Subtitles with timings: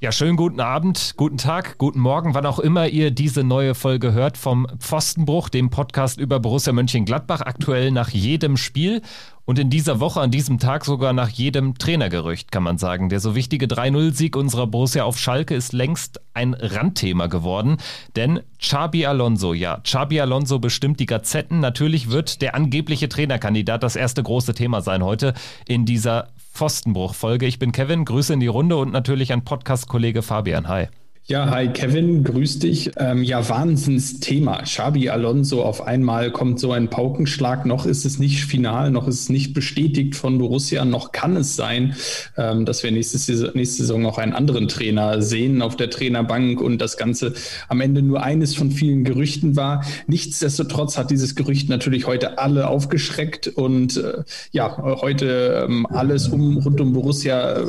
[0.00, 4.12] Ja, schönen guten Abend, guten Tag, guten Morgen, wann auch immer ihr diese neue Folge
[4.12, 9.02] hört vom Pfostenbruch, dem Podcast über Borussia Mönchengladbach, aktuell nach jedem Spiel
[9.48, 13.08] und in dieser Woche, an diesem Tag sogar nach jedem Trainergerücht, kann man sagen.
[13.08, 17.78] Der so wichtige 3-0-Sieg unserer Borussia auf Schalke ist längst ein Randthema geworden,
[18.14, 21.60] denn Xabi Alonso, ja, Xabi Alonso bestimmt die Gazetten.
[21.60, 25.32] Natürlich wird der angebliche Trainerkandidat das erste große Thema sein heute
[25.66, 27.46] in dieser Pfostenbruch-Folge.
[27.46, 30.68] Ich bin Kevin, Grüße in die Runde und natürlich an Podcast-Kollege Fabian.
[30.68, 30.88] Hi.
[31.30, 32.92] Ja, hi Kevin, grüß dich.
[32.96, 34.62] Ähm, ja, Wahnsinnsthema.
[34.62, 37.66] Xabi Alonso, auf einmal kommt so ein Paukenschlag.
[37.66, 41.54] Noch ist es nicht final, noch ist es nicht bestätigt von Borussia, noch kann es
[41.54, 41.94] sein,
[42.38, 46.62] ähm, dass wir nächste Saison, nächste Saison auch einen anderen Trainer sehen auf der Trainerbank
[46.62, 47.34] und das Ganze
[47.68, 49.84] am Ende nur eines von vielen Gerüchten war.
[50.06, 56.56] Nichtsdestotrotz hat dieses Gerücht natürlich heute alle aufgeschreckt und äh, ja, heute ähm, alles um,
[56.56, 57.66] rund um Borussia äh,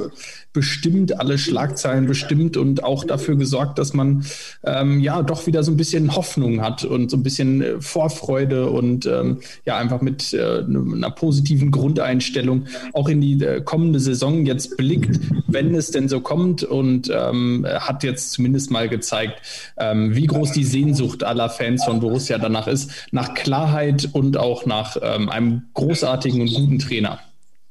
[0.52, 4.26] bestimmt, alle Schlagzeilen bestimmt und auch dafür gesorgt, dass man
[4.64, 8.70] ähm, ja doch wieder so ein bisschen Hoffnung hat und so ein bisschen äh, Vorfreude
[8.70, 14.46] und ähm, ja einfach mit äh, einer positiven Grundeinstellung auch in die äh, kommende Saison
[14.46, 19.42] jetzt blickt, wenn es denn so kommt und ähm, hat jetzt zumindest mal gezeigt,
[19.78, 24.66] ähm, wie groß die Sehnsucht aller Fans von Borussia danach ist, nach Klarheit und auch
[24.66, 27.20] nach ähm, einem großartigen und guten Trainer.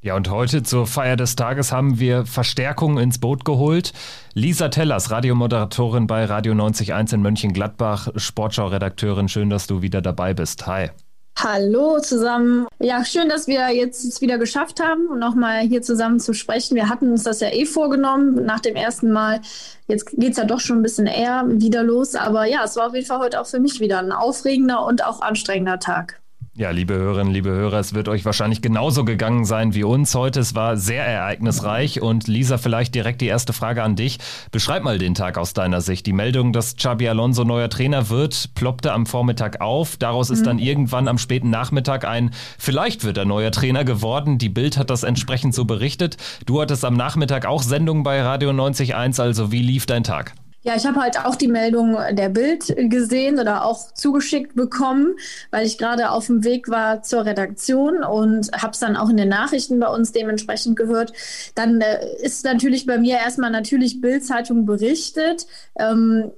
[0.00, 3.92] Ja, und heute zur Feier des Tages haben wir Verstärkung ins Boot geholt.
[4.32, 9.28] Lisa Tellers, Radiomoderatorin bei Radio 90.1 in Mönchengladbach, Sportschau-Redakteurin.
[9.28, 10.68] Schön, dass du wieder dabei bist.
[10.68, 10.90] Hi.
[11.36, 12.68] Hallo zusammen.
[12.78, 16.77] Ja, schön, dass wir jetzt es wieder geschafft haben, nochmal hier zusammen zu sprechen.
[16.77, 19.40] Wir hatten uns das ja eh vorgenommen nach dem ersten Mal.
[19.89, 22.14] Jetzt geht es ja doch schon ein bisschen eher wieder los.
[22.14, 25.05] Aber ja, es war auf jeden Fall heute auch für mich wieder ein aufregender und
[25.05, 26.20] auch anstrengender Tag.
[26.58, 30.41] Ja, liebe Hörerinnen, liebe Hörer, es wird euch wahrscheinlich genauso gegangen sein wie uns heute.
[30.41, 34.19] Es war sehr ereignisreich und Lisa, vielleicht direkt die erste Frage an dich.
[34.51, 36.05] Beschreib mal den Tag aus deiner Sicht.
[36.05, 39.98] Die Meldung, dass Xabi Alonso neuer Trainer wird, ploppte am Vormittag auf.
[39.98, 40.47] Daraus ist mhm.
[40.47, 44.39] dann irgendwann am späten Nachmittag ein, vielleicht wird er neuer Trainer geworden.
[44.39, 46.17] Die Bild hat das entsprechend so berichtet.
[46.45, 50.35] Du hattest am Nachmittag auch Sendung bei Radio 90.1, also wie lief dein Tag?
[50.68, 55.17] Ja, ich habe halt auch die Meldung der Bild gesehen oder auch zugeschickt bekommen,
[55.51, 59.17] weil ich gerade auf dem Weg war zur Redaktion und habe es dann auch in
[59.17, 61.14] den Nachrichten bei uns dementsprechend gehört.
[61.55, 65.46] Dann äh, ist natürlich bei mir erstmal natürlich Bild-Zeitung berichtet.
[65.79, 66.33] Ähm,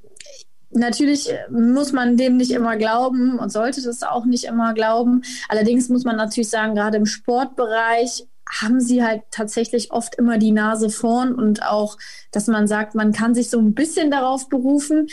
[0.72, 5.22] Natürlich muss man dem nicht immer glauben und sollte das auch nicht immer glauben.
[5.48, 10.52] Allerdings muss man natürlich sagen, gerade im Sportbereich haben sie halt tatsächlich oft immer die
[10.52, 11.96] Nase vorn und auch,
[12.32, 15.08] dass man sagt, man kann sich so ein bisschen darauf berufen.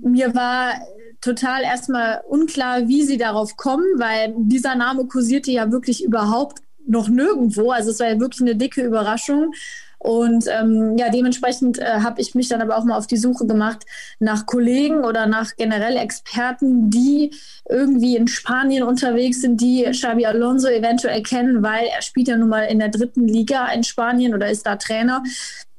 [0.00, 0.74] Mir war
[1.20, 7.08] total erstmal unklar, wie sie darauf kommen, weil dieser Name kursierte ja wirklich überhaupt noch
[7.08, 7.70] nirgendwo.
[7.70, 9.52] Also es war ja wirklich eine dicke Überraschung.
[9.98, 13.46] Und ähm, ja, dementsprechend äh, habe ich mich dann aber auch mal auf die Suche
[13.46, 13.84] gemacht
[14.20, 17.32] nach Kollegen oder nach generell Experten, die
[17.68, 22.48] irgendwie in Spanien unterwegs sind, die Xabi Alonso eventuell kennen, weil er spielt ja nun
[22.48, 25.22] mal in der dritten Liga in Spanien oder ist da Trainer.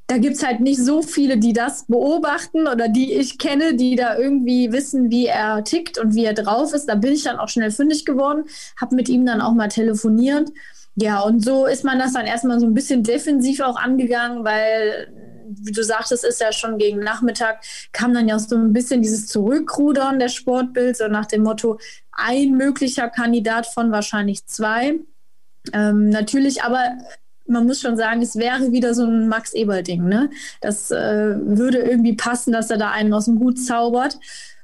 [0.08, 3.96] Da gibt es halt nicht so viele, die das beobachten oder die ich kenne, die
[3.96, 6.88] da irgendwie wissen, wie er tickt und wie er drauf ist.
[6.88, 8.46] Da bin ich dann auch schnell fündig geworden,
[8.82, 10.50] habe mit ihm dann auch mal telefoniert
[11.02, 15.08] ja, und so ist man das dann erstmal so ein bisschen defensiv auch angegangen, weil,
[15.48, 17.62] wie du sagtest, ist ja schon gegen Nachmittag,
[17.94, 21.80] kam dann ja so ein bisschen dieses Zurückrudern der Sportbild, so nach dem Motto,
[22.12, 25.00] ein möglicher Kandidat von wahrscheinlich zwei.
[25.74, 26.98] Ähm, natürlich aber
[27.48, 30.08] man muss schon sagen, es wäre wieder so ein Max Eber-Ding.
[30.08, 30.30] Ne?
[30.62, 34.20] Das äh, würde irgendwie passen, dass er da einen aus dem Hut zaubert.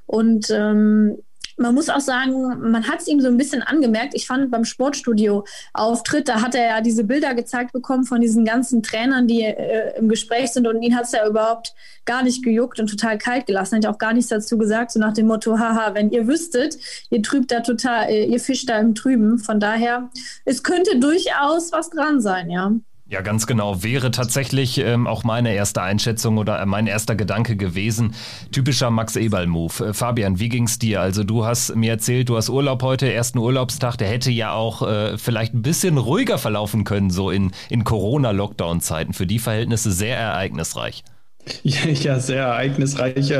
[0.06, 1.18] Und ähm,
[1.58, 4.14] man muss auch sagen, man hat es ihm so ein bisschen angemerkt.
[4.14, 8.84] Ich fand beim Sportstudio-Auftritt, da hat er ja diese Bilder gezeigt bekommen von diesen ganzen
[8.84, 11.74] Trainern, die äh, im Gespräch sind und ihn hat es ja überhaupt
[12.06, 13.78] gar nicht gejuckt und total kalt gelassen.
[13.78, 16.78] Hat auch gar nichts dazu gesagt, so nach dem Motto, haha, wenn ihr wüsstet,
[17.10, 19.40] ihr trübt da total, äh, ihr fischt da im Trüben.
[19.40, 20.10] Von daher,
[20.44, 22.72] es könnte durchaus was dran sein, ja.
[23.16, 23.82] Ja, ganz genau.
[23.82, 28.14] Wäre tatsächlich ähm, auch meine erste Einschätzung oder äh, mein erster Gedanke gewesen.
[28.52, 29.86] Typischer Max Eberl-Move.
[29.86, 31.00] Äh, Fabian, wie ging's dir?
[31.00, 33.96] Also du hast mir erzählt, du hast Urlaub heute, ersten Urlaubstag.
[33.96, 39.14] Der hätte ja auch äh, vielleicht ein bisschen ruhiger verlaufen können, so in, in Corona-Lockdown-Zeiten.
[39.14, 41.06] Für die Verhältnisse sehr ereignisreich.
[41.64, 43.34] Ja, sehr ereignisreich,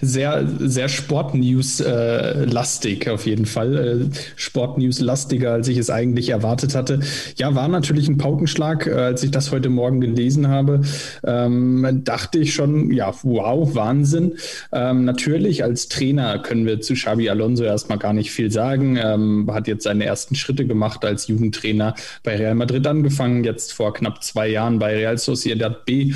[0.00, 3.76] sehr, sehr Sportnews-lastig auf jeden Fall.
[3.76, 4.06] Äh,
[4.36, 7.00] Sportnews-lastiger, als ich es eigentlich erwartet hatte.
[7.36, 8.86] Ja, war natürlich ein Paukenschlag.
[8.86, 10.80] Äh, als ich das heute Morgen gelesen habe,
[11.24, 14.34] ähm, dachte ich schon, ja, wow, Wahnsinn.
[14.72, 18.98] Ähm, natürlich, als Trainer können wir zu Xabi Alonso erstmal gar nicht viel sagen.
[19.02, 23.92] Ähm, hat jetzt seine ersten Schritte gemacht als Jugendtrainer bei Real Madrid angefangen, jetzt vor
[23.92, 26.12] knapp zwei Jahren bei Real Sociedad B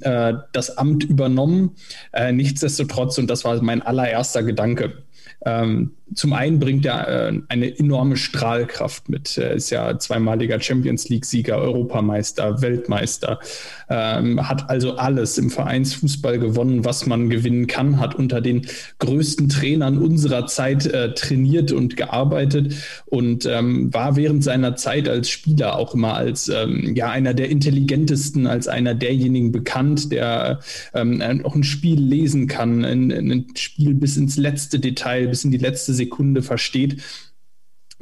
[0.00, 1.76] äh, das Amt übernommen.
[2.12, 5.04] Äh, nichtsdestotrotz, und das war mein allererster Gedanke,
[5.44, 9.38] ähm, zum einen bringt er äh, eine enorme Strahlkraft mit.
[9.38, 13.38] Er ist ja zweimaliger Champions League-Sieger, Europameister, Weltmeister,
[13.88, 18.66] ähm, hat also alles im Vereinsfußball gewonnen, was man gewinnen kann, hat unter den
[18.98, 22.74] größten Trainern unserer Zeit äh, trainiert und gearbeitet
[23.06, 27.48] und ähm, war während seiner Zeit als Spieler auch immer als ähm, ja, einer der
[27.50, 30.60] intelligentesten, als einer derjenigen bekannt, der
[30.94, 35.50] ähm, auch ein Spiel lesen kann, ein, ein Spiel bis ins letzte Detail, bis in
[35.50, 36.01] die letzte Sekunde
[36.42, 37.02] versteht.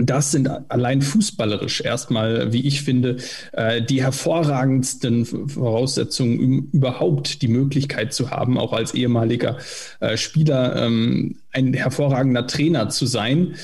[0.02, 3.18] Das sind allein fußballerisch erstmal, wie ich finde,
[3.52, 9.58] äh, die hervorragendsten Voraussetzungen, überhaupt die Möglichkeit zu haben, auch als ehemaliger
[10.00, 13.56] äh, Spieler ähm, ein hervorragender Trainer zu sein.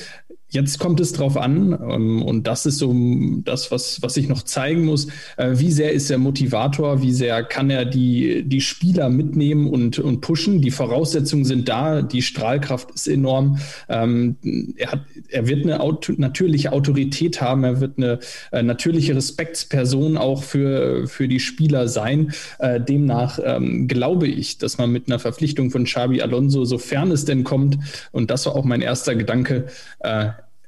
[0.49, 2.95] Jetzt kommt es drauf an, ähm, und das ist so
[3.43, 5.07] das, was, was ich noch zeigen muss.
[5.35, 7.01] Äh, wie sehr ist er Motivator?
[7.01, 10.61] Wie sehr kann er die, die Spieler mitnehmen und, und pushen?
[10.61, 13.59] Die Voraussetzungen sind da, die Strahlkraft ist enorm.
[13.89, 14.37] Ähm,
[14.77, 18.19] er, hat, er wird eine Auto, natürliche Autorität haben, er wird eine
[18.53, 22.31] äh, natürliche Respektsperson auch für, für die Spieler sein.
[22.59, 27.25] Äh, demnach ähm, glaube ich, dass man mit einer Verpflichtung von Xabi Alonso, sofern es
[27.25, 27.77] denn kommt,
[28.13, 29.65] und das war auch mein erster Gedanke,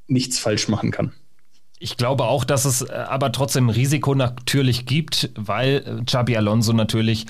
[0.10, 1.12] nichts falsch machen kann.
[1.80, 7.26] Ich glaube auch, dass es äh, aber trotzdem Risiko natürlich gibt, weil Xabi Alonso natürlich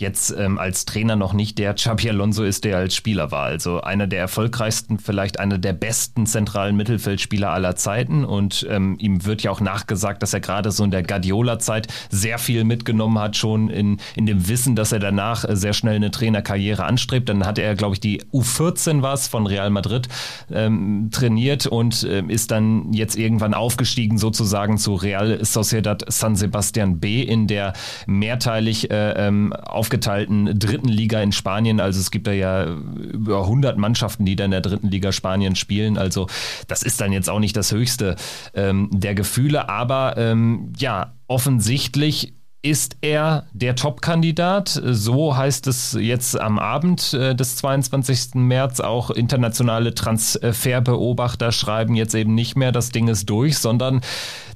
[0.00, 3.44] jetzt ähm, als Trainer noch nicht der Xabi Alonso ist, der als Spieler war.
[3.44, 8.24] Also einer der erfolgreichsten, vielleicht einer der besten zentralen Mittelfeldspieler aller Zeiten.
[8.24, 12.38] Und ähm, ihm wird ja auch nachgesagt, dass er gerade so in der Guardiola-Zeit sehr
[12.38, 16.10] viel mitgenommen hat, schon in, in dem Wissen, dass er danach äh, sehr schnell eine
[16.10, 17.28] Trainerkarriere anstrebt.
[17.28, 20.08] Dann hatte er, glaube ich, die U14 was von Real Madrid
[20.50, 27.00] ähm, trainiert und äh, ist dann jetzt irgendwann aufgestiegen sozusagen zu Real Sociedad San Sebastian
[27.00, 27.74] B in der
[28.06, 31.80] mehrteilig äh, ähm, auf aufgeteilten dritten Liga in Spanien.
[31.80, 35.56] Also es gibt da ja über 100 Mannschaften, die da in der dritten Liga Spanien
[35.56, 35.98] spielen.
[35.98, 36.28] Also
[36.68, 38.14] das ist dann jetzt auch nicht das höchste
[38.54, 39.68] ähm, der Gefühle.
[39.68, 44.68] Aber ähm, ja, offensichtlich ist er der Top-Kandidat?
[44.84, 48.34] So heißt es jetzt am Abend äh, des 22.
[48.34, 48.80] März.
[48.80, 54.02] Auch internationale Transferbeobachter schreiben jetzt eben nicht mehr, das Ding ist durch, sondern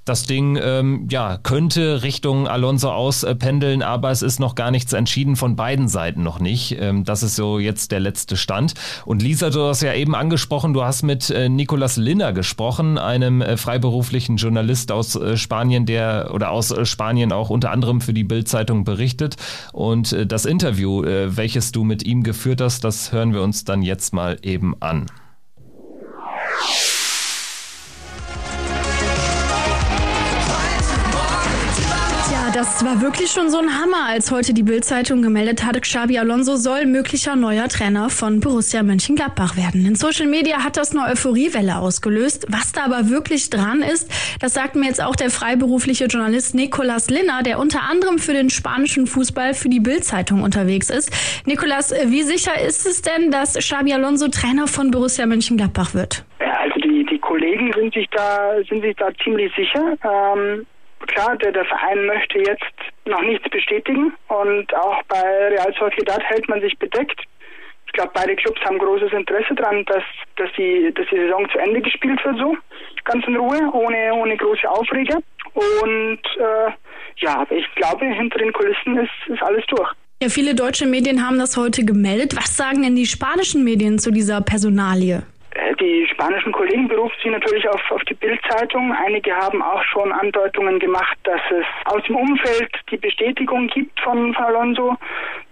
[0.05, 5.35] das Ding ähm, ja, könnte Richtung Alonso auspendeln, aber es ist noch gar nichts entschieden
[5.35, 6.77] von beiden Seiten noch nicht.
[6.79, 8.75] Ähm, das ist so jetzt der letzte Stand.
[9.07, 13.41] Und Lisa, du hast ja eben angesprochen, du hast mit äh, Nicolas Linner gesprochen, einem
[13.41, 18.15] äh, freiberuflichen Journalist aus äh, Spanien, der oder aus äh, Spanien auch unter anderem für
[18.15, 19.37] die Bild-Zeitung berichtet.
[19.73, 23.65] Und äh, das Interview, äh, welches du mit ihm geführt hast, das hören wir uns
[23.65, 25.07] dann jetzt mal eben an.
[32.75, 36.57] Das war wirklich schon so ein Hammer, als heute die Bildzeitung gemeldet hat, Xabi Alonso
[36.57, 39.87] soll möglicher neuer Trainer von Borussia Mönchengladbach werden.
[39.87, 42.47] In Social Media hat das eine Euphoriewelle ausgelöst.
[42.49, 47.11] Was da aber wirklich dran ist, das sagt mir jetzt auch der freiberufliche Journalist Nicolas
[47.11, 51.13] Linner, der unter anderem für den spanischen Fußball für die Bildzeitung unterwegs ist.
[51.47, 56.25] Nicolas, wie sicher ist es denn, dass Xabi Alonso Trainer von Borussia Mönchengladbach wird?
[56.41, 59.97] Ja, also die, die Kollegen sind sich da sind sich da ziemlich sicher.
[60.03, 60.67] Ähm,
[61.07, 66.49] klar, der, der Verein möchte jetzt noch nichts bestätigen und auch bei Real Sociedad hält
[66.49, 67.21] man sich bedeckt.
[67.87, 70.03] Ich glaube, beide Clubs haben großes Interesse daran, dass,
[70.37, 72.57] dass, die, dass die Saison zu Ende gespielt wird, so
[73.05, 75.19] ganz in Ruhe, ohne, ohne große Aufreger.
[75.55, 76.73] Und äh,
[77.19, 79.91] ja, ich glaube, hinter den Kulissen ist, ist alles durch.
[80.23, 82.35] Ja, viele deutsche Medien haben das heute gemeldet.
[82.37, 85.23] Was sagen denn die spanischen Medien zu dieser Personalie?
[85.55, 88.93] Äh, die spanischen Kollegen berufen sich natürlich auf, auf die Bildzeitung.
[88.93, 94.37] Einige haben auch schon Andeutungen gemacht, dass es aus dem Umfeld die Bestätigung gibt von
[94.37, 94.97] Alonso.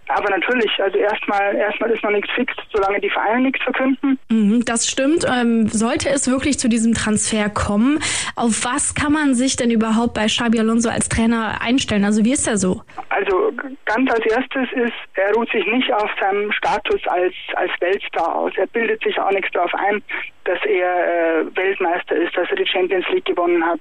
[0.08, 4.18] Aber natürlich, also erstmal erstmal ist noch nichts fix, solange die Vereine nichts verkünden.
[4.28, 5.24] Mhm, das stimmt.
[5.24, 7.98] Ähm, sollte es wirklich zu diesem Transfer kommen,
[8.36, 12.04] auf was kann man sich denn überhaupt bei Xabi Alonso als Trainer einstellen?
[12.04, 12.82] Also wie ist er so?
[13.08, 13.52] Also
[13.84, 18.52] ganz als erstes ist, er ruht sich nicht auf seinem Status als, als Weltstar aus.
[18.56, 20.02] Er bildet sich auch nichts darauf ein,
[20.44, 23.80] dass er äh, Weltmeister ist, dass er die Champions League gewonnen hat.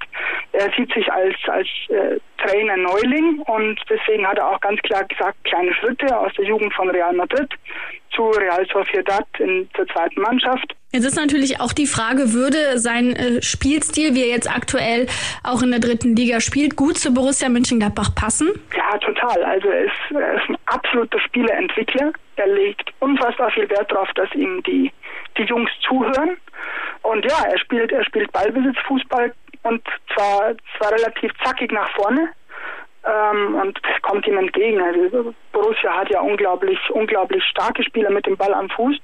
[0.51, 5.03] Er sieht sich als, als äh, Trainer Neuling und deswegen hat er auch ganz klar
[5.05, 7.49] gesagt, kleine Schritte aus der Jugend von Real Madrid
[8.15, 10.75] zu Real Sociedad in zur zweiten Mannschaft.
[10.91, 15.07] Jetzt ist natürlich auch die Frage, würde sein äh, Spielstil, wie er jetzt aktuell
[15.43, 18.49] auch in der dritten Liga spielt, gut zu Borussia Mönchengladbach passen?
[18.75, 19.41] Ja, total.
[19.43, 22.11] Also er ist, er ist ein absoluter Spieleentwickler.
[22.35, 24.91] Er legt unfassbar viel Wert darauf, dass ihm die,
[25.37, 26.35] die Jungs zuhören.
[27.03, 29.81] Und ja, er spielt, er spielt Ballbesitzfußball und
[30.13, 32.29] zwar, zwar relativ zackig nach vorne.
[33.03, 34.79] Ähm, und kommt ihm entgegen.
[34.81, 38.95] Also Borussia hat ja unglaublich, unglaublich starke Spieler mit dem Ball am Fuß.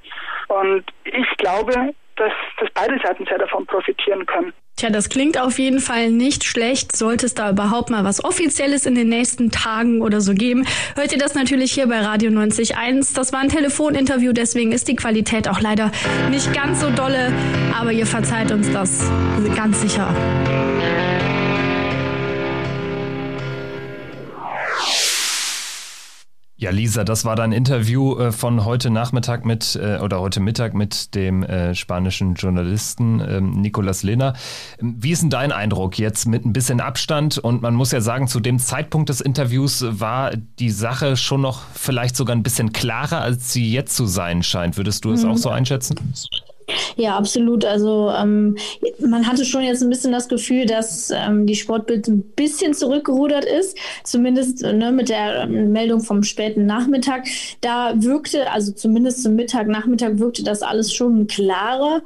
[0.49, 4.53] Und ich glaube, dass, dass beide Seiten sehr davon profitieren können.
[4.75, 6.95] Tja, das klingt auf jeden Fall nicht schlecht.
[6.95, 11.11] Sollte es da überhaupt mal was Offizielles in den nächsten Tagen oder so geben, hört
[11.11, 13.15] ihr das natürlich hier bei Radio 90.1.
[13.15, 15.91] Das war ein Telefoninterview, deswegen ist die Qualität auch leider
[16.29, 17.33] nicht ganz so dolle,
[17.79, 19.11] aber ihr verzeiht uns das
[19.55, 20.13] ganz sicher.
[26.59, 30.73] Ja, Lisa, das war dein Interview äh, von heute Nachmittag mit äh, oder heute Mittag
[30.73, 34.33] mit dem äh, spanischen Journalisten ähm, Nicolas Lehner.
[34.81, 37.37] Ähm, wie ist denn dein Eindruck jetzt mit ein bisschen Abstand?
[37.37, 41.61] Und man muss ja sagen, zu dem Zeitpunkt des Interviews war die Sache schon noch
[41.75, 44.77] vielleicht sogar ein bisschen klarer, als sie jetzt zu sein scheint.
[44.77, 45.29] Würdest du es mhm.
[45.29, 45.95] auch so einschätzen?
[46.95, 47.63] Ja, absolut.
[47.63, 48.57] Also ähm,
[48.99, 53.45] man hatte schon jetzt ein bisschen das Gefühl, dass ähm, die Sportbild ein bisschen zurückgerudert
[53.45, 57.25] ist, zumindest ne, mit der ähm, Meldung vom späten Nachmittag.
[57.61, 62.01] Da wirkte, also zumindest zum Mittag, Nachmittag wirkte das alles schon klarer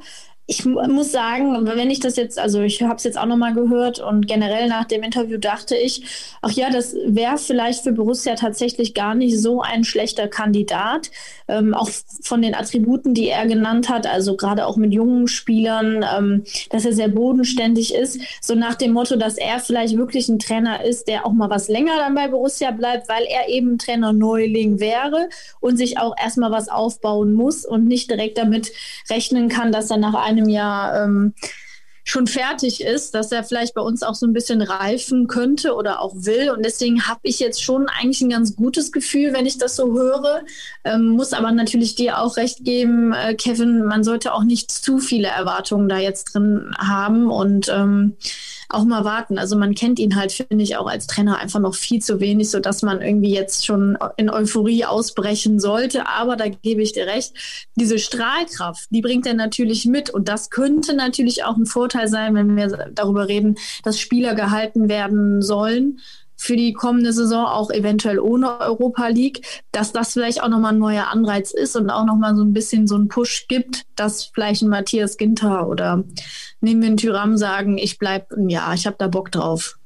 [0.46, 4.00] ich muss sagen, wenn ich das jetzt, also ich habe es jetzt auch nochmal gehört
[4.00, 6.02] und generell nach dem Interview dachte ich,
[6.42, 11.12] ach ja, das wäre vielleicht für Borussia tatsächlich gar nicht so ein schlechter Kandidat.
[11.46, 11.88] Ähm, auch
[12.22, 16.84] von den Attributen, die er genannt hat, also gerade auch mit jungen Spielern, ähm, dass
[16.84, 18.20] er sehr bodenständig ist.
[18.40, 21.68] So nach dem Motto, dass er vielleicht wirklich ein Trainer ist, der auch mal was
[21.68, 25.28] länger dann bei Borussia bleibt, weil er eben Trainer Neuling wäre
[25.60, 28.72] und sich auch erstmal was aufbauen muss und nicht direkt damit
[29.08, 31.34] rechnen kann, dass er nach einem einem Jahr ähm,
[32.04, 36.00] schon fertig ist, dass er vielleicht bei uns auch so ein bisschen reifen könnte oder
[36.00, 36.50] auch will.
[36.50, 39.92] Und deswegen habe ich jetzt schon eigentlich ein ganz gutes Gefühl, wenn ich das so
[39.92, 40.42] höre.
[40.84, 44.98] Ähm, muss aber natürlich dir auch recht geben, äh, Kevin, man sollte auch nicht zu
[44.98, 47.30] viele Erwartungen da jetzt drin haben.
[47.30, 48.16] Und ähm,
[48.74, 49.38] auch mal warten.
[49.38, 52.50] Also man kennt ihn halt, finde ich, auch als Trainer einfach noch viel zu wenig,
[52.50, 56.06] sodass man irgendwie jetzt schon in Euphorie ausbrechen sollte.
[56.06, 57.34] Aber da gebe ich dir recht,
[57.76, 60.10] diese Strahlkraft, die bringt er natürlich mit.
[60.10, 64.88] Und das könnte natürlich auch ein Vorteil sein, wenn wir darüber reden, dass Spieler gehalten
[64.88, 65.98] werden sollen
[66.42, 70.80] für die kommende Saison auch eventuell ohne Europa League, dass das vielleicht auch nochmal ein
[70.80, 74.62] neuer Anreiz ist und auch nochmal so ein bisschen so einen Push gibt, dass vielleicht
[74.62, 76.02] ein Matthias Ginter oder
[76.60, 79.76] nehmen wir einen Tyram sagen, ich bleibe ein Jahr, ich habe da Bock drauf.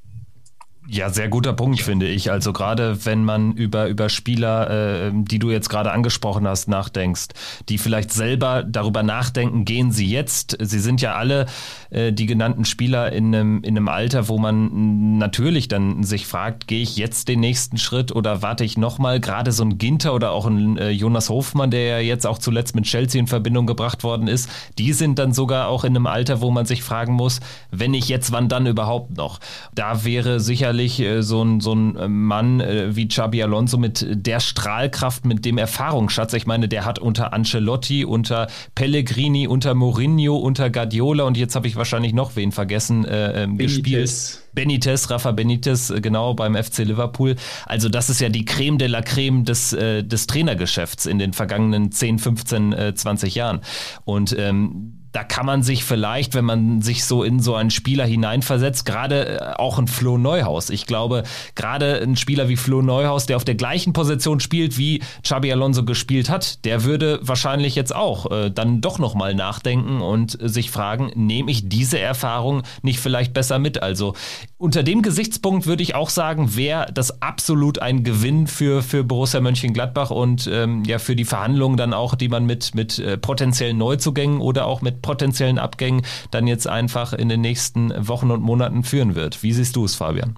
[0.89, 2.31] Ja, sehr guter Punkt, finde ich.
[2.31, 7.27] Also gerade wenn man über, über Spieler, äh, die du jetzt gerade angesprochen hast, nachdenkst,
[7.67, 10.57] die vielleicht selber darüber nachdenken, gehen sie jetzt.
[10.61, 11.47] Sie sind ja alle
[11.89, 16.67] äh, die genannten Spieler in einem, in einem Alter, wo man natürlich dann sich fragt,
[16.67, 19.19] gehe ich jetzt den nächsten Schritt oder warte ich nochmal?
[19.19, 22.75] Gerade so ein Ginter oder auch ein äh, Jonas Hofmann, der ja jetzt auch zuletzt
[22.75, 26.39] mit Chelsea in Verbindung gebracht worden ist, die sind dann sogar auch in einem Alter,
[26.39, 27.41] wo man sich fragen muss,
[27.71, 29.41] wenn ich jetzt, wann dann überhaupt noch?
[29.75, 33.77] Da wäre sicherlich sicherlich äh, so ein, so ein äh, Mann äh, wie Xabi Alonso
[33.77, 36.33] mit der Strahlkraft, mit dem Erfahrungsschatz.
[36.33, 41.67] Ich meine, der hat unter Ancelotti, unter Pellegrini, unter Mourinho, unter Guardiola und jetzt habe
[41.67, 44.43] ich wahrscheinlich noch wen vergessen äh, ähm, gespielt.
[44.53, 47.35] Benitez, Rafa Benitez, genau beim FC Liverpool.
[47.65, 51.33] Also das ist ja die Creme de la Creme des, äh, des Trainergeschäfts in den
[51.33, 53.61] vergangenen 10, 15, äh, 20 Jahren.
[54.05, 58.05] Und ähm, da kann man sich vielleicht, wenn man sich so in so einen Spieler
[58.05, 60.69] hineinversetzt, gerade äh, auch ein Flo Neuhaus.
[60.69, 61.23] Ich glaube,
[61.55, 65.83] gerade ein Spieler wie Flo Neuhaus, der auf der gleichen Position spielt, wie Xabi Alonso
[65.85, 71.11] gespielt hat, der würde wahrscheinlich jetzt auch äh, dann doch nochmal nachdenken und sich fragen,
[71.15, 73.81] nehme ich diese Erfahrung nicht vielleicht besser mit?
[73.81, 74.13] Also
[74.57, 79.39] unter dem Gesichtspunkt würde ich auch sagen, wäre das absolut ein Gewinn für, für Borussia
[79.39, 83.77] Mönchengladbach und ähm, ja für die Verhandlungen dann auch, die man mit, mit äh, potenziellen
[83.77, 86.01] Neuzugängen oder auch mit potenziellen Abgängen
[86.31, 89.43] dann jetzt einfach in den nächsten Wochen und Monaten führen wird.
[89.43, 90.37] Wie siehst du es, Fabian?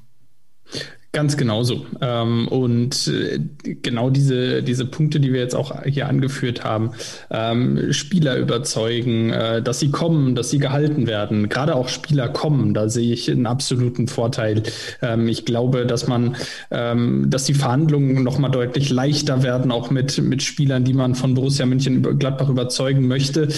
[1.12, 1.88] Ganz genauso.
[2.01, 3.39] Ähm, und äh,
[3.82, 6.92] genau diese, diese Punkte, die wir jetzt auch hier angeführt haben,
[7.32, 11.50] ähm, Spieler überzeugen, äh, dass sie kommen, dass sie gehalten werden.
[11.50, 14.62] Gerade auch Spieler kommen, da sehe ich einen absoluten Vorteil.
[15.01, 16.36] Ähm, ich glaube, dass man,
[16.70, 21.66] dass die Verhandlungen nochmal deutlich leichter werden, auch mit, mit Spielern, die man von Borussia
[21.66, 23.50] München Gladbach überzeugen möchte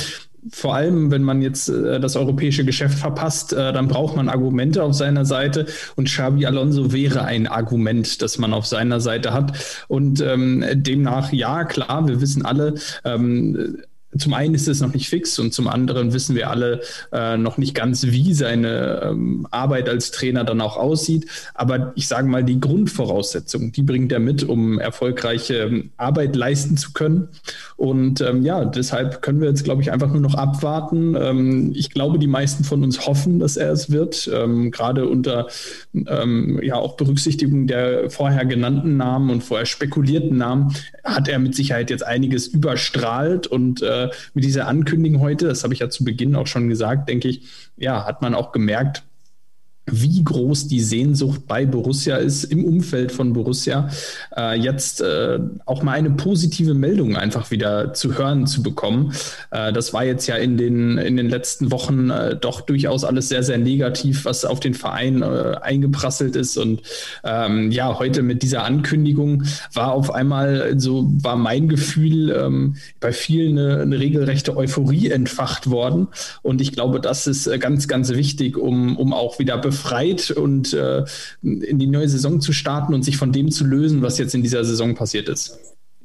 [0.50, 4.84] vor allem, wenn man jetzt äh, das europäische Geschäft verpasst, äh, dann braucht man Argumente
[4.84, 5.66] auf seiner Seite.
[5.96, 9.86] Und Xabi Alonso wäre ein Argument, das man auf seiner Seite hat.
[9.88, 13.78] Und ähm, demnach, ja, klar, wir wissen alle, ähm,
[14.18, 17.58] zum einen ist es noch nicht fix und zum anderen wissen wir alle äh, noch
[17.58, 21.28] nicht ganz, wie seine ähm, Arbeit als Trainer dann auch aussieht.
[21.54, 26.78] Aber ich sage mal, die Grundvoraussetzungen, die bringt er mit, um erfolgreiche ähm, Arbeit leisten
[26.78, 27.30] zu können.
[27.78, 31.16] Und ähm, ja, deshalb können wir jetzt, glaube ich, einfach nur noch abwarten.
[31.16, 35.48] Ähm, ich glaube, die meisten von uns hoffen, dass er es wird, ähm, gerade unter
[35.94, 41.56] ähm, ja auch Berücksichtigung der vorher genannten Namen und vorher spekulierten Namen hat er mit
[41.56, 44.01] Sicherheit jetzt einiges überstrahlt und äh,
[44.34, 47.44] mit dieser Ankündigung heute, das habe ich ja zu Beginn auch schon gesagt, denke ich,
[47.78, 49.04] ja, hat man auch gemerkt,
[49.88, 53.90] wie groß die Sehnsucht bei Borussia ist, im Umfeld von Borussia,
[54.38, 59.14] äh, jetzt äh, auch mal eine positive Meldung einfach wieder zu hören zu bekommen.
[59.50, 62.12] Äh, das war jetzt ja in den, in den letzten Wochen
[62.42, 66.58] doch durchaus alles sehr, sehr negativ, was auf den Verein eingeprasselt ist.
[66.58, 66.82] Und
[67.24, 73.12] ähm, ja, heute mit dieser Ankündigung war auf einmal, so war mein Gefühl, ähm, bei
[73.12, 76.08] vielen eine, eine regelrechte Euphorie entfacht worden.
[76.42, 81.04] Und ich glaube, das ist ganz, ganz wichtig, um, um auch wieder befreit und äh,
[81.42, 84.44] in die neue Saison zu starten und sich von dem zu lösen, was jetzt in
[84.44, 85.58] dieser Saison passiert ist.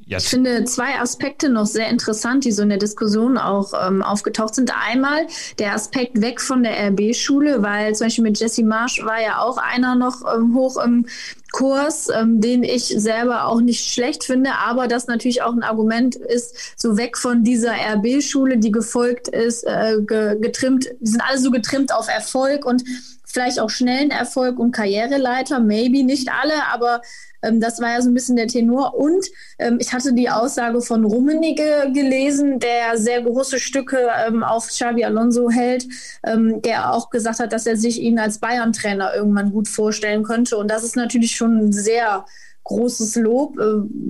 [0.07, 0.23] Yes.
[0.23, 4.55] Ich finde zwei Aspekte noch sehr interessant, die so in der Diskussion auch ähm, aufgetaucht
[4.55, 4.71] sind.
[4.89, 5.27] Einmal
[5.59, 9.57] der Aspekt weg von der RB-Schule, weil zum Beispiel mit Jesse Marsch war ja auch
[9.57, 11.07] einer noch ähm, hoch im
[11.51, 16.15] Kurs, ähm, den ich selber auch nicht schlecht finde, aber das natürlich auch ein Argument
[16.15, 21.51] ist, so weg von dieser RB-Schule, die gefolgt ist, äh, getrimmt, die sind alle so
[21.51, 22.81] getrimmt auf Erfolg und
[23.27, 27.01] vielleicht auch schnellen Erfolg und Karriereleiter, maybe nicht alle, aber
[27.43, 28.95] ähm, das war ja so ein bisschen der Tenor.
[28.95, 29.25] Und
[29.59, 35.03] ähm, ich hatte die Aussage von Rummenigge gelesen, der sehr große Stücke ähm, auf Xabi
[35.03, 35.85] Alonso hält,
[36.25, 40.57] ähm, der auch gesagt hat, dass er sich ihn als Bayern-Trainer irgendwann gut vorstellen könnte.
[40.57, 42.25] Und das ist natürlich schon sehr
[42.63, 43.63] großes Lob, äh,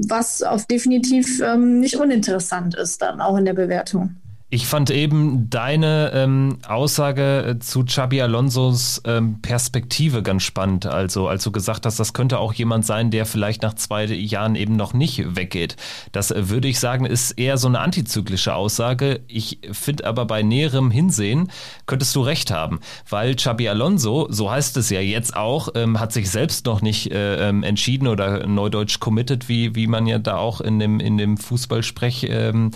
[0.08, 4.16] was auf definitiv ähm, nicht uninteressant ist, dann auch in der Bewertung.
[4.50, 10.86] Ich fand eben deine ähm, Aussage äh, zu Xabi Alonsos ähm, Perspektive ganz spannend.
[10.86, 14.56] Also, als du gesagt hast, das könnte auch jemand sein, der vielleicht nach zwei Jahren
[14.56, 15.76] eben noch nicht weggeht.
[16.14, 19.20] Das äh, würde ich sagen, ist eher so eine antizyklische Aussage.
[19.28, 21.52] Ich finde aber bei näherem Hinsehen
[21.86, 22.80] könntest du recht haben,
[23.10, 27.12] weil Xabi Alonso, so heißt es ja jetzt auch, ähm, hat sich selbst noch nicht
[27.12, 31.18] äh, ähm, entschieden oder neudeutsch committed, wie, wie man ja da auch in dem, in
[31.18, 32.72] dem Fußballsprech ähm,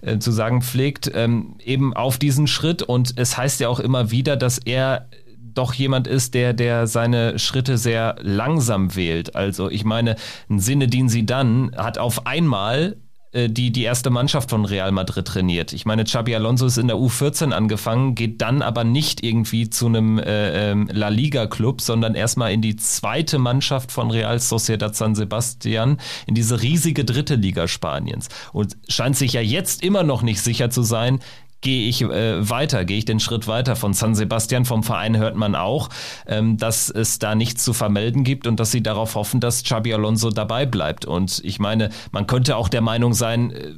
[0.00, 2.82] äh, zu sagen pflegt, ähm, eben auf diesen Schritt.
[2.82, 5.08] Und es heißt ja auch immer wieder, dass er
[5.54, 9.34] doch jemand ist, der, der seine Schritte sehr langsam wählt.
[9.34, 10.16] Also ich meine,
[10.48, 12.96] ein Sinne, den sie dann hat auf einmal
[13.32, 15.72] die die erste Mannschaft von Real Madrid trainiert.
[15.72, 19.86] Ich meine, Xabi Alonso ist in der U14 angefangen, geht dann aber nicht irgendwie zu
[19.86, 24.96] einem äh, ähm, La Liga Club, sondern erstmal in die zweite Mannschaft von Real Sociedad
[24.96, 28.28] San Sebastian, in diese riesige dritte Liga Spaniens.
[28.52, 31.20] Und scheint sich ja jetzt immer noch nicht sicher zu sein,
[31.60, 33.76] gehe ich äh, weiter, gehe ich den Schritt weiter.
[33.76, 35.88] Von San Sebastian, vom Verein hört man auch,
[36.26, 39.92] ähm, dass es da nichts zu vermelden gibt und dass sie darauf hoffen, dass Xabi
[39.92, 41.04] Alonso dabei bleibt.
[41.04, 43.72] Und ich meine, man könnte auch der Meinung sein, äh,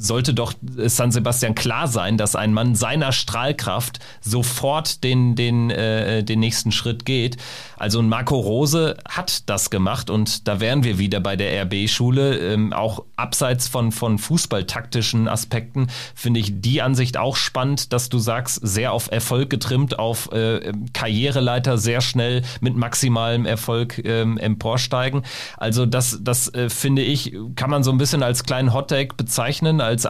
[0.00, 0.54] sollte doch
[0.86, 6.72] San Sebastian klar sein, dass ein Mann seiner Strahlkraft sofort den, den, äh, den nächsten
[6.72, 7.36] Schritt geht.
[7.80, 12.36] Also Marco Rose hat das gemacht und da wären wir wieder bei der RB-Schule.
[12.36, 18.18] Ähm, auch abseits von, von fußballtaktischen Aspekten finde ich die Ansicht auch spannend, dass du
[18.18, 25.22] sagst, sehr auf Erfolg getrimmt, auf äh, Karriereleiter sehr schnell mit maximalem Erfolg ähm, emporsteigen.
[25.56, 29.80] Also das, das äh, finde ich, kann man so ein bisschen als kleinen Hottag bezeichnen,
[29.80, 30.04] als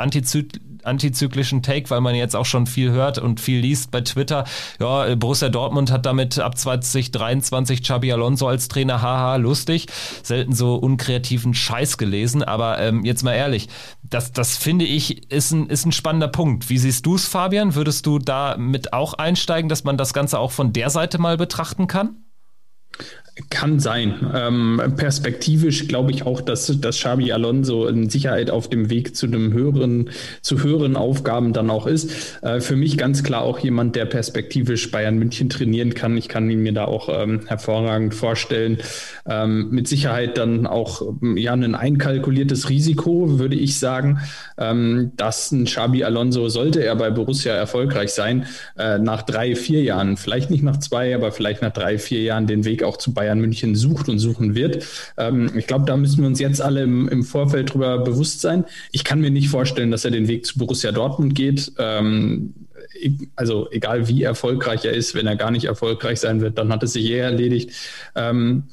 [0.85, 4.45] antizyklischen Take, weil man jetzt auch schon viel hört und viel liest bei Twitter.
[4.79, 9.87] Ja, Borussia Dortmund hat damit ab 2023 Xabi Alonso als Trainer, haha, lustig.
[10.23, 13.69] Selten so unkreativen Scheiß gelesen, aber ähm, jetzt mal ehrlich,
[14.03, 16.69] das, das finde ich ist ein, ist ein spannender Punkt.
[16.69, 17.75] Wie siehst du es, Fabian?
[17.75, 21.37] Würdest du da mit auch einsteigen, dass man das Ganze auch von der Seite mal
[21.37, 22.17] betrachten kann?
[23.49, 24.31] Kann sein.
[24.35, 29.27] Ähm, perspektivisch glaube ich auch, dass, dass Xabi Alonso in Sicherheit auf dem Weg zu
[29.27, 30.11] einem höheren,
[30.43, 32.43] zu höheren Aufgaben dann auch ist.
[32.43, 36.17] Äh, für mich ganz klar auch jemand, der perspektivisch Bayern München trainieren kann.
[36.17, 38.79] Ich kann ihn mir da auch ähm, hervorragend vorstellen.
[39.27, 41.03] Ähm, mit Sicherheit dann auch
[41.37, 44.21] ja ein einkalkuliertes Risiko, würde ich sagen,
[44.59, 49.83] ähm, dass ein Xabi Alonso, sollte er bei Borussia erfolgreich sein, äh, nach drei, vier
[49.83, 52.97] Jahren, vielleicht nicht nach zwei, aber vielleicht nach drei, vier Jahren den Weg Weg auch
[52.97, 54.85] zu Bayern München sucht und suchen wird.
[55.17, 58.65] Ähm, ich glaube, da müssen wir uns jetzt alle im, im Vorfeld drüber bewusst sein.
[58.93, 61.73] Ich kann mir nicht vorstellen, dass er den Weg zu Borussia Dortmund geht.
[61.79, 62.55] Ähm,
[63.37, 66.83] also egal wie erfolgreich er ist, wenn er gar nicht erfolgreich sein wird, dann hat
[66.83, 67.71] es sich eher erledigt.
[68.15, 68.65] Ähm,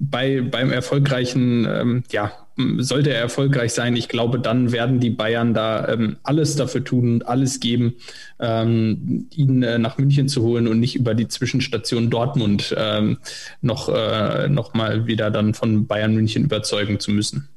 [0.00, 2.32] bei, beim erfolgreichen, ähm, ja,
[2.78, 7.14] sollte er erfolgreich sein, ich glaube, dann werden die Bayern da ähm, alles dafür tun
[7.14, 7.94] und alles geben,
[8.38, 13.18] ähm, ihn äh, nach München zu holen und nicht über die Zwischenstation Dortmund ähm,
[13.60, 17.48] noch, äh, noch mal wieder dann von Bayern München überzeugen zu müssen.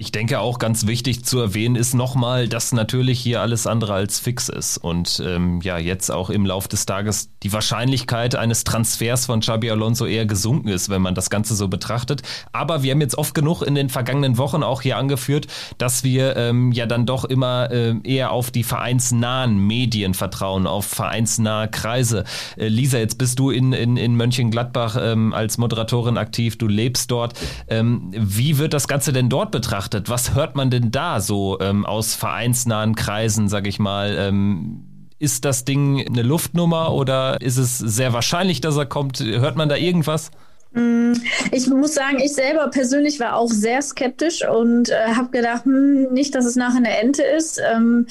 [0.00, 4.20] Ich denke auch ganz wichtig zu erwähnen ist nochmal, dass natürlich hier alles andere als
[4.20, 9.26] fix ist und ähm, ja jetzt auch im Lauf des Tages die Wahrscheinlichkeit eines Transfers
[9.26, 12.22] von Xabi Alonso eher gesunken ist, wenn man das Ganze so betrachtet.
[12.52, 16.36] Aber wir haben jetzt oft genug in den vergangenen Wochen auch hier angeführt, dass wir
[16.36, 22.22] ähm, ja dann doch immer äh, eher auf die vereinsnahen Medien vertrauen, auf vereinsnahe Kreise.
[22.56, 27.10] Äh, Lisa, jetzt bist du in, in, in Mönchengladbach ähm, als Moderatorin aktiv, du lebst
[27.10, 27.36] dort.
[27.66, 29.87] Ähm, wie wird das Ganze denn dort betrachtet?
[29.88, 34.16] Betrachtet, was hört man denn da so ähm, aus vereinsnahen Kreisen, sag ich mal?
[34.18, 34.84] Ähm,
[35.18, 39.20] ist das Ding eine Luftnummer oder ist es sehr wahrscheinlich, dass er kommt?
[39.20, 40.30] Hört man da irgendwas?
[40.72, 41.14] Mm,
[41.50, 46.12] ich muss sagen, ich selber persönlich war auch sehr skeptisch und äh, habe gedacht, hm,
[46.12, 47.60] nicht, dass es nachher eine Ente ist.
[47.72, 48.06] Ähm,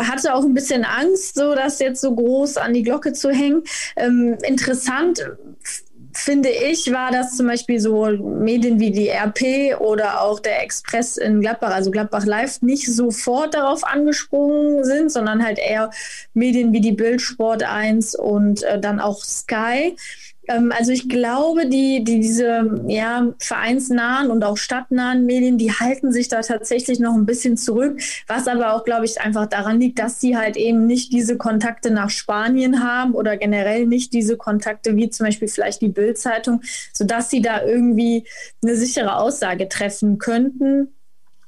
[0.00, 3.62] hatte auch ein bisschen Angst, so das jetzt so groß an die Glocke zu hängen.
[3.96, 5.20] Ähm, interessant
[6.14, 11.16] finde ich, war das zum Beispiel so Medien wie die RP oder auch der Express
[11.16, 15.90] in Gladbach, also Gladbach Live, nicht sofort darauf angesprungen sind, sondern halt eher
[16.32, 19.96] Medien wie die Bild Sport 1 und äh, dann auch Sky.
[20.48, 26.12] Ähm, also ich glaube, die, die, diese ja, vereinsnahen und auch stadtnahen Medien, die halten
[26.12, 29.98] sich da tatsächlich noch ein bisschen zurück, was aber auch, glaube ich, einfach daran liegt,
[29.98, 34.96] dass sie halt eben nicht diese Kontakte nach Spanien haben oder generell nicht diese Kontakte
[34.96, 38.24] wie zum Beispiel vielleicht die Bildzeitung, sodass sie da irgendwie
[38.62, 40.88] eine sichere Aussage treffen könnten.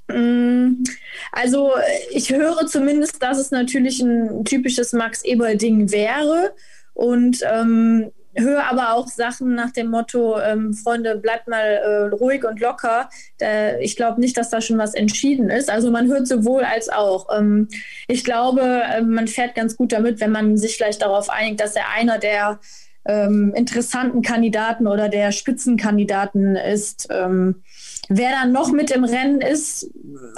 [0.09, 0.85] Mm,
[1.33, 1.73] also
[2.13, 6.55] ich höre zumindest, dass es natürlich ein typisches Max Eberl-Ding wäre.
[6.95, 12.45] Und ähm, höre aber auch Sachen nach dem Motto, ähm, Freunde, bleibt mal äh, ruhig
[12.45, 13.09] und locker.
[13.39, 15.71] Da, ich glaube nicht, dass da schon was entschieden ist.
[15.71, 17.27] Also man hört sowohl als auch.
[17.37, 17.69] Ähm,
[18.09, 21.77] ich glaube, äh, man fährt ganz gut damit, wenn man sich vielleicht darauf einigt, dass
[21.77, 22.61] er einer der
[23.07, 27.09] ähm, interessanten Kandidaten oder der Spitzenkandidaten ist.
[27.11, 27.63] Ähm,
[28.09, 29.91] wer dann noch mit im Rennen ist,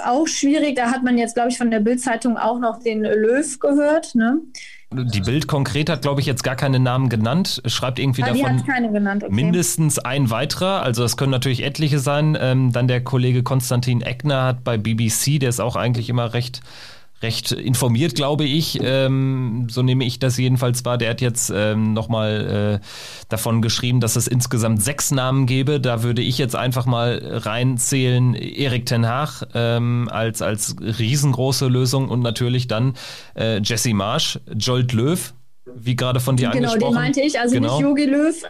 [0.03, 0.75] auch schwierig.
[0.75, 4.15] Da hat man jetzt, glaube ich, von der Bildzeitung auch noch den Löw gehört.
[4.15, 4.41] Ne?
[4.91, 7.61] Die Bild konkret hat, glaube ich, jetzt gar keine Namen genannt.
[7.67, 9.33] Schreibt irgendwie ah, davon genannt, okay.
[9.33, 10.81] mindestens ein weiterer.
[10.81, 12.35] Also es können natürlich etliche sein.
[12.39, 16.61] Ähm, dann der Kollege Konstantin Eckner hat bei BBC, der ist auch eigentlich immer recht
[17.21, 18.79] recht informiert, glaube ich.
[18.81, 20.97] Ähm, so nehme ich das jedenfalls wahr.
[20.97, 22.85] Der hat jetzt ähm, nochmal äh,
[23.27, 25.79] davon geschrieben, dass es insgesamt sechs Namen gäbe.
[25.79, 32.09] Da würde ich jetzt einfach mal reinzählen, Erik Ten Haag ähm, als, als riesengroße Lösung
[32.09, 32.93] und natürlich dann
[33.35, 35.33] äh, Jesse Marsch, Jolt Löw,
[35.75, 36.79] wie gerade von dir genau, angesprochen.
[36.79, 37.75] Genau, den meinte ich, also genau.
[37.75, 38.43] nicht Yogi Löw.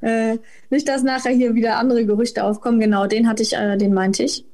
[0.02, 0.38] äh,
[0.70, 2.80] nicht, dass nachher hier wieder andere Gerüchte aufkommen.
[2.80, 4.44] Genau, den hatte ich, äh, den meinte ich.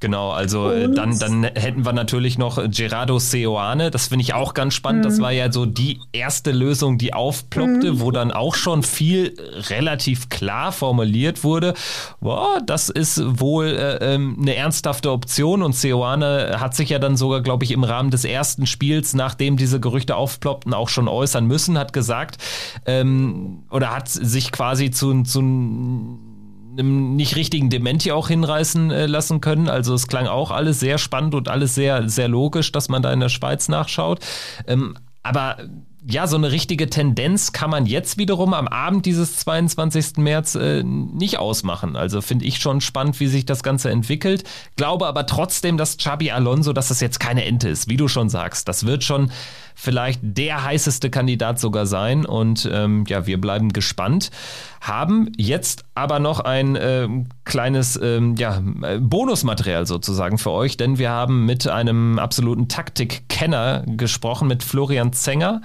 [0.00, 0.94] Genau, also äh, Und?
[0.94, 5.04] dann, dann hätten wir natürlich noch Gerardo Seoane, das finde ich auch ganz spannend.
[5.04, 5.08] Mhm.
[5.08, 8.00] Das war ja so die erste Lösung, die aufploppte, mhm.
[8.00, 9.34] wo dann auch schon viel
[9.68, 11.74] relativ klar formuliert wurde.
[12.20, 17.18] Boah, das ist wohl äh, ähm, eine ernsthafte Option und Seoane hat sich ja dann
[17.18, 21.44] sogar, glaube ich, im Rahmen des ersten Spiels, nachdem diese Gerüchte aufploppten, auch schon äußern
[21.44, 22.38] müssen, hat gesagt
[22.86, 25.42] ähm, oder hat sich quasi zu, zu
[26.72, 29.68] einem nicht richtigen Dementi auch hinreißen äh, lassen können.
[29.68, 33.12] Also es klang auch alles sehr spannend und alles sehr, sehr logisch, dass man da
[33.12, 34.20] in der Schweiz nachschaut.
[34.66, 35.58] Ähm, aber
[36.06, 40.16] ja, so eine richtige Tendenz kann man jetzt wiederum am Abend dieses 22.
[40.16, 41.94] März äh, nicht ausmachen.
[41.94, 44.44] Also finde ich schon spannend, wie sich das Ganze entwickelt.
[44.76, 48.30] Glaube aber trotzdem, dass Xabi Alonso, dass das jetzt keine Ente ist, wie du schon
[48.30, 48.66] sagst.
[48.66, 49.30] Das wird schon
[49.80, 52.26] vielleicht der heißeste Kandidat sogar sein.
[52.26, 54.30] Und ähm, ja, wir bleiben gespannt.
[54.80, 57.08] Haben jetzt aber noch ein äh,
[57.44, 58.62] kleines ähm, ja,
[58.98, 65.62] Bonusmaterial sozusagen für euch, denn wir haben mit einem absoluten Taktikkenner gesprochen, mit Florian Zenger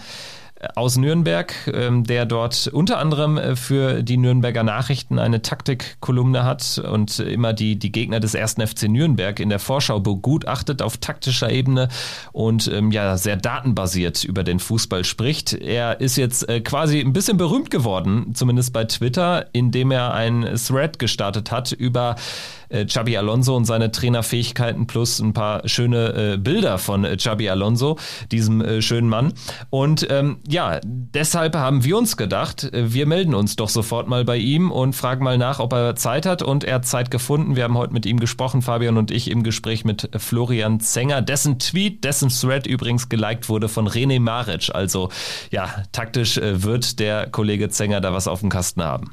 [0.76, 6.78] aus Nürnberg, ähm, der dort unter anderem äh, für die Nürnberger Nachrichten eine Taktikkolumne hat
[6.78, 11.52] und immer die, die Gegner des ersten FC Nürnberg in der Vorschau begutachtet auf taktischer
[11.52, 11.90] Ebene
[12.32, 15.54] und ähm, ja sehr datenbasiert über den Fußball spricht.
[15.54, 20.56] Er ist jetzt äh, quasi ein bisschen berühmt geworden, zumindest bei Twitter, indem er ein
[20.56, 22.16] Thread gestartet hat über
[22.84, 27.18] äh, Alonso und seine Trainerfähigkeiten plus ein paar schöne äh, Bilder von äh,
[27.50, 27.98] Alonso,
[28.32, 29.34] diesem äh, schönen Mann.
[29.70, 34.26] Und ähm, ja, deshalb haben wir uns gedacht, äh, wir melden uns doch sofort mal
[34.26, 36.42] bei ihm und fragen mal nach, ob er Zeit hat.
[36.42, 37.56] Und er hat Zeit gefunden.
[37.56, 41.60] Wir haben heute mit ihm gesprochen, Fabian und ich, im Gespräch mit Florian Zenger, dessen
[41.60, 44.70] Tweet, dessen Thread übrigens geliked wurde von René Maric.
[44.74, 45.10] Also
[45.52, 49.12] ja, taktisch äh, wird der Kollege Zenger da was auf dem Kasten haben.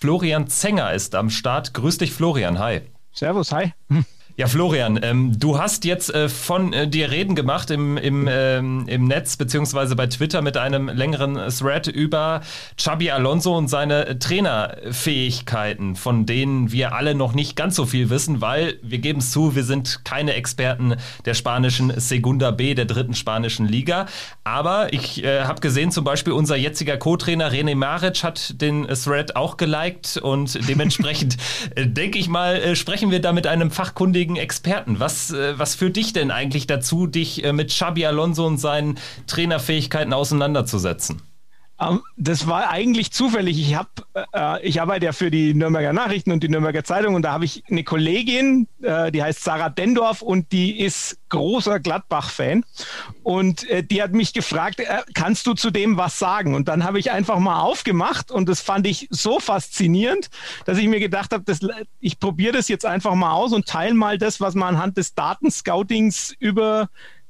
[0.00, 1.74] Florian Zenger ist am Start.
[1.74, 2.60] Grüß dich, Florian.
[2.60, 2.82] Hi.
[3.12, 3.72] Servus, hi.
[4.38, 8.84] Ja, Florian, ähm, du hast jetzt äh, von äh, dir Reden gemacht im, im, ähm,
[8.86, 12.42] im Netz beziehungsweise bei Twitter mit einem längeren Thread über
[12.76, 18.40] Xabi Alonso und seine Trainerfähigkeiten, von denen wir alle noch nicht ganz so viel wissen,
[18.40, 23.14] weil wir geben es zu, wir sind keine Experten der spanischen Segunda B, der dritten
[23.14, 24.06] spanischen Liga.
[24.44, 29.34] Aber ich äh, habe gesehen, zum Beispiel unser jetziger Co-Trainer René Maric hat den Thread
[29.34, 31.38] auch geliked und dementsprechend
[31.74, 35.00] äh, denke ich mal, äh, sprechen wir da mit einem fachkundigen fachkundigen Experten.
[35.00, 38.98] Was, äh, was führt dich denn eigentlich dazu, dich äh, mit Xabi Alonso und seinen
[39.26, 41.22] Trainerfähigkeiten auseinanderzusetzen?
[41.80, 43.58] Um, ähm, das war eigentlich zufällig.
[43.60, 43.88] Ich habe,
[44.32, 47.44] äh, ich arbeite ja für die Nürnberger Nachrichten und die Nürnberger Zeitung und da habe
[47.44, 52.64] ich eine Kollegin, äh, die heißt Sarah Dendorf und die ist großer Gladbach-Fan
[53.22, 56.56] und äh, die hat mich gefragt, äh, kannst du zu dem was sagen?
[56.56, 60.30] Und dann habe ich einfach mal aufgemacht und das fand ich so faszinierend,
[60.64, 61.44] dass ich mir gedacht habe,
[62.00, 65.14] ich probiere das jetzt einfach mal aus und teile mal das, was man anhand des
[65.14, 66.88] Datenscoutings über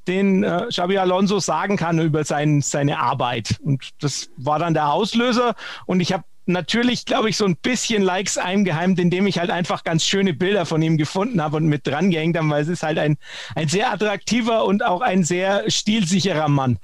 [0.09, 3.59] den äh, Xabi Alonso sagen kann über sein, seine Arbeit.
[3.63, 5.55] Und das war dann der Auslöser.
[5.87, 9.85] Und ich habe natürlich, glaube ich, so ein bisschen Likes eingeheimt, indem ich halt einfach
[9.85, 12.83] ganz schöne Bilder von ihm gefunden habe und mit dran gehängt habe, weil es ist
[12.83, 13.17] halt ein,
[13.55, 16.79] ein sehr attraktiver und auch ein sehr stilsicherer Mann.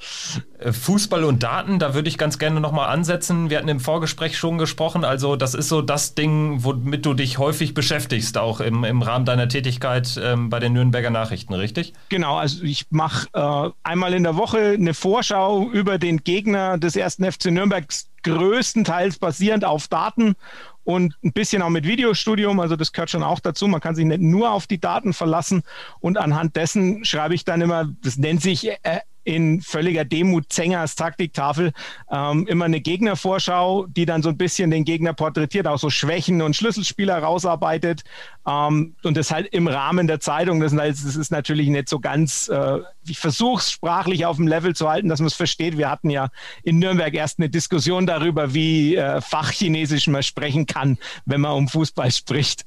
[0.58, 3.50] Äh, Fußball und Daten, da würde ich ganz gerne nochmal ansetzen.
[3.50, 7.38] Wir hatten im Vorgespräch schon gesprochen, also das ist so das Ding, womit du dich
[7.38, 11.94] häufig beschäftigst, auch im, im Rahmen deiner Tätigkeit ähm, bei den Nürnberger Nachrichten, richtig?
[12.10, 16.96] Genau, also ich mache äh, einmal in der Woche eine Vorschau über den Gegner des
[16.96, 20.34] ersten FC Nürnbergs größtenteils basierend auf Daten
[20.82, 23.66] und ein bisschen auch mit Videostudium, also das gehört schon auch dazu.
[23.68, 25.62] Man kann sich nicht nur auf die Daten verlassen
[26.00, 30.94] und anhand dessen schreibe ich dann immer, das nennt sich äh, in völliger Demut Zengers
[30.94, 31.72] Taktiktafel
[32.10, 36.42] ähm, immer eine Gegnervorschau, die dann so ein bisschen den Gegner porträtiert, auch so Schwächen
[36.42, 38.04] und Schlüsselspieler rausarbeitet
[38.46, 40.60] ähm, und das halt im Rahmen der Zeitung.
[40.60, 44.74] Das, das ist natürlich nicht so ganz, äh, ich versuche es sprachlich auf dem Level
[44.74, 45.78] zu halten, dass man es versteht.
[45.78, 46.28] Wir hatten ja
[46.62, 51.68] in Nürnberg erst eine Diskussion darüber, wie äh, Fachchinesisch man sprechen kann, wenn man um
[51.68, 52.66] Fußball spricht.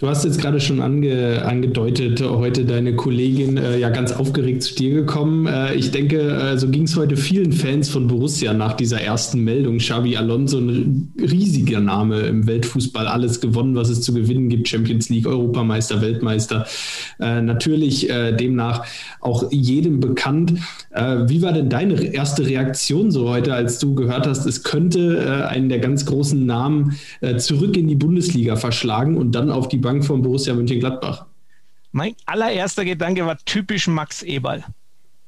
[0.00, 4.74] Du hast jetzt gerade schon ange, angedeutet, heute deine Kollegin äh, ja ganz aufgeregt zu
[4.74, 5.46] dir gekommen.
[5.46, 9.44] Äh, ich denke, äh, so ging es heute vielen Fans von Borussia nach dieser ersten
[9.44, 9.76] Meldung.
[9.76, 14.68] Xabi Alonso, ein riesiger Name im Weltfußball, alles gewonnen, was es zu gewinnen gibt.
[14.68, 16.66] Champions League, Europameister, Weltmeister.
[17.18, 18.86] Äh, natürlich äh, demnach
[19.20, 20.54] auch jedem bekannt.
[20.92, 25.46] Äh, wie war denn deine erste Reaktion so heute, als du gehört hast, es könnte
[25.50, 26.96] einen der ganz großen Namen
[27.36, 31.26] zurück in die Bundesliga verschlagen und dann auf die Bank von Borussia Mönchengladbach?
[31.90, 34.64] Mein allererster Gedanke war typisch Max Eberl.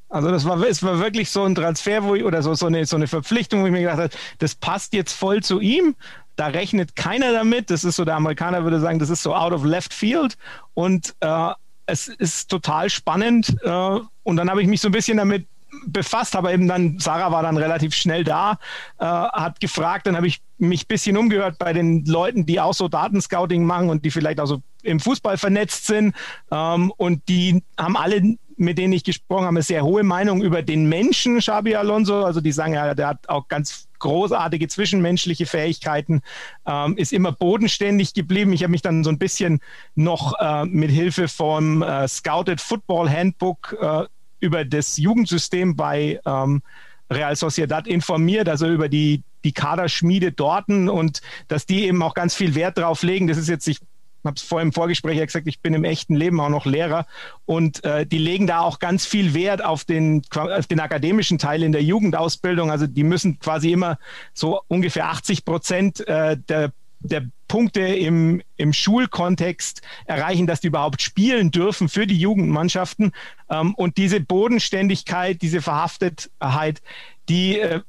[0.09, 2.87] Also das war, es war wirklich so ein Transfer, wo ich, oder so, so, eine,
[2.87, 5.97] so eine Verpflichtung, wo ich mir gedacht habe, das passt jetzt voll zu ihm.
[6.37, 7.71] Da rechnet keiner damit.
[7.71, 10.39] Das ist so, der Amerikaner würde sagen, das ist so out of left field.
[10.75, 11.51] Und äh,
[11.87, 13.57] es ist total spannend.
[13.65, 15.49] Äh, und dann habe ich mich so ein bisschen damit
[15.87, 18.59] befasst, aber eben dann, Sarah war dann relativ schnell da,
[18.99, 22.75] äh, hat gefragt, dann habe ich mich ein bisschen umgehört bei den Leuten, die auch
[22.75, 26.15] so Datenscouting machen und die vielleicht auch so im Fußball vernetzt sind.
[26.51, 30.63] Ähm, und die haben alle, mit denen ich gesprochen habe, eine sehr hohe Meinung über
[30.63, 32.25] den Menschen, Xabi Alonso.
[32.25, 36.23] Also die sagen ja, der hat auch ganz großartige zwischenmenschliche Fähigkeiten,
[36.67, 38.53] ähm, ist immer bodenständig geblieben.
[38.53, 39.61] Ich habe mich dann so ein bisschen
[39.95, 44.05] noch äh, mit Hilfe vom äh, Scouted Football Handbook äh,
[44.41, 46.63] über das Jugendsystem bei ähm,
[47.11, 52.35] Real Sociedad informiert, also über die, die Kaderschmiede dorten und dass die eben auch ganz
[52.35, 53.27] viel Wert drauf legen.
[53.27, 53.81] Das ist jetzt, ich
[54.25, 57.07] habe es vorhin im Vorgespräch ja gesagt, ich bin im echten Leben auch noch Lehrer
[57.45, 61.63] und äh, die legen da auch ganz viel Wert auf den, auf den akademischen Teil
[61.63, 62.71] in der Jugendausbildung.
[62.71, 63.99] Also die müssen quasi immer
[64.33, 71.03] so ungefähr 80 Prozent äh, der der Punkte im, im Schulkontext erreichen, dass die überhaupt
[71.03, 73.13] spielen dürfen für die Jugendmannschaften.
[73.51, 76.81] Ähm, und diese Bodenständigkeit, diese Verhaftetheit,
[77.29, 77.81] die äh,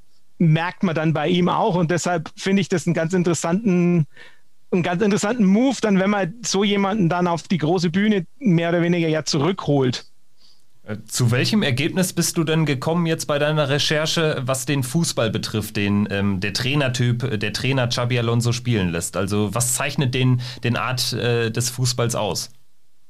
[0.52, 1.76] merkt man dann bei ihm auch.
[1.76, 4.08] Und deshalb finde ich das einen ganz interessanten,
[4.72, 8.70] einen ganz interessanten Move, dann wenn man so jemanden dann auf die große Bühne mehr
[8.70, 10.06] oder weniger ja zurückholt.
[10.86, 15.30] Äh, zu welchem Ergebnis bist du denn gekommen jetzt bei deiner Recherche, was den Fußball
[15.30, 19.16] betrifft, den ähm, der Trainertyp, äh, der Trainer Xabi Alonso spielen lässt?
[19.16, 22.52] Also was zeichnet den, den Art äh, des Fußballs aus?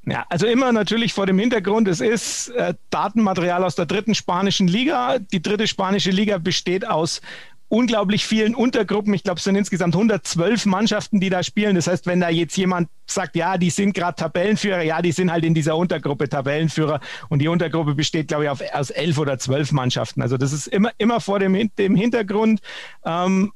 [0.05, 4.67] Ja, also immer natürlich vor dem Hintergrund, es ist äh, Datenmaterial aus der dritten spanischen
[4.67, 5.19] Liga.
[5.19, 7.21] Die dritte spanische Liga besteht aus
[7.73, 9.13] unglaublich vielen Untergruppen.
[9.15, 11.75] Ich glaube, es sind insgesamt 112 Mannschaften, die da spielen.
[11.75, 15.31] Das heißt, wenn da jetzt jemand sagt, ja, die sind gerade Tabellenführer, ja, die sind
[15.31, 16.99] halt in dieser Untergruppe Tabellenführer.
[17.29, 20.21] Und die Untergruppe besteht, glaube ich, auf, aus elf oder zwölf Mannschaften.
[20.21, 22.61] Also das ist immer, immer vor dem, dem Hintergrund.
[23.05, 23.53] Ähm,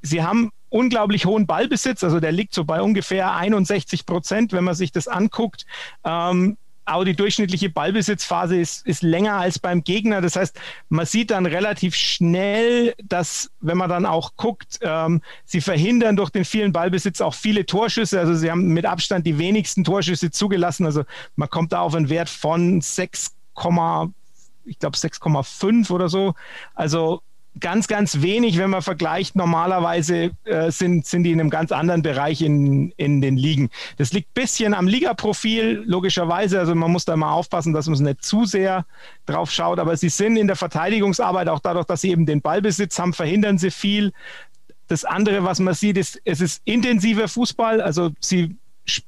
[0.00, 4.74] sie haben unglaublich hohen Ballbesitz, also der liegt so bei ungefähr 61 Prozent, wenn man
[4.74, 5.66] sich das anguckt.
[6.04, 6.56] Ähm,
[6.88, 10.22] aber die durchschnittliche Ballbesitzphase ist, ist länger als beim Gegner.
[10.22, 15.60] Das heißt, man sieht dann relativ schnell, dass, wenn man dann auch guckt, ähm, sie
[15.60, 18.18] verhindern durch den vielen Ballbesitz auch viele Torschüsse.
[18.18, 20.86] Also sie haben mit Abstand die wenigsten Torschüsse zugelassen.
[20.86, 21.04] Also
[21.36, 23.34] man kommt da auf einen Wert von 6,
[24.64, 26.34] ich glaube 6,5 oder so.
[26.74, 27.20] Also
[27.60, 29.36] ganz, ganz wenig, wenn man vergleicht.
[29.36, 33.70] Normalerweise äh, sind, sind die in einem ganz anderen Bereich in, in den Ligen.
[33.96, 36.58] Das liegt ein bisschen am Ligaprofil, logischerweise.
[36.58, 38.86] Also man muss da mal aufpassen, dass man es nicht zu sehr
[39.26, 39.78] drauf schaut.
[39.78, 43.58] Aber sie sind in der Verteidigungsarbeit, auch dadurch, dass sie eben den Ballbesitz haben, verhindern
[43.58, 44.12] sie viel.
[44.86, 47.80] Das andere, was man sieht, ist, es ist intensiver Fußball.
[47.80, 48.56] Also sie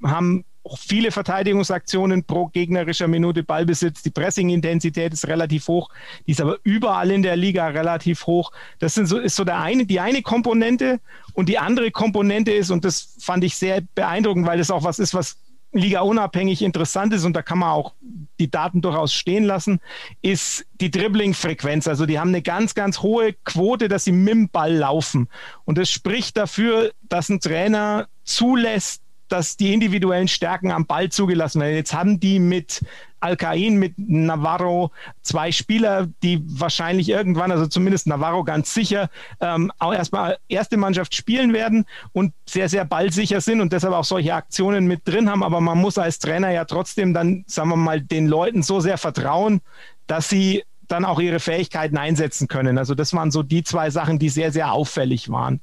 [0.04, 0.44] haben
[0.76, 4.02] viele Verteidigungsaktionen pro gegnerischer Minute Ballbesitz.
[4.02, 5.88] Die Pressing-Intensität ist relativ hoch,
[6.26, 8.52] die ist aber überall in der Liga relativ hoch.
[8.78, 11.00] Das sind so, ist so der eine, die eine Komponente.
[11.32, 14.98] Und die andere Komponente ist, und das fand ich sehr beeindruckend, weil das auch was
[14.98, 15.36] ist, was
[15.72, 17.94] Liga unabhängig interessant ist und da kann man auch
[18.40, 19.80] die Daten durchaus stehen lassen,
[20.20, 21.86] ist die Dribbling-Frequenz.
[21.86, 25.28] Also die haben eine ganz, ganz hohe Quote, dass sie mit dem Ball laufen.
[25.64, 31.60] Und das spricht dafür, dass ein Trainer zulässt, dass die individuellen Stärken am Ball zugelassen
[31.60, 31.74] werden.
[31.74, 32.82] Jetzt haben die mit
[33.20, 34.90] Alcain, mit Navarro
[35.22, 41.14] zwei Spieler, die wahrscheinlich irgendwann, also zumindest Navarro ganz sicher, ähm, auch erstmal erste Mannschaft
[41.14, 45.42] spielen werden und sehr, sehr ballsicher sind und deshalb auch solche Aktionen mit drin haben.
[45.42, 48.98] Aber man muss als Trainer ja trotzdem dann, sagen wir mal, den Leuten so sehr
[48.98, 49.60] vertrauen,
[50.06, 52.78] dass sie dann auch ihre Fähigkeiten einsetzen können.
[52.78, 55.60] Also das waren so die zwei Sachen, die sehr, sehr auffällig waren.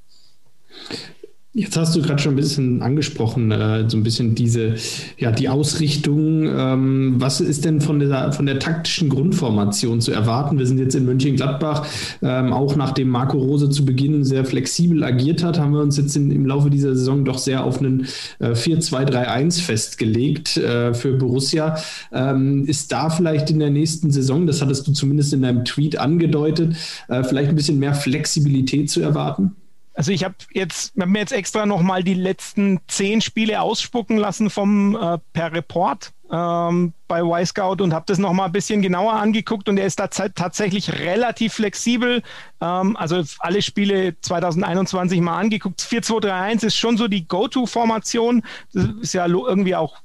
[1.57, 4.75] Jetzt hast du gerade schon ein bisschen angesprochen, äh, so ein bisschen diese,
[5.17, 6.43] ja, die Ausrichtung.
[6.45, 10.59] Ähm, was ist denn von der, von der taktischen Grundformation zu erwarten?
[10.59, 11.87] Wir sind jetzt in Mönchengladbach,
[12.21, 16.15] ähm, auch nachdem Marco Rose zu Beginn sehr flexibel agiert hat, haben wir uns jetzt
[16.15, 18.05] in, im Laufe dieser Saison doch sehr auf einen
[18.37, 21.75] äh, 4-2-3-1 festgelegt äh, für Borussia.
[22.13, 25.97] Ähm, ist da vielleicht in der nächsten Saison, das hattest du zumindest in deinem Tweet
[25.97, 26.75] angedeutet,
[27.07, 29.55] äh, vielleicht ein bisschen mehr Flexibilität zu erwarten?
[29.97, 34.51] Also ich habe jetzt, hab mir jetzt extra nochmal die letzten zehn Spiele ausspucken lassen
[34.51, 39.69] vom äh, per Report ähm, bei Y-Scout und habe das nochmal ein bisschen genauer angeguckt
[39.69, 42.21] und er ist da tatsächlich relativ flexibel.
[42.61, 45.81] Ähm, also alle Spiele 2021 mal angeguckt.
[45.81, 48.43] 4-2-3-1 ist schon so die Go-To-Formation.
[48.73, 49.97] Das ist ja irgendwie auch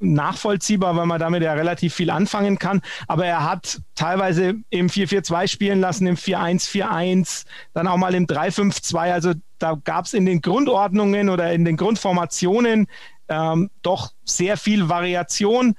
[0.00, 2.80] nachvollziehbar, weil man damit ja relativ viel anfangen kann.
[3.06, 9.12] Aber er hat teilweise im 4-4-2 spielen lassen, im 4-1-4-1, dann auch mal im 3-5-2.
[9.12, 12.86] Also da gab es in den Grundordnungen oder in den Grundformationen
[13.28, 15.74] ähm, doch sehr viel Variation.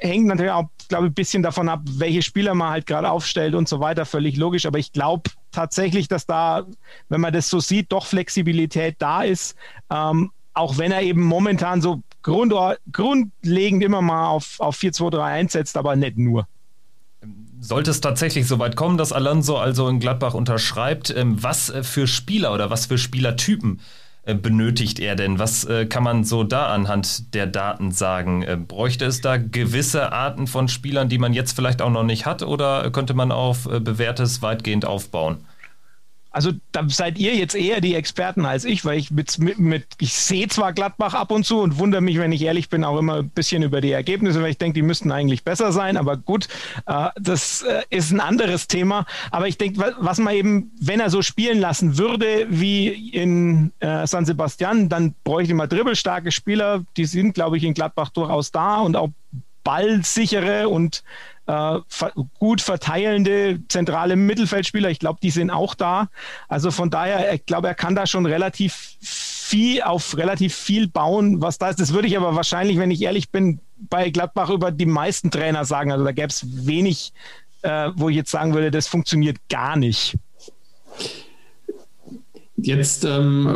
[0.00, 3.54] Hängt natürlich auch, glaube ich, ein bisschen davon ab, welche Spieler man halt gerade aufstellt
[3.54, 4.66] und so weiter, völlig logisch.
[4.66, 6.66] Aber ich glaube tatsächlich, dass da,
[7.08, 9.56] wenn man das so sieht, doch Flexibilität da ist.
[9.90, 12.52] Ähm, auch wenn er eben momentan so grund,
[12.92, 16.46] grundlegend immer mal auf, auf 4-2-3-1 setzt, aber nicht nur.
[17.60, 22.06] Sollte es tatsächlich so weit kommen, dass Alonso also in Gladbach unterschreibt, ähm, was für
[22.06, 25.38] Spieler oder was für Spielertypen äh, benötigt er denn?
[25.38, 28.42] Was äh, kann man so da anhand der Daten sagen?
[28.42, 32.26] Äh, bräuchte es da gewisse Arten von Spielern, die man jetzt vielleicht auch noch nicht
[32.26, 35.38] hat, oder könnte man auf bewährtes weitgehend aufbauen?
[36.30, 39.86] Also da seid ihr jetzt eher die Experten als ich, weil ich mit, mit, mit
[39.98, 42.98] ich sehe zwar Gladbach ab und zu und wundere mich, wenn ich ehrlich bin, auch
[42.98, 45.96] immer ein bisschen über die Ergebnisse, weil ich denke, die müssten eigentlich besser sein.
[45.96, 46.48] Aber gut,
[46.86, 49.06] äh, das äh, ist ein anderes Thema.
[49.30, 54.06] Aber ich denke, was man eben, wenn er so spielen lassen würde wie in äh,
[54.06, 56.84] San Sebastian, dann bräuchte man dribbelstarke Spieler.
[56.96, 59.10] Die sind, glaube ich, in Gladbach durchaus da und auch
[59.64, 61.02] ballsichere und
[61.46, 61.78] äh,
[62.38, 64.90] gut verteilende zentrale Mittelfeldspieler.
[64.90, 66.08] Ich glaube, die sind auch da.
[66.48, 71.42] Also von daher, ich glaube, er kann da schon relativ viel auf relativ viel bauen,
[71.42, 71.80] was da ist.
[71.80, 75.64] Das würde ich aber wahrscheinlich, wenn ich ehrlich bin, bei Gladbach über die meisten Trainer
[75.64, 75.90] sagen.
[75.90, 77.12] Also da gäbe es wenig,
[77.62, 80.16] äh, wo ich jetzt sagen würde, das funktioniert gar nicht.
[82.62, 83.48] Jetzt ähm,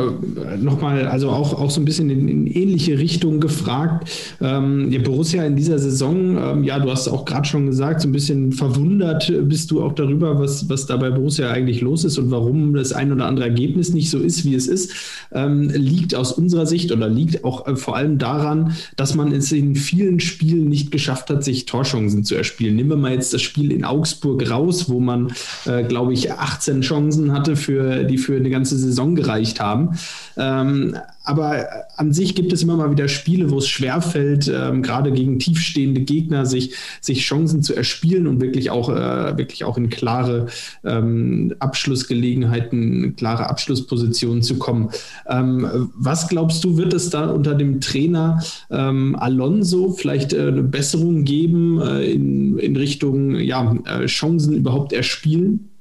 [0.61, 4.09] nochmal, also auch, auch so ein bisschen in, in ähnliche Richtung gefragt.
[4.41, 8.11] Ähm, Borussia in dieser Saison, ähm, ja, du hast auch gerade schon gesagt, so ein
[8.11, 12.31] bisschen verwundert bist du auch darüber, was, was da bei Borussia eigentlich los ist und
[12.31, 14.93] warum das ein oder andere Ergebnis nicht so ist, wie es ist,
[15.31, 19.51] ähm, liegt aus unserer Sicht oder liegt auch äh, vor allem daran, dass man es
[19.51, 22.75] in vielen Spielen nicht geschafft hat, sich Torchancen zu erspielen.
[22.75, 25.31] Nehmen wir mal jetzt das Spiel in Augsburg raus, wo man,
[25.65, 29.97] äh, glaube ich, 18 Chancen hatte, für, die für eine ganze Saison Saison gereicht haben.
[30.37, 31.67] Ähm, aber
[31.97, 36.01] an sich gibt es immer mal wieder Spiele, wo es schwerfällt, ähm, gerade gegen tiefstehende
[36.01, 40.47] Gegner sich, sich Chancen zu erspielen und wirklich auch, äh, wirklich auch in klare
[40.83, 44.91] ähm, Abschlussgelegenheiten, klare Abschlusspositionen zu kommen.
[45.27, 50.63] Ähm, was glaubst du, wird es da unter dem Trainer ähm, Alonso vielleicht äh, eine
[50.63, 55.71] Besserung geben äh, in, in Richtung ja, äh, Chancen überhaupt erspielen?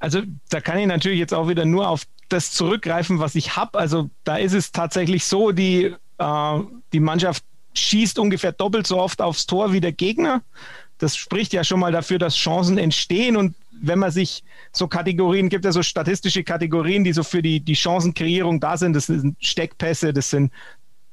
[0.00, 3.78] Also da kann ich natürlich jetzt auch wieder nur auf das zurückgreifen, was ich habe.
[3.78, 6.60] Also da ist es tatsächlich so, die, äh,
[6.92, 10.42] die Mannschaft schießt ungefähr doppelt so oft aufs Tor wie der Gegner.
[10.98, 13.36] Das spricht ja schon mal dafür, dass Chancen entstehen.
[13.36, 17.60] Und wenn man sich so Kategorien, gibt ja so statistische Kategorien, die so für die,
[17.60, 18.94] die Chancenkreierung da sind.
[18.94, 20.52] Das sind Steckpässe, das sind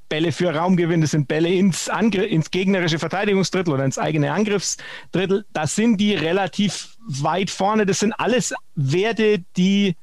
[0.09, 5.45] Bälle für Raumgewinn, das sind Bälle ins, Angr ins gegnerische Verteidigungsdrittel oder ins eigene Angriffsdrittel.
[5.53, 7.85] Da sind die relativ weit vorne.
[7.85, 9.95] Das sind alles Werte, die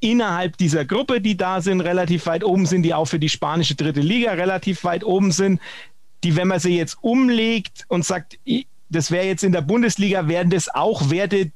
[0.00, 3.74] innerhalb dieser Gruppe, die da sind, relativ weit oben sind, die auch für die spanische
[3.74, 5.60] dritte Liga relativ weit oben sind,
[6.24, 8.38] die, wenn man sie jetzt umlegt und sagt,
[8.88, 11.50] das wäre jetzt in der Bundesliga, wären das auch Werte,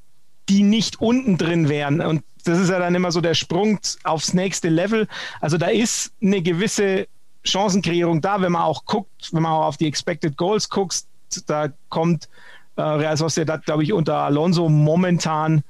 [0.49, 2.01] die nicht unten drin wären.
[2.01, 5.09] Und das ist ja dann immer so der Sprung aufs nächste Level.
[5.41, 7.07] Also da ist eine gewisse
[7.45, 11.05] Chancenkreierung da, wenn man auch guckt, wenn man auch auf die Expected Goals guckt,
[11.47, 12.29] da kommt
[12.77, 15.63] äh, Real Sociedad, glaube ich, unter Alonso momentan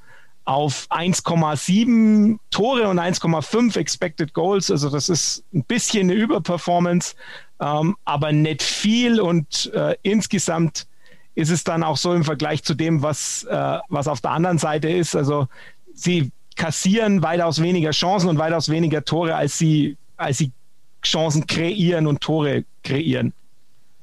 [0.45, 4.71] auf 1,7 Tore und 1,5 Expected Goals.
[4.71, 7.15] Also das ist ein bisschen eine Überperformance,
[7.61, 9.21] ähm, aber nicht viel.
[9.21, 10.87] Und äh, insgesamt
[11.35, 14.59] ist es dann auch so im Vergleich zu dem, was, äh, was auf der anderen
[14.59, 15.15] Seite ist.
[15.15, 15.49] Also
[15.95, 20.53] sie kassieren weitaus weniger Chancen und weitaus weniger Tore, als sie, als sie
[21.05, 23.33] Chancen kreieren und Tore kreieren.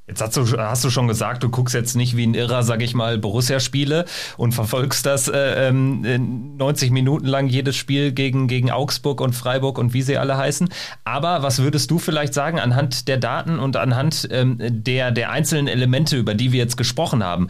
[0.09, 2.81] Jetzt hast du, hast du schon gesagt, du guckst jetzt nicht wie ein Irrer, sag
[2.81, 4.05] ich mal, Borussia-Spiele
[4.37, 9.77] und verfolgst das äh, ähm, 90 Minuten lang jedes Spiel gegen, gegen Augsburg und Freiburg
[9.77, 10.69] und wie sie alle heißen.
[11.03, 15.67] Aber was würdest du vielleicht sagen anhand der Daten und anhand ähm, der, der einzelnen
[15.67, 17.49] Elemente, über die wir jetzt gesprochen haben?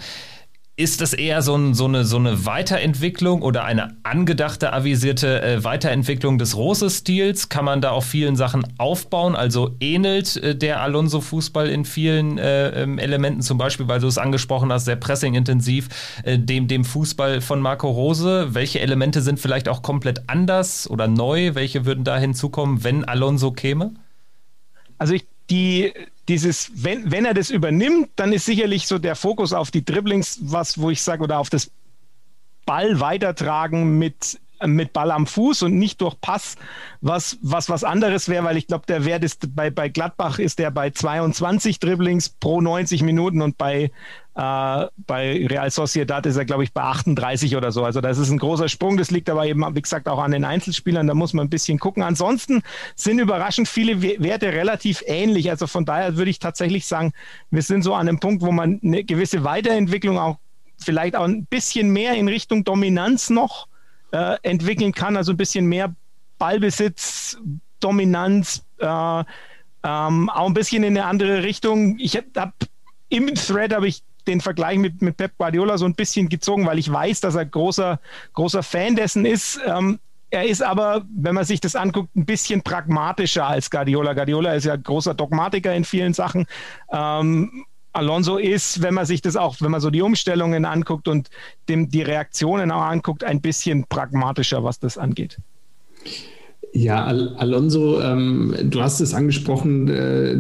[0.80, 5.62] Ist das eher so, ein, so, eine, so eine Weiterentwicklung oder eine angedachte, avisierte äh,
[5.66, 7.50] Weiterentwicklung des Rose-Stils?
[7.50, 9.36] Kann man da auf vielen Sachen aufbauen?
[9.36, 14.18] Also ähnelt äh, der Alonso-Fußball in vielen äh, ähm, Elementen, zum Beispiel, weil du es
[14.18, 15.90] angesprochen hast, sehr pressing-intensiv,
[16.24, 18.48] äh, dem, dem Fußball von Marco Rose?
[18.52, 21.56] Welche Elemente sind vielleicht auch komplett anders oder neu?
[21.56, 23.96] Welche würden da hinzukommen, wenn Alonso käme?
[24.98, 25.92] Also ich die
[26.30, 30.40] dieses, wenn, wenn er das übernimmt, dann ist sicherlich so der Fokus auf die Dribblings,
[30.44, 31.72] was, wo ich sage, oder auf das
[32.66, 36.56] Ball weitertragen mit mit Ball am Fuß und nicht durch Pass,
[37.02, 40.60] was was, was anderes wäre, weil ich glaube, der Wert ist bei, bei Gladbach ist
[40.60, 43.92] der bei 22 Dribblings pro 90 Minuten und bei
[44.40, 47.84] äh, bei Real Sociedad ist er, glaube ich, bei 38 oder so.
[47.84, 48.96] Also das ist ein großer Sprung.
[48.96, 51.08] Das liegt aber eben, wie gesagt, auch an den Einzelspielern.
[51.08, 52.04] Da muss man ein bisschen gucken.
[52.04, 52.62] Ansonsten
[52.96, 55.50] sind überraschend viele Werte relativ ähnlich.
[55.50, 57.12] Also von daher würde ich tatsächlich sagen,
[57.52, 60.38] wir sind so an einem Punkt, wo man eine gewisse Weiterentwicklung auch
[60.78, 63.68] vielleicht auch ein bisschen mehr in Richtung Dominanz noch
[64.12, 65.18] äh, entwickeln kann.
[65.18, 65.94] Also ein bisschen mehr
[66.38, 67.38] Ballbesitz,
[67.80, 69.24] Dominanz, äh,
[69.84, 71.98] ähm, auch ein bisschen in eine andere Richtung.
[72.00, 72.54] Ich habe
[73.10, 76.78] im Thread habe ich den Vergleich mit, mit Pep Guardiola so ein bisschen gezogen, weil
[76.78, 78.00] ich weiß, dass er großer,
[78.34, 79.60] großer Fan dessen ist.
[79.66, 80.00] Ähm,
[80.30, 84.14] er ist aber, wenn man sich das anguckt, ein bisschen pragmatischer als Guardiola.
[84.14, 86.46] Guardiola ist ja großer Dogmatiker in vielen Sachen.
[86.92, 91.30] Ähm, Alonso ist, wenn man sich das auch, wenn man so die Umstellungen anguckt und
[91.68, 95.40] dem, die Reaktionen auch anguckt, ein bisschen pragmatischer, was das angeht.
[96.72, 100.38] Ja, Al Alonso, ähm, du hast es angesprochen, äh,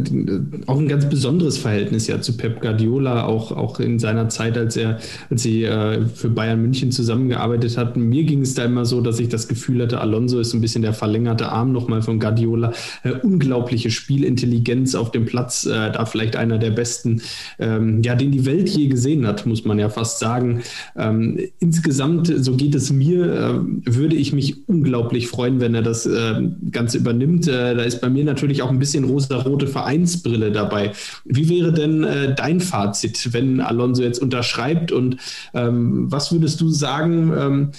[0.68, 4.78] auch ein ganz besonderes Verhältnis ja zu Pep Guardiola, auch, auch in seiner Zeit, als
[4.78, 5.00] er,
[5.32, 8.04] als sie äh, für Bayern München zusammengearbeitet hatten.
[8.10, 10.84] Mir ging es da immer so, dass ich das Gefühl hatte, Alonso ist ein bisschen
[10.84, 12.74] der verlängerte Arm nochmal von Guardiola.
[13.04, 17.22] Äh, unglaubliche Spielintelligenz auf dem Platz, äh, da vielleicht einer der besten,
[17.58, 20.62] ähm, ja, den die Welt je gesehen hat, muss man ja fast sagen.
[20.96, 26.06] Ähm, insgesamt, so geht es mir, äh, würde ich mich unglaublich freuen, wenn er das
[26.20, 27.47] äh, äh, Ganze übernimmt.
[27.47, 30.91] Da ist bei mir natürlich auch ein bisschen rosa-rote Vereinsbrille dabei.
[31.26, 34.91] Wie wäre denn äh, dein Fazit, wenn Alonso jetzt unterschreibt?
[34.91, 35.17] Und
[35.53, 37.34] ähm, was würdest du sagen?
[37.38, 37.72] Ähm,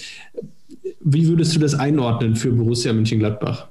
[1.00, 3.68] Wie würdest du das einordnen für Borussia Mönchengladbach?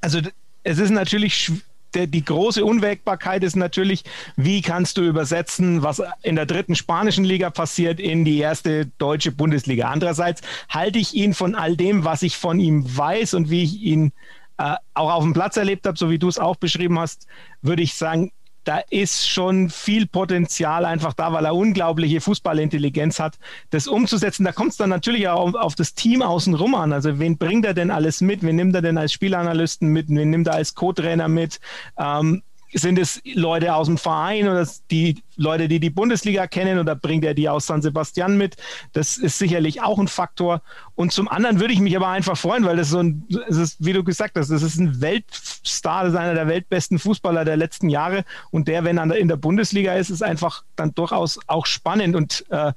[0.00, 0.20] Also
[0.64, 1.50] es ist natürlich
[1.94, 4.04] der, die große Unwägbarkeit ist natürlich,
[4.36, 9.32] wie kannst du übersetzen, was in der dritten spanischen Liga passiert, in die erste deutsche
[9.32, 9.88] Bundesliga.
[9.88, 13.80] Andererseits halte ich ihn von all dem, was ich von ihm weiß und wie ich
[13.80, 14.12] ihn
[14.58, 17.26] äh, auch auf dem Platz erlebt habe, so wie du es auch beschrieben hast,
[17.62, 18.32] würde ich sagen,
[18.64, 23.38] da ist schon viel Potenzial einfach da, weil er unglaubliche Fußballintelligenz hat,
[23.70, 24.44] das umzusetzen.
[24.44, 26.92] Da kommt es dann natürlich auch auf, das Team außenrum an.
[26.92, 28.42] Also wen bringt er denn alles mit?
[28.42, 30.08] Wen nimmt er denn als Spielanalysten mit?
[30.08, 31.60] Wen nimmt er als Co-Trainer mit?
[31.98, 32.42] Ähm,
[32.72, 37.24] sind es Leute aus dem Verein oder die Leute, die die Bundesliga kennen oder bringt
[37.24, 38.56] er die aus San Sebastian mit?
[38.92, 40.62] Das ist sicherlich auch ein Faktor.
[40.94, 43.84] Und zum anderen würde ich mich aber einfach freuen, weil das so ein, es ist,
[43.84, 47.56] wie du gesagt hast, das ist ein Weltstar, das ist einer der weltbesten Fußballer der
[47.56, 48.24] letzten Jahre.
[48.50, 52.16] Und der, wenn er in der Bundesliga ist, ist einfach dann durchaus auch spannend.
[52.16, 52.72] Und äh,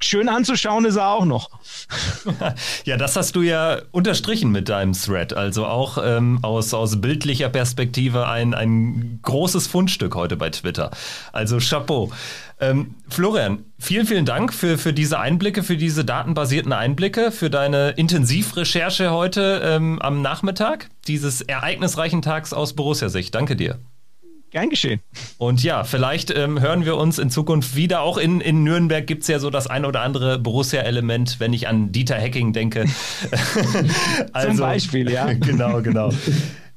[0.00, 1.50] schön anzuschauen ist er auch noch.
[2.84, 5.32] ja, das hast du ja unterstrichen mit deinem Thread.
[5.32, 10.90] Also auch ähm, aus, aus bildlicher Perspektive ein, ein großes Fundstück heute bei Twitter.
[11.32, 12.10] Also Chapeau.
[12.58, 17.90] Ähm, Florian, vielen, vielen Dank für, für diese Einblicke, für diese datenbasierten Einblicke, für deine
[17.90, 23.34] Intensivrecherche heute ähm, am Nachmittag dieses ereignisreichen Tags aus Borussia-Sicht.
[23.34, 23.78] Danke dir.
[24.50, 25.00] Gern geschehen.
[25.38, 28.00] Und ja, vielleicht ähm, hören wir uns in Zukunft wieder.
[28.00, 31.68] Auch in, in Nürnberg gibt es ja so das ein oder andere Borussia-Element, wenn ich
[31.68, 32.84] an Dieter Hecking denke.
[34.32, 35.32] also, Zum Beispiel, ja.
[35.34, 36.10] Genau, genau.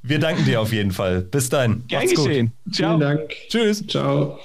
[0.02, 1.22] Wir danken dir auf jeden Fall.
[1.22, 1.84] Bis dann.
[1.88, 2.52] Gern Macht's geschehen.
[2.66, 2.76] Gut.
[2.76, 2.98] Ciao.
[2.98, 3.32] Vielen Dank.
[3.50, 3.86] Tschüss.
[3.88, 4.40] Ciao.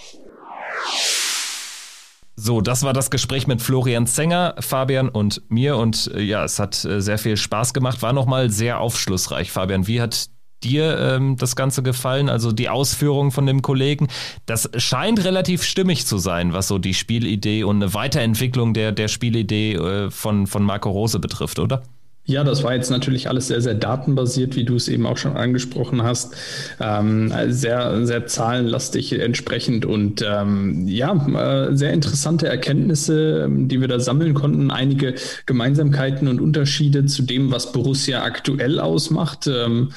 [2.36, 5.76] So, das war das Gespräch mit Florian Zenger, Fabian und mir.
[5.76, 8.02] Und äh, ja, es hat äh, sehr viel Spaß gemacht.
[8.02, 9.50] War nochmal sehr aufschlussreich.
[9.50, 10.26] Fabian, wie hat
[10.64, 12.28] dir ähm, das Ganze gefallen?
[12.28, 14.08] Also die Ausführungen von dem Kollegen.
[14.46, 19.08] Das scheint relativ stimmig zu sein, was so die Spielidee und eine Weiterentwicklung der, der
[19.08, 21.82] Spielidee äh, von, von Marco Rose betrifft, oder?
[22.26, 25.36] Ja, das war jetzt natürlich alles sehr, sehr datenbasiert, wie du es eben auch schon
[25.36, 26.34] angesprochen hast.
[26.80, 33.88] Ähm, sehr, sehr zahlenlastig entsprechend und ähm, ja, äh, sehr interessante Erkenntnisse, ähm, die wir
[33.88, 34.70] da sammeln konnten.
[34.70, 39.90] Einige Gemeinsamkeiten und Unterschiede zu dem, was Borussia aktuell ausmacht, ähm,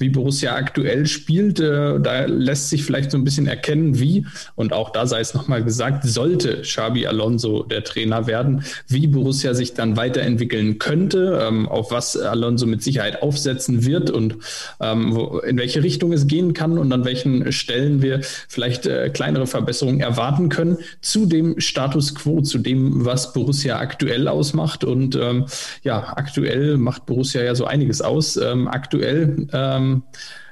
[0.00, 1.60] wie Borussia aktuell spielt.
[1.60, 4.26] Äh, da lässt sich vielleicht so ein bisschen erkennen, wie,
[4.56, 9.54] und auch da sei es nochmal gesagt, sollte Xabi Alonso der Trainer werden, wie Borussia
[9.54, 14.36] sich dann weiterentwickeln könnte ähm, auf was Alonso mit Sicherheit aufsetzen wird und
[14.80, 19.10] ähm, wo, in welche Richtung es gehen kann und an welchen Stellen wir vielleicht äh,
[19.10, 24.84] kleinere Verbesserungen erwarten können zu dem Status quo, zu dem, was Borussia aktuell ausmacht.
[24.84, 25.46] Und ähm,
[25.82, 28.36] ja, aktuell macht Borussia ja so einiges aus.
[28.36, 29.46] Ähm, aktuell
[29.92, 30.02] ähm,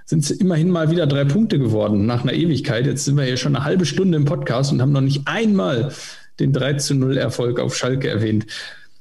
[0.04, 2.86] sind es immerhin mal wieder drei Punkte geworden nach einer Ewigkeit.
[2.86, 5.92] Jetzt sind wir hier schon eine halbe Stunde im Podcast und haben noch nicht einmal
[6.40, 8.46] den 3 zu 0 Erfolg auf Schalke erwähnt.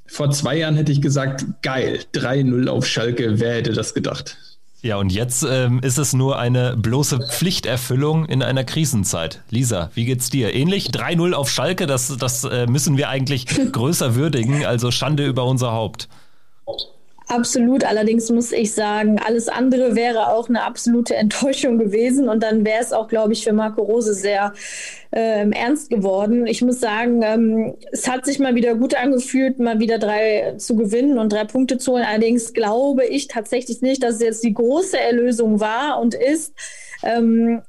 [0.06, 4.38] Vor zwei Jahren hätte ich gesagt, geil, 3-0 auf Schalke, wer hätte das gedacht?
[4.82, 9.42] Ja, und jetzt ähm, ist es nur eine bloße Pflichterfüllung in einer Krisenzeit.
[9.50, 10.54] Lisa, wie geht's dir?
[10.54, 10.90] Ähnlich?
[10.90, 15.72] 3-0 auf Schalke, das, das äh, müssen wir eigentlich größer würdigen, also Schande über unser
[15.72, 16.08] Haupt.
[17.30, 17.84] Absolut.
[17.84, 22.30] Allerdings muss ich sagen, alles andere wäre auch eine absolute Enttäuschung gewesen.
[22.30, 24.54] Und dann wäre es auch, glaube ich, für Marco Rose sehr
[25.12, 26.48] äh, ernst geworden.
[26.48, 30.78] Ich muss sagen, ähm, es hat sich mal wieder gut angefühlt, mal wieder drei zu
[30.78, 32.06] gewinnen und drei Punkte zu holen.
[32.08, 36.54] Allerdings glaube ich tatsächlich nicht, dass es jetzt die große Erlösung war und ist.
[37.04, 37.62] Ähm,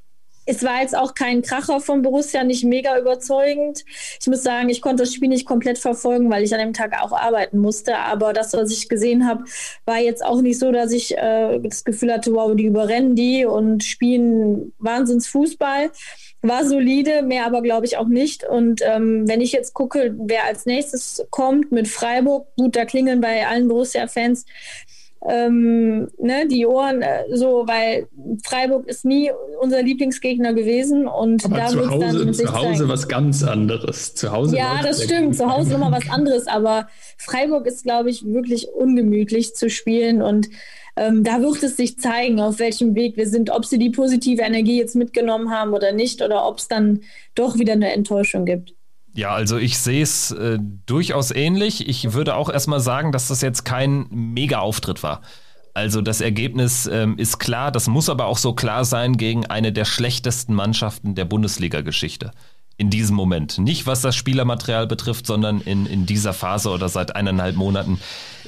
[0.49, 3.85] es war jetzt auch kein Kracher von Borussia, nicht mega überzeugend.
[4.19, 6.99] Ich muss sagen, ich konnte das Spiel nicht komplett verfolgen, weil ich an dem Tag
[6.99, 7.97] auch arbeiten musste.
[7.97, 9.43] Aber das, was ich gesehen habe,
[9.85, 13.45] war jetzt auch nicht so, dass ich äh, das Gefühl hatte, wow, die überrennen die
[13.45, 15.91] und spielen Wahnsinnsfußball.
[16.41, 18.43] War solide, mehr aber glaube ich auch nicht.
[18.43, 23.21] Und ähm, wenn ich jetzt gucke, wer als nächstes kommt mit Freiburg, gut, da klingeln
[23.21, 24.45] bei allen Borussia-Fans
[25.27, 28.07] ähm, ne, die Ohren äh, so, weil
[28.43, 32.89] Freiburg ist nie unser Lieblingsgegner gewesen und Aber da wird dann zu Hause zeigen.
[32.89, 34.15] was ganz anderes.
[34.15, 35.35] Zu Hause ja, das stimmt.
[35.35, 36.47] Zu Hause nochmal was anderes.
[36.47, 40.49] Aber Freiburg ist, glaube ich, wirklich ungemütlich zu spielen und
[40.95, 44.41] ähm, da wird es sich zeigen, auf welchem Weg wir sind, ob sie die positive
[44.41, 47.01] Energie jetzt mitgenommen haben oder nicht oder ob es dann
[47.35, 48.73] doch wieder eine Enttäuschung gibt.
[49.13, 51.87] Ja, also ich sehe es äh, durchaus ähnlich.
[51.87, 55.21] Ich würde auch erstmal sagen, dass das jetzt kein Mega-Auftritt war.
[55.73, 59.71] Also das Ergebnis ähm, ist klar, das muss aber auch so klar sein gegen eine
[59.71, 62.31] der schlechtesten Mannschaften der Bundesliga-Geschichte.
[62.77, 63.57] In diesem Moment.
[63.57, 67.99] Nicht was das Spielermaterial betrifft, sondern in, in dieser Phase oder seit eineinhalb Monaten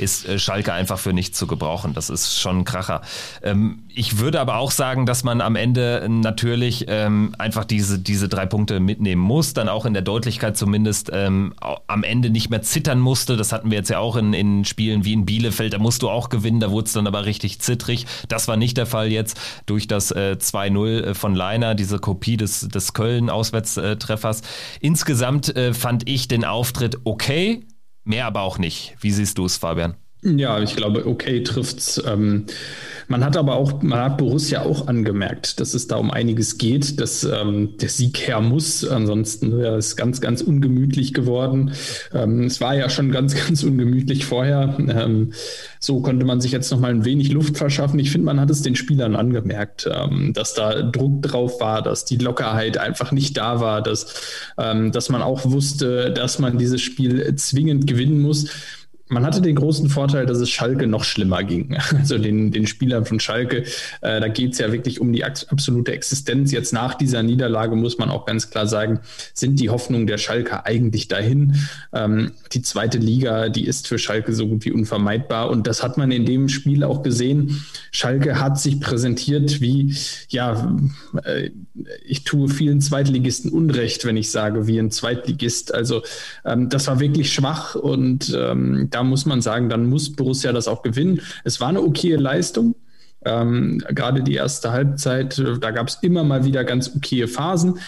[0.01, 1.93] ist äh, Schalke einfach für nichts zu gebrauchen.
[1.93, 3.01] Das ist schon ein Kracher.
[3.43, 8.29] Ähm, ich würde aber auch sagen, dass man am Ende natürlich ähm, einfach diese, diese
[8.29, 11.53] drei Punkte mitnehmen muss, dann auch in der Deutlichkeit zumindest ähm,
[11.87, 13.37] am Ende nicht mehr zittern musste.
[13.37, 15.73] Das hatten wir jetzt ja auch in, in Spielen wie in Bielefeld.
[15.73, 18.05] Da musst du auch gewinnen, da wurde es dann aber richtig zittrig.
[18.27, 22.37] Das war nicht der Fall jetzt durch das äh, 2-0 äh, von Leiner, diese Kopie
[22.37, 24.41] des, des Köln-Auswärtstreffers.
[24.79, 27.63] Insgesamt äh, fand ich den Auftritt okay,
[28.03, 28.95] mehr aber auch nicht.
[28.99, 29.95] Wie siehst du es, Fabian?
[30.23, 32.01] Ja, ich glaube, okay trifft's.
[32.05, 32.45] Ähm,
[33.07, 37.01] man hat aber auch, man hat Borussia auch angemerkt, dass es da um einiges geht,
[37.01, 38.87] dass ähm, der Sieg her muss.
[38.87, 41.71] Ansonsten wäre es ganz, ganz ungemütlich geworden.
[42.13, 44.77] Ähm, es war ja schon ganz, ganz ungemütlich vorher.
[44.77, 45.33] Ähm,
[45.79, 47.99] so konnte man sich jetzt noch mal ein wenig Luft verschaffen.
[47.99, 52.05] Ich finde, man hat es den Spielern angemerkt, ähm, dass da Druck drauf war, dass
[52.05, 54.21] die Lockerheit einfach nicht da war, dass,
[54.59, 58.47] ähm, dass man auch wusste, dass man dieses Spiel zwingend gewinnen muss
[59.11, 61.77] man hatte den großen Vorteil, dass es Schalke noch schlimmer ging.
[62.01, 63.63] Also den, den Spielern von Schalke,
[64.01, 66.51] äh, da geht es ja wirklich um die absolute Existenz.
[66.51, 69.01] Jetzt nach dieser Niederlage muss man auch ganz klar sagen,
[69.33, 71.55] sind die Hoffnungen der Schalke eigentlich dahin.
[71.93, 75.49] Ähm, die zweite Liga, die ist für Schalke so gut wie unvermeidbar.
[75.49, 77.63] Und das hat man in dem Spiel auch gesehen.
[77.91, 79.93] Schalke hat sich präsentiert wie,
[80.29, 80.75] ja,
[81.23, 81.51] äh,
[82.05, 85.73] ich tue vielen Zweitligisten Unrecht, wenn ich sage, wie ein Zweitligist.
[85.73, 86.01] Also
[86.45, 90.67] ähm, das war wirklich schwach und ähm, da muss man sagen, dann muss Borussia das
[90.67, 91.21] auch gewinnen.
[91.43, 92.75] Es war eine okaye Leistung.
[93.23, 97.79] Ähm, gerade die erste Halbzeit, da gab es immer mal wieder ganz okaye Phasen.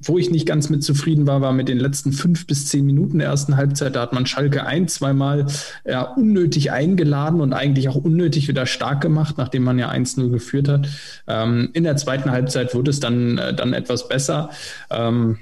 [0.00, 3.18] Wo ich nicht ganz mit zufrieden war, war mit den letzten fünf bis zehn Minuten
[3.18, 3.96] der ersten Halbzeit.
[3.96, 5.46] Da hat man Schalke ein, zweimal
[5.84, 10.68] ja, unnötig eingeladen und eigentlich auch unnötig wieder stark gemacht, nachdem man ja 1-0 geführt
[10.68, 10.88] hat.
[11.26, 14.50] Ähm, in der zweiten Halbzeit wurde es dann, äh, dann etwas besser.
[14.88, 15.38] Ähm,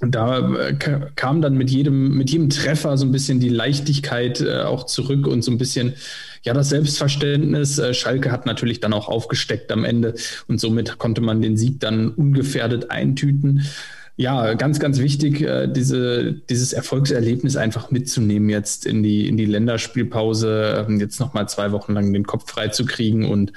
[0.00, 0.74] und da äh,
[1.16, 5.26] kam dann mit jedem, mit jedem Treffer so ein bisschen die Leichtigkeit äh, auch zurück
[5.26, 5.94] und so ein bisschen,
[6.42, 7.78] ja, das Selbstverständnis.
[7.78, 10.14] Äh, Schalke hat natürlich dann auch aufgesteckt am Ende
[10.48, 13.66] und somit konnte man den Sieg dann ungefährdet eintüten.
[14.18, 19.44] Ja, ganz, ganz wichtig, äh, diese, dieses Erfolgserlebnis einfach mitzunehmen jetzt in die, in die
[19.46, 23.52] Länderspielpause, ähm, jetzt nochmal zwei Wochen lang den Kopf frei zu kriegen und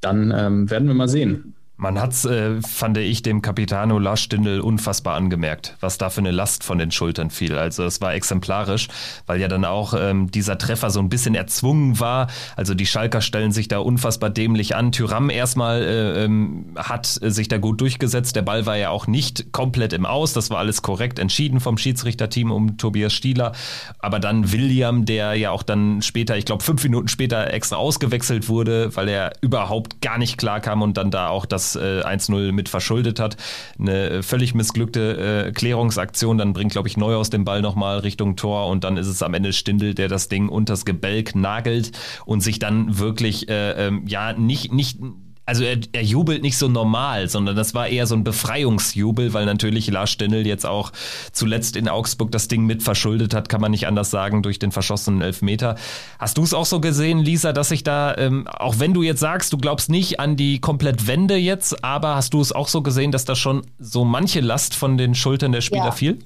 [0.00, 1.54] dann ähm, werden wir mal sehen.
[1.76, 6.20] Man hat es, äh, fand ich, dem Capitano Lars Stindl unfassbar angemerkt, was da für
[6.20, 7.58] eine Last von den Schultern fiel.
[7.58, 8.86] Also es war exemplarisch,
[9.26, 12.28] weil ja dann auch ähm, dieser Treffer so ein bisschen erzwungen war.
[12.54, 14.92] Also die Schalker stellen sich da unfassbar dämlich an.
[14.92, 18.36] Tyram erstmal äh, ähm, hat sich da gut durchgesetzt.
[18.36, 20.32] Der Ball war ja auch nicht komplett im Aus.
[20.32, 23.50] Das war alles korrekt entschieden vom Schiedsrichterteam um Tobias Stieler.
[23.98, 28.48] Aber dann William, der ja auch dann später, ich glaube fünf Minuten später extra ausgewechselt
[28.48, 32.02] wurde, weil er überhaupt gar nicht klar kam und dann da auch das das äh,
[32.02, 33.36] 1-0 mit verschuldet hat.
[33.78, 37.98] Eine äh, völlig missglückte äh, Klärungsaktion, dann bringt, glaube ich, neu aus dem Ball nochmal
[37.98, 41.92] Richtung Tor und dann ist es am Ende Stindel, der das Ding unters Gebälk nagelt
[42.26, 44.98] und sich dann wirklich, äh, ähm, ja, nicht, nicht
[45.46, 49.44] also er, er jubelt nicht so normal, sondern das war eher so ein Befreiungsjubel, weil
[49.44, 50.92] natürlich Lars Stindl jetzt auch
[51.32, 54.72] zuletzt in Augsburg das Ding mit verschuldet hat, kann man nicht anders sagen, durch den
[54.72, 55.76] verschossenen Elfmeter.
[56.18, 59.20] Hast du es auch so gesehen, Lisa, dass sich da, ähm, auch wenn du jetzt
[59.20, 62.80] sagst, du glaubst nicht an die komplett Wende jetzt, aber hast du es auch so
[62.82, 65.92] gesehen, dass da schon so manche Last von den Schultern der Spieler ja.
[65.92, 66.18] fiel?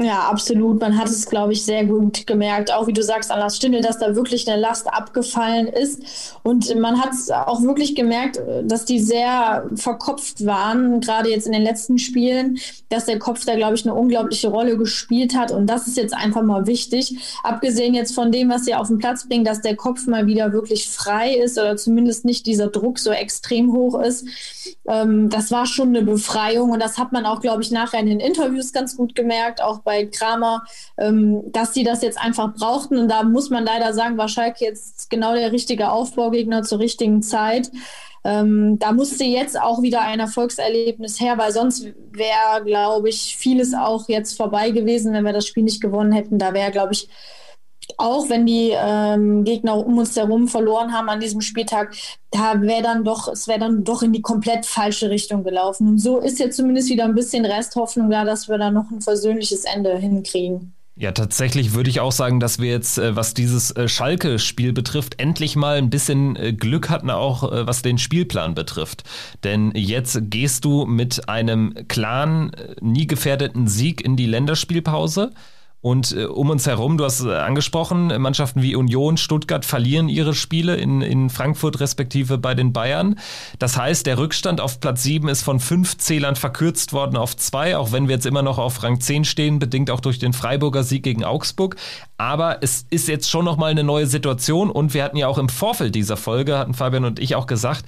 [0.00, 0.80] Ja, absolut.
[0.80, 2.72] Man hat es, glaube ich, sehr gut gemerkt.
[2.72, 6.36] Auch wie du sagst, an Lars Stindl, dass da wirklich eine Last abgefallen ist.
[6.44, 11.52] Und man hat es auch wirklich gemerkt, dass die sehr verkopft waren, gerade jetzt in
[11.52, 12.58] den letzten Spielen,
[12.90, 15.50] dass der Kopf da, glaube ich, eine unglaubliche Rolle gespielt hat.
[15.50, 17.16] Und das ist jetzt einfach mal wichtig.
[17.42, 20.52] Abgesehen jetzt von dem, was sie auf den Platz bringen, dass der Kopf mal wieder
[20.52, 24.26] wirklich frei ist oder zumindest nicht dieser Druck so extrem hoch ist.
[24.86, 26.70] Ähm, das war schon eine Befreiung.
[26.70, 29.82] Und das hat man auch, glaube ich, nachher in den Interviews ganz gut gemerkt, auch
[29.88, 30.64] bei Kramer,
[30.98, 32.98] ähm, dass sie das jetzt einfach brauchten.
[32.98, 37.22] Und da muss man leider sagen, war Schalke jetzt genau der richtige Aufbaugegner zur richtigen
[37.22, 37.70] Zeit.
[38.22, 43.72] Ähm, da musste jetzt auch wieder ein Erfolgserlebnis her, weil sonst wäre, glaube ich, vieles
[43.72, 46.38] auch jetzt vorbei gewesen, wenn wir das Spiel nicht gewonnen hätten.
[46.38, 47.08] Da wäre, glaube ich,
[47.96, 51.94] auch wenn die ähm, Gegner um uns herum verloren haben an diesem Spieltag,
[52.30, 55.88] da wäre dann doch, es wäre dann doch in die komplett falsche Richtung gelaufen.
[55.88, 59.00] Und so ist jetzt zumindest wieder ein bisschen Resthoffnung da, dass wir da noch ein
[59.00, 60.74] versöhnliches Ende hinkriegen.
[61.00, 65.20] Ja, tatsächlich würde ich auch sagen, dass wir jetzt, äh, was dieses äh, Schalke-Spiel betrifft,
[65.20, 69.04] endlich mal ein bisschen äh, Glück hatten, auch was den Spielplan betrifft.
[69.44, 75.30] Denn jetzt gehst du mit einem klaren, nie gefährdeten Sieg in die Länderspielpause
[75.80, 80.34] Und äh, um uns herum, du hast äh, angesprochen, Mannschaften wie Union, Stuttgart verlieren ihre
[80.34, 83.18] Spiele in, in Frankfurt respektive bei den Bayern.
[83.60, 87.76] Das heißt, der Rückstand auf Platz 7 ist von fünf Zählern verkürzt worden auf zwei,
[87.76, 90.82] auch wenn wir jetzt immer noch auf Rang 10 stehen, bedingt auch durch den Freiburger
[90.82, 91.76] Sieg gegen Augsburg.
[92.16, 95.48] Aber es ist jetzt schon nochmal eine neue Situation und wir hatten ja auch im
[95.48, 97.84] Vorfeld dieser Folge, hatten Fabian und ich auch gesagt,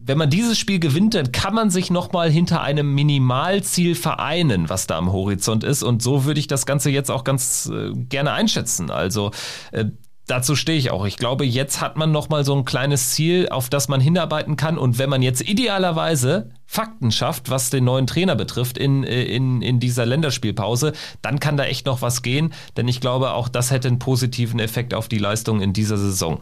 [0.00, 4.86] wenn man dieses Spiel gewinnt, dann kann man sich nochmal hinter einem Minimalziel vereinen, was
[4.86, 5.82] da am Horizont ist.
[5.82, 8.90] Und so würde ich das Ganze jetzt auch ganz äh, gerne einschätzen.
[8.90, 9.32] Also
[9.72, 9.86] äh,
[10.26, 11.04] dazu stehe ich auch.
[11.04, 14.78] Ich glaube, jetzt hat man nochmal so ein kleines Ziel, auf das man hinarbeiten kann.
[14.78, 19.62] Und wenn man jetzt idealerweise Fakten schafft, was den neuen Trainer betrifft in, äh, in,
[19.62, 22.52] in dieser Länderspielpause, dann kann da echt noch was gehen.
[22.76, 26.40] Denn ich glaube, auch das hätte einen positiven Effekt auf die Leistung in dieser Saison.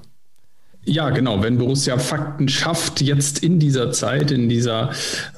[0.87, 1.43] Ja, genau.
[1.43, 4.91] Wenn Borussia Fakten schafft, jetzt in dieser Zeit, in dieser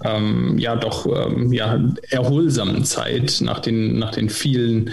[0.05, 1.80] ähm, ja doch ähm, ja,
[2.11, 4.90] erholsamen Zeit nach den, nach den vielen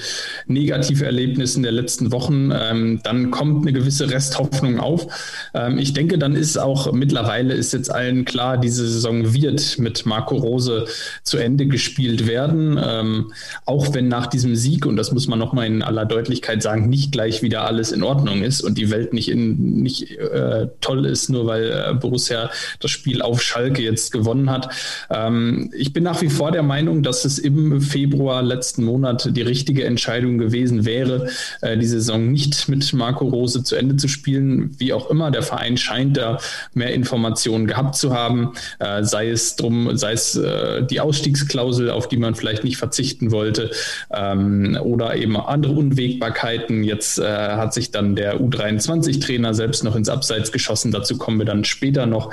[0.47, 5.06] Negativerlebnissen der letzten Wochen, ähm, dann kommt eine gewisse Resthoffnung auf.
[5.54, 10.08] Ähm, ich denke, dann ist auch mittlerweile ist jetzt allen klar, diese Saison wird mit
[10.08, 10.88] Marco Rose
[11.22, 12.80] zu Ende gespielt werden.
[12.84, 13.34] Ähm,
[13.66, 17.12] auch wenn nach diesem Sieg, und das muss man nochmal in aller Deutlichkeit sagen, nicht
[17.12, 21.06] gleich wieder alles in Ordnung ist und die Welt nicht in nicht äh, äh, toll
[21.06, 24.70] ist, nur weil äh, Borussia das Spiel auf Schalke jetzt gewonnen hat.
[25.10, 29.42] Ähm, ich bin nach wie vor der Meinung, dass es im Februar letzten Monat die
[29.42, 31.30] richtige Entscheidung gewesen wäre,
[31.62, 34.76] äh, die Saison nicht mit Marco Rose zu Ende zu spielen.
[34.80, 36.40] Wie auch immer, der Verein scheint da
[36.74, 42.08] mehr Informationen gehabt zu haben, äh, sei es drum, sei es äh, die Ausstiegsklausel, auf
[42.08, 43.72] die man vielleicht nicht verzichten wollte,
[44.12, 46.84] ähm, oder eben andere Unwägbarkeiten.
[46.84, 50.92] Jetzt äh, hat sich dann der U23-Trainer selbst noch ins Abseits abseits geschossen.
[50.92, 52.32] Dazu kommen wir dann später noch.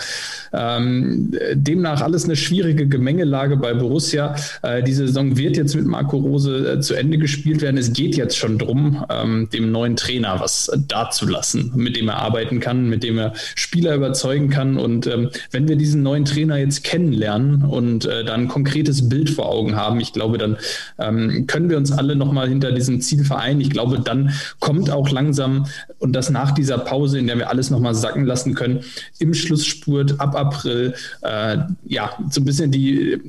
[0.52, 4.34] Ähm, demnach alles eine schwierige Gemengelage bei Borussia.
[4.62, 7.78] Äh, die Saison wird jetzt mit Marco Rose äh, zu Ende gespielt werden.
[7.78, 12.60] Es geht jetzt schon drum, ähm, dem neuen Trainer was dazulassen, mit dem er arbeiten
[12.60, 14.76] kann, mit dem er Spieler überzeugen kann.
[14.76, 19.30] Und ähm, wenn wir diesen neuen Trainer jetzt kennenlernen und äh, dann ein konkretes Bild
[19.30, 20.58] vor Augen haben, ich glaube, dann
[20.98, 23.60] ähm, können wir uns alle nochmal hinter diesem Ziel vereinen.
[23.60, 25.66] Ich glaube, dann kommt auch langsam
[25.98, 28.84] und das nach dieser Pause, in der wir alles nochmal mal sacken lassen können.
[29.18, 33.20] Im Schlussspurt ab April, äh, ja, so ein bisschen die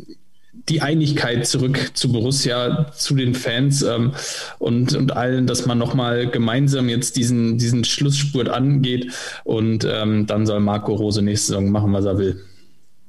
[0.69, 4.11] die Einigkeit zurück zu Borussia, zu den Fans ähm,
[4.59, 9.13] und, und allen, dass man nochmal gemeinsam jetzt diesen, diesen Schlussspurt angeht
[9.45, 12.41] und ähm, dann soll Marco Rose nächste Saison machen, was er will.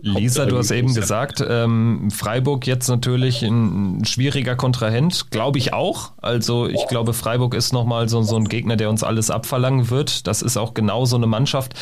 [0.01, 6.13] Lisa, du hast eben gesagt, ähm, Freiburg jetzt natürlich ein schwieriger Kontrahent, glaube ich auch.
[6.19, 10.29] Also ich glaube, Freiburg ist nochmal so, so ein Gegner, der uns alles abverlangen wird.
[10.29, 11.75] Das ist auch genau so eine Mannschaft,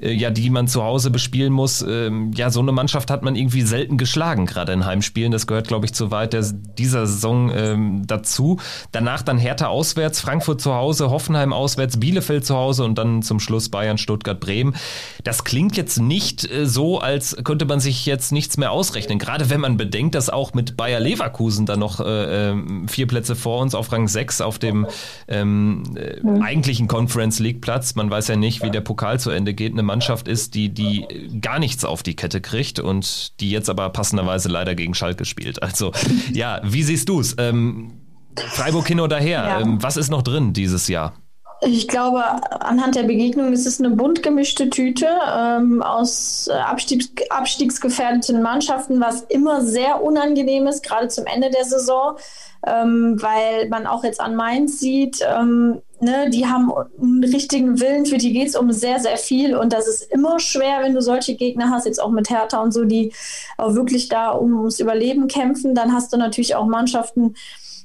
[0.00, 1.82] äh, ja, die man zu Hause bespielen muss.
[1.82, 5.30] Ähm, ja, so eine Mannschaft hat man irgendwie selten geschlagen, gerade in Heimspielen.
[5.30, 6.46] Das gehört, glaube ich, zu weit der,
[6.78, 8.58] dieser Saison ähm, dazu.
[8.92, 13.40] Danach dann Hertha auswärts, Frankfurt zu Hause, Hoffenheim auswärts, Bielefeld zu Hause und dann zum
[13.40, 14.74] Schluss Bayern, Stuttgart, Bremen.
[15.22, 19.18] Das klingt jetzt nicht äh, so, als könnte könnte man sich jetzt nichts mehr ausrechnen.
[19.18, 23.34] Gerade wenn man bedenkt, dass auch mit Bayer Leverkusen dann noch äh, ähm, vier Plätze
[23.34, 24.86] vor uns auf Rang 6 auf dem
[25.26, 26.40] ähm, äh, mhm.
[26.40, 29.82] eigentlichen Conference League Platz, man weiß ja nicht, wie der Pokal zu Ende geht, eine
[29.82, 31.04] Mannschaft ist, die, die
[31.40, 35.60] gar nichts auf die Kette kriegt und die jetzt aber passenderweise leider gegen Schalke spielt.
[35.60, 35.90] Also
[36.32, 37.34] ja, wie siehst du es?
[37.38, 37.90] Ähm,
[38.36, 39.60] Freiburg hin oder her, ja.
[39.62, 41.14] ähm, was ist noch drin dieses Jahr?
[41.60, 42.22] Ich glaube,
[42.60, 49.00] anhand der Begegnung ist es eine bunt gemischte Tüte ähm, aus äh, Abstiegs abstiegsgefährdeten Mannschaften,
[49.00, 52.16] was immer sehr unangenehm ist, gerade zum Ende der Saison,
[52.64, 58.06] ähm, weil man auch jetzt an Mainz sieht, ähm, ne, die haben einen richtigen Willen,
[58.06, 61.02] für die geht es um sehr, sehr viel und das ist immer schwer, wenn du
[61.02, 63.12] solche Gegner hast, jetzt auch mit Hertha und so, die
[63.56, 65.74] auch wirklich da ums Überleben kämpfen.
[65.74, 67.34] Dann hast du natürlich auch Mannschaften,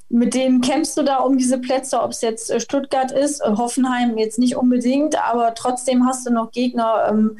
[0.09, 3.55] mit denen kämpfst du da um diese Plätze, ob es jetzt äh, Stuttgart ist, äh,
[3.57, 7.37] Hoffenheim jetzt nicht unbedingt, aber trotzdem hast du noch Gegner, ähm,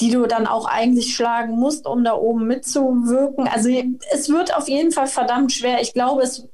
[0.00, 3.46] die du dann auch eigentlich schlagen musst, um da oben mitzuwirken.
[3.46, 3.70] Also
[4.12, 5.80] es wird auf jeden Fall verdammt schwer.
[5.82, 6.48] Ich glaube, es,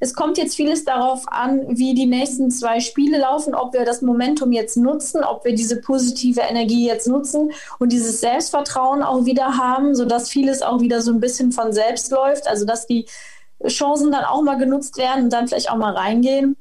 [0.00, 4.00] es kommt jetzt vieles darauf an, wie die nächsten zwei Spiele laufen, ob wir das
[4.00, 9.58] Momentum jetzt nutzen, ob wir diese positive Energie jetzt nutzen und dieses Selbstvertrauen auch wieder
[9.58, 12.48] haben, sodass vieles auch wieder so ein bisschen von selbst läuft.
[12.48, 13.04] Also dass die
[13.66, 16.56] Chancen dann auch mal genutzt werden und dann vielleicht auch mal reingehen.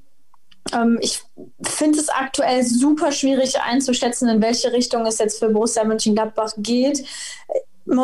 [0.74, 1.22] Ähm, ich
[1.62, 7.06] finde es aktuell super schwierig einzuschätzen, in welche Richtung es jetzt für Borussia Mönchengladbach geht.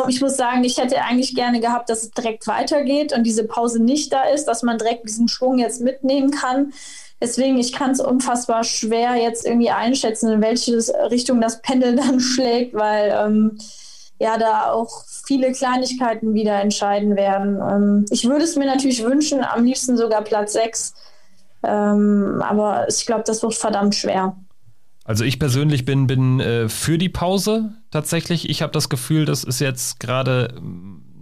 [0.08, 3.82] Ich muss sagen, ich hätte eigentlich gerne gehabt, dass es direkt weitergeht und diese Pause
[3.82, 6.72] nicht da ist, dass man direkt diesen Schwung jetzt mitnehmen kann.
[7.20, 10.76] Deswegen, ich kann es unfassbar schwer jetzt irgendwie einschätzen, in welche
[11.10, 13.58] Richtung das Pendel dann schlägt, weil ähm,
[14.22, 17.58] ja da auch viele Kleinigkeiten wieder entscheiden werden.
[17.60, 20.94] Ähm, ich würde es mir natürlich wünschen, am liebsten sogar Platz 6.
[21.64, 24.36] Ähm, aber ich glaube, das wird verdammt schwer.
[25.04, 28.48] Also ich persönlich bin, bin äh, für die Pause tatsächlich.
[28.48, 30.54] Ich habe das Gefühl, das ist jetzt gerade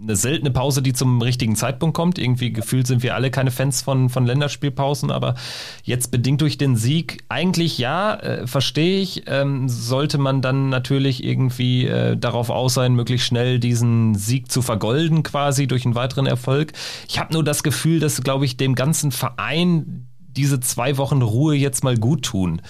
[0.01, 2.17] eine seltene Pause, die zum richtigen Zeitpunkt kommt.
[2.17, 5.35] Irgendwie gefühlt sind wir alle keine Fans von, von Länderspielpausen, aber
[5.83, 11.23] jetzt bedingt durch den Sieg, eigentlich ja, äh, verstehe ich, ähm, sollte man dann natürlich
[11.23, 16.25] irgendwie äh, darauf aus sein, möglichst schnell diesen Sieg zu vergolden, quasi durch einen weiteren
[16.25, 16.73] Erfolg.
[17.07, 21.55] Ich habe nur das Gefühl, dass, glaube ich, dem ganzen Verein diese zwei Wochen Ruhe
[21.55, 22.61] jetzt mal gut tun.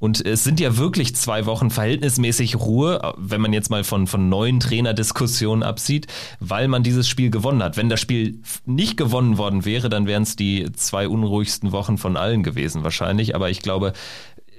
[0.00, 4.28] Und es sind ja wirklich zwei Wochen verhältnismäßig Ruhe, wenn man jetzt mal von, von
[4.28, 6.06] neuen Trainerdiskussionen absieht,
[6.40, 7.76] weil man dieses Spiel gewonnen hat.
[7.76, 12.16] Wenn das Spiel nicht gewonnen worden wäre, dann wären es die zwei unruhigsten Wochen von
[12.16, 13.34] allen gewesen wahrscheinlich.
[13.34, 13.92] Aber ich glaube,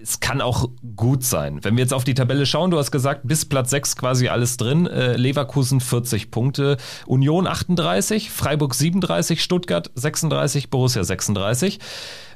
[0.01, 1.63] es kann auch gut sein.
[1.63, 4.57] Wenn wir jetzt auf die Tabelle schauen, du hast gesagt, bis Platz 6 quasi alles
[4.57, 4.87] drin.
[4.87, 11.79] Äh, Leverkusen 40 Punkte, Union 38, Freiburg 37, Stuttgart 36, Borussia 36.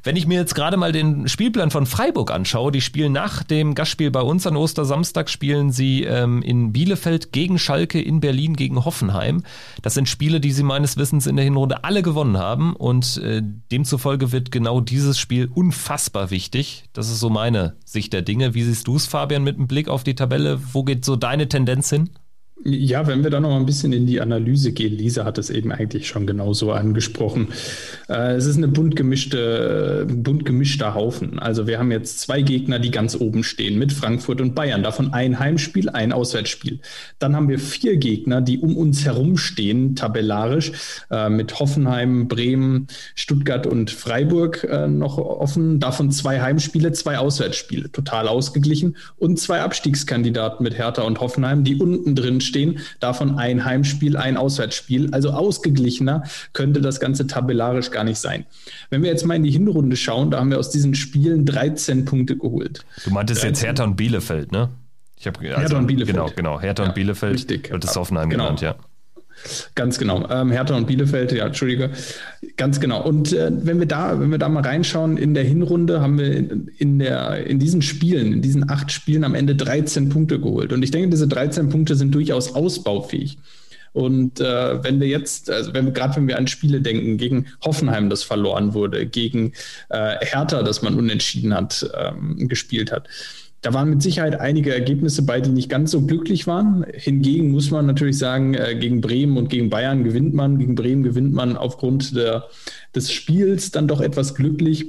[0.05, 3.73] Wenn ich mir jetzt gerade mal den Spielplan von Freiburg anschaue, die spielen nach dem
[3.73, 8.85] Gastspiel bei uns an Ostersamstag, spielen sie ähm, in Bielefeld gegen Schalke, in Berlin gegen
[8.85, 9.41] Hoffenheim.
[9.81, 13.41] Das sind Spiele, die sie meines Wissens in der Hinrunde alle gewonnen haben und äh,
[13.71, 16.83] demzufolge wird genau dieses Spiel unfassbar wichtig.
[16.93, 18.53] Das ist so meine Sicht der Dinge.
[18.53, 20.59] Wie siehst du es, Fabian, mit einem Blick auf die Tabelle?
[20.71, 22.11] Wo geht so deine Tendenz hin?
[22.63, 25.49] Ja, wenn wir da noch mal ein bisschen in die Analyse gehen, Lisa hat es
[25.49, 27.49] eben eigentlich schon genauso angesprochen.
[28.07, 31.37] Äh, es ist eine bunt gemischte, bunt gemischter Haufen.
[31.37, 34.83] Also wir haben jetzt zwei Gegner, die ganz oben stehen, mit Frankfurt und Bayern.
[34.83, 36.79] Davon ein Heimspiel, ein Auswärtsspiel.
[37.19, 40.71] Dann haben wir vier Gegner, die um uns herum stehen, tabellarisch,
[41.11, 45.81] äh, mit Hoffenheim, Bremen, Stuttgart und Freiburg äh, noch offen.
[45.81, 48.95] Davon zwei Heimspiele, zwei Auswärtsspiele, total ausgeglichen.
[49.17, 52.79] Und zwei Abstiegskandidaten mit Hertha und Hoffenheim, die unten drin stehen.
[52.99, 55.13] Davon ein Heimspiel, ein Auswärtsspiel.
[55.13, 56.23] Also ausgeglichener
[56.53, 58.45] könnte das Ganze tabellarisch gar nicht sein.
[58.89, 62.05] Wenn wir jetzt mal in die Hinrunde schauen, da haben wir aus diesen Spielen 13
[62.05, 62.85] Punkte geholt.
[63.03, 63.49] Du meintest 13.
[63.49, 64.69] jetzt Hertha und Bielefeld, ne?
[65.17, 66.15] Ich hab, also, Hertha und Bielefeld.
[66.15, 66.61] Genau, genau.
[66.61, 67.71] Hertha ja, und Bielefeld richtig.
[67.71, 68.45] wird es Hoffenheim genau.
[68.45, 68.75] genannt, ja.
[69.75, 70.27] Ganz genau.
[70.29, 71.91] Ähm, Hertha und Bielefeld, ja, Entschuldige.
[72.57, 73.03] Ganz genau.
[73.03, 76.31] Und äh, wenn wir da, wenn wir da mal reinschauen, in der Hinrunde haben wir
[76.31, 80.73] in, in, der, in diesen Spielen, in diesen acht Spielen am Ende 13 Punkte geholt.
[80.73, 83.37] Und ich denke, diese 13 Punkte sind durchaus ausbaufähig.
[83.95, 88.09] Und äh, wenn wir jetzt, also wenn gerade wenn wir an Spiele denken, gegen Hoffenheim,
[88.09, 89.53] das verloren wurde, gegen
[89.89, 93.07] äh, Hertha, das man unentschieden hat, ähm, gespielt hat,
[93.61, 96.85] da waren mit Sicherheit einige Ergebnisse bei, die nicht ganz so glücklich waren.
[96.93, 100.59] Hingegen muss man natürlich sagen, äh, gegen Bremen und gegen Bayern gewinnt man.
[100.59, 102.45] Gegen Bremen gewinnt man aufgrund der,
[102.93, 104.85] des Spiels dann doch etwas glücklich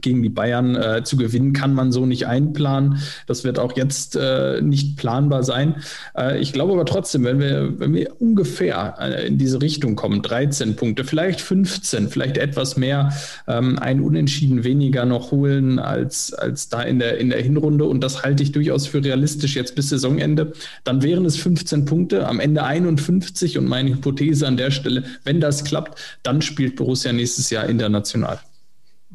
[0.00, 2.98] gegen die Bayern äh, zu gewinnen, kann man so nicht einplanen.
[3.26, 5.76] Das wird auch jetzt äh, nicht planbar sein.
[6.16, 10.22] Äh, ich glaube aber trotzdem, wenn wir, wenn wir ungefähr äh, in diese Richtung kommen,
[10.22, 13.12] 13 Punkte, vielleicht 15, vielleicht etwas mehr,
[13.46, 18.02] ähm, ein Unentschieden weniger noch holen als, als da in der, in der Hinrunde und
[18.02, 20.52] das halte ich durchaus für realistisch jetzt bis Saisonende,
[20.84, 25.40] dann wären es 15 Punkte, am Ende 51 und meine Hypothese an der Stelle, wenn
[25.40, 28.38] das klappt, dann spielt Borussia nächstes Jahr international.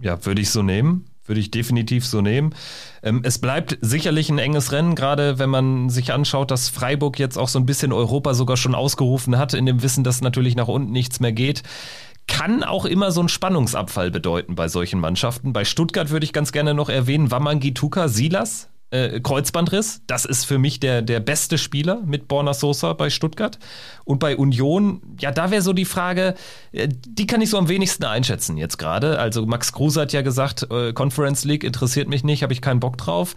[0.02, 1.06] Ja, würde ich so nehmen.
[1.26, 2.56] Würde ich definitiv so nehmen.
[3.04, 7.38] Ähm, es bleibt sicherlich ein enges Rennen, gerade wenn man sich anschaut, dass Freiburg jetzt
[7.38, 10.68] auch so ein bisschen Europa sogar schon ausgerufen hat, in dem Wissen, dass natürlich nach
[10.68, 11.64] unten nichts mehr geht
[12.28, 15.52] kann auch immer so ein Spannungsabfall bedeuten bei solchen Mannschaften.
[15.52, 20.02] Bei Stuttgart würde ich ganz gerne noch erwähnen, Wamangituka Silas, äh, Kreuzbandriss.
[20.06, 23.58] Das ist für mich der, der beste Spieler mit Borna Sosa bei Stuttgart.
[24.04, 26.36] Und bei Union, ja, da wäre so die Frage,
[26.72, 29.18] äh, die kann ich so am wenigsten einschätzen jetzt gerade.
[29.18, 32.80] Also Max Kruse hat ja gesagt, äh, Conference League interessiert mich nicht, habe ich keinen
[32.80, 33.36] Bock drauf.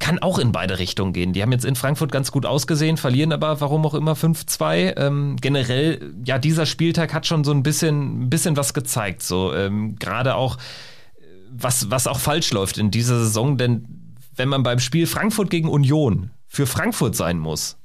[0.00, 1.32] Kann auch in beide Richtungen gehen.
[1.32, 4.96] Die haben jetzt in Frankfurt ganz gut ausgesehen, verlieren aber warum auch immer 5-2.
[4.96, 9.22] Ähm, generell, ja, dieser Spieltag hat schon so ein bisschen, bisschen was gezeigt.
[9.22, 10.58] So ähm, gerade auch,
[11.50, 14.03] was, was auch falsch läuft in dieser Saison, denn
[14.36, 17.78] wenn man beim Spiel Frankfurt gegen Union für Frankfurt sein muss,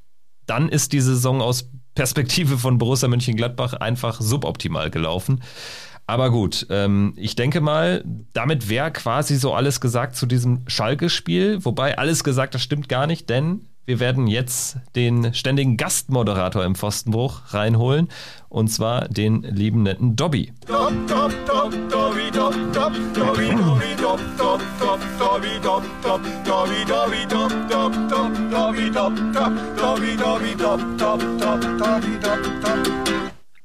[0.45, 5.41] dann ist die Saison aus Perspektive von Borussia Mönchengladbach einfach suboptimal gelaufen.
[6.07, 11.63] Aber gut, ähm, ich denke mal, damit wäre quasi so alles gesagt zu diesem Schalke-Spiel.
[11.65, 16.75] Wobei alles gesagt, das stimmt gar nicht, denn wir werden jetzt den ständigen Gastmoderator im
[16.75, 18.07] Pfostenbruch reinholen.
[18.47, 20.53] Und zwar den lieben netten Dobby.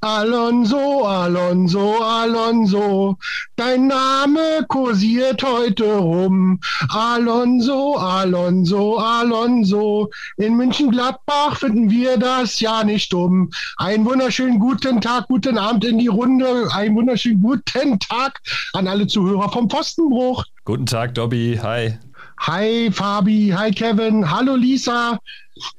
[0.05, 3.17] Alonso, Alonso, Alonso,
[3.57, 6.61] dein Name kursiert heute rum.
[6.91, 13.51] Alonso, Alonso, Alonso, in München-Gladbach finden wir das ja nicht dumm.
[13.79, 18.43] Einen wunderschönen guten Tag, guten Abend in die Runde, einen wunderschönen guten Tag
[18.75, 20.45] an alle Zuhörer vom Pfostenbruch.
[20.67, 21.99] Guten Tag, Dobby, hi.
[22.41, 25.19] Hi Fabi, hi Kevin, hallo Lisa.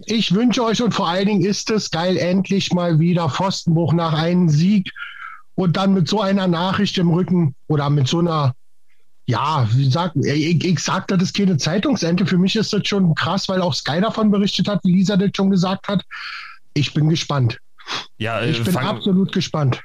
[0.05, 4.13] Ich wünsche euch und vor allen Dingen ist es geil, endlich mal wieder Pfostenbruch nach
[4.13, 4.91] einem Sieg
[5.55, 8.55] und dann mit so einer Nachricht im Rücken oder mit so einer,
[9.25, 12.25] ja, wie sagt, ich, ich sag, das ist keine Zeitungsente.
[12.25, 15.31] Für mich ist das schon krass, weil auch Sky davon berichtet hat, wie Lisa das
[15.35, 16.03] schon gesagt hat.
[16.73, 17.59] Ich bin gespannt.
[18.17, 19.81] Ja, äh, ich bin absolut gespannt.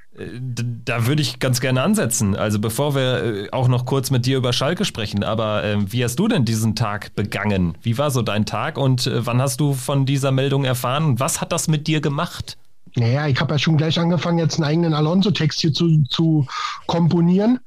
[0.84, 2.36] Da würde ich ganz gerne ansetzen.
[2.36, 6.04] Also bevor wir äh, auch noch kurz mit dir über Schalke sprechen, aber äh, wie
[6.04, 7.76] hast du denn diesen Tag begangen?
[7.82, 11.18] Wie war so dein Tag und äh, wann hast du von dieser Meldung erfahren?
[11.20, 12.58] Was hat das mit dir gemacht?
[12.96, 16.46] Naja, ich habe ja schon gleich angefangen, jetzt einen eigenen Alonso-Text hier zu, zu
[16.86, 17.60] komponieren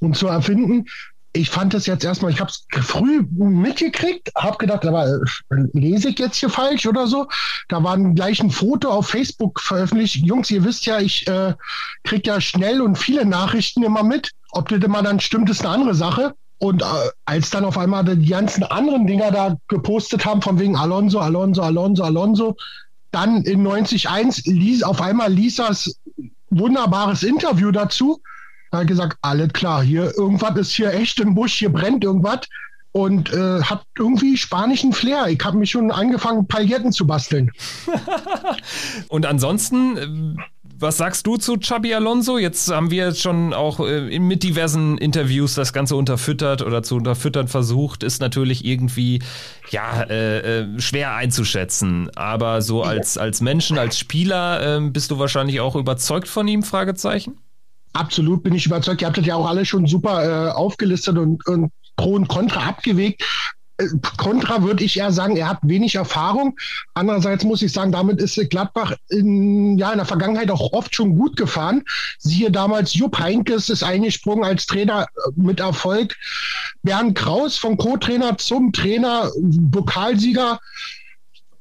[0.00, 0.86] und zu erfinden
[1.32, 5.20] ich fand das jetzt erstmal, ich habe es früh mitgekriegt, habe gedacht, aber äh,
[5.72, 7.28] lese ich jetzt hier falsch oder so?
[7.68, 10.16] Da war gleich ein Foto auf Facebook veröffentlicht.
[10.16, 11.54] Jungs, ihr wisst ja, ich äh,
[12.02, 14.30] kriege ja schnell und viele Nachrichten immer mit.
[14.50, 16.34] Ob das immer dann stimmt, ist eine andere Sache.
[16.58, 16.86] Und äh,
[17.26, 21.62] als dann auf einmal die ganzen anderen Dinger da gepostet haben, von wegen Alonso, Alonso,
[21.62, 22.56] Alonso, Alonso,
[23.12, 25.96] dann in 90.1 ließ auf einmal Lisas
[26.50, 28.20] wunderbares Interview dazu
[28.72, 32.40] hat gesagt, alles klar, hier irgendwas ist hier echt im Busch, hier brennt irgendwas
[32.92, 35.28] und äh, hat irgendwie spanischen Flair.
[35.28, 37.52] Ich habe mich schon angefangen, Pailletten zu basteln.
[39.08, 40.42] und ansonsten, äh,
[40.76, 42.38] was sagst du zu Xabi Alonso?
[42.38, 47.48] Jetzt haben wir schon auch äh, mit diversen Interviews das Ganze unterfüttert oder zu unterfüttern
[47.48, 48.02] versucht.
[48.02, 49.22] Ist natürlich irgendwie
[49.70, 52.10] ja äh, äh schwer einzuschätzen.
[52.16, 56.62] Aber so als als Menschen, als Spieler äh, bist du wahrscheinlich auch überzeugt von ihm?
[56.62, 57.36] Fragezeichen.
[57.92, 59.00] Absolut bin ich überzeugt.
[59.00, 62.68] Ihr habt das ja auch alle schon super äh, aufgelistet und, und Pro und Contra
[62.68, 63.22] abgewegt.
[63.78, 66.56] Äh, Contra würde ich eher sagen, er hat wenig Erfahrung.
[66.94, 71.16] Andererseits muss ich sagen, damit ist Gladbach in, ja, in der Vergangenheit auch oft schon
[71.16, 71.82] gut gefahren.
[72.18, 76.14] Siehe damals, Jupp Heinkes ist eingesprungen als Trainer äh, mit Erfolg.
[76.82, 79.30] Bernd Kraus vom Co-Trainer zum Trainer,
[79.72, 80.60] Pokalsieger.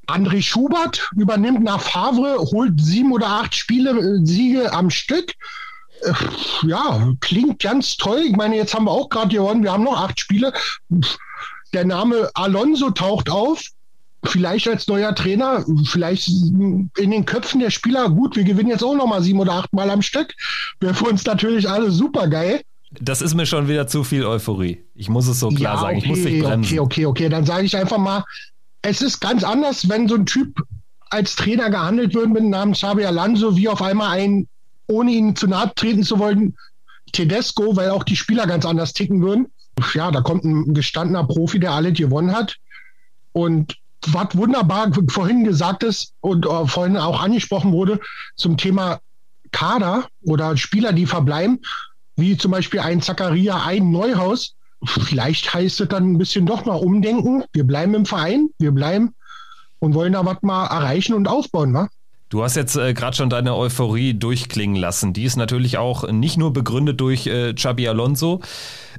[0.06, 5.34] André Schubert übernimmt nach Favre, holt sieben oder acht Spiele, äh, Siege am Stück
[6.64, 8.22] ja, klingt ganz toll.
[8.26, 10.54] Ich meine, jetzt haben wir auch gerade gewonnen, wir haben noch acht Spiele.
[11.74, 13.64] Der Name Alonso taucht auf.
[14.26, 18.96] Vielleicht als neuer Trainer, vielleicht in den Köpfen der Spieler, gut, wir gewinnen jetzt auch
[18.96, 20.34] noch mal sieben oder acht Mal am Stück.
[20.82, 22.62] Wäre für uns natürlich alle super geil.
[23.00, 24.84] Das ist mir schon wieder zu viel Euphorie.
[24.94, 25.98] Ich muss es so klar ja, sagen.
[26.00, 26.80] Okay, ich muss dich bremsen.
[26.80, 27.30] Okay, okay, okay.
[27.30, 28.26] Dann sage ich einfach mal,
[28.82, 30.60] es ist ganz anders, wenn so ein Typ
[31.12, 34.48] als Trainer gehandelt wird mit dem Namen Xabi Alonso, wie auf einmal ein
[34.90, 36.56] ohne ihn zu nahe treten zu wollen,
[37.12, 39.48] Tedesco, weil auch die Spieler ganz anders ticken würden.
[39.94, 42.58] Ja, da kommt ein gestandener Profi, der alle gewonnen hat.
[43.32, 43.78] Und
[44.08, 48.00] was wunderbar vorhin gesagt ist und äh, vorhin auch angesprochen wurde
[48.36, 49.00] zum Thema
[49.52, 51.62] Kader oder Spieler, die verbleiben,
[52.16, 54.56] wie zum Beispiel ein Zacharia, ein Neuhaus.
[54.86, 57.44] Vielleicht heißt es dann ein bisschen doch mal umdenken.
[57.52, 59.16] Wir bleiben im Verein, wir bleiben
[59.80, 61.90] und wollen da was mal erreichen und aufbauen, wa?
[62.30, 65.14] Du hast jetzt äh, gerade schon deine Euphorie durchklingen lassen.
[65.14, 68.42] Die ist natürlich auch nicht nur begründet durch äh, Xabi Alonso,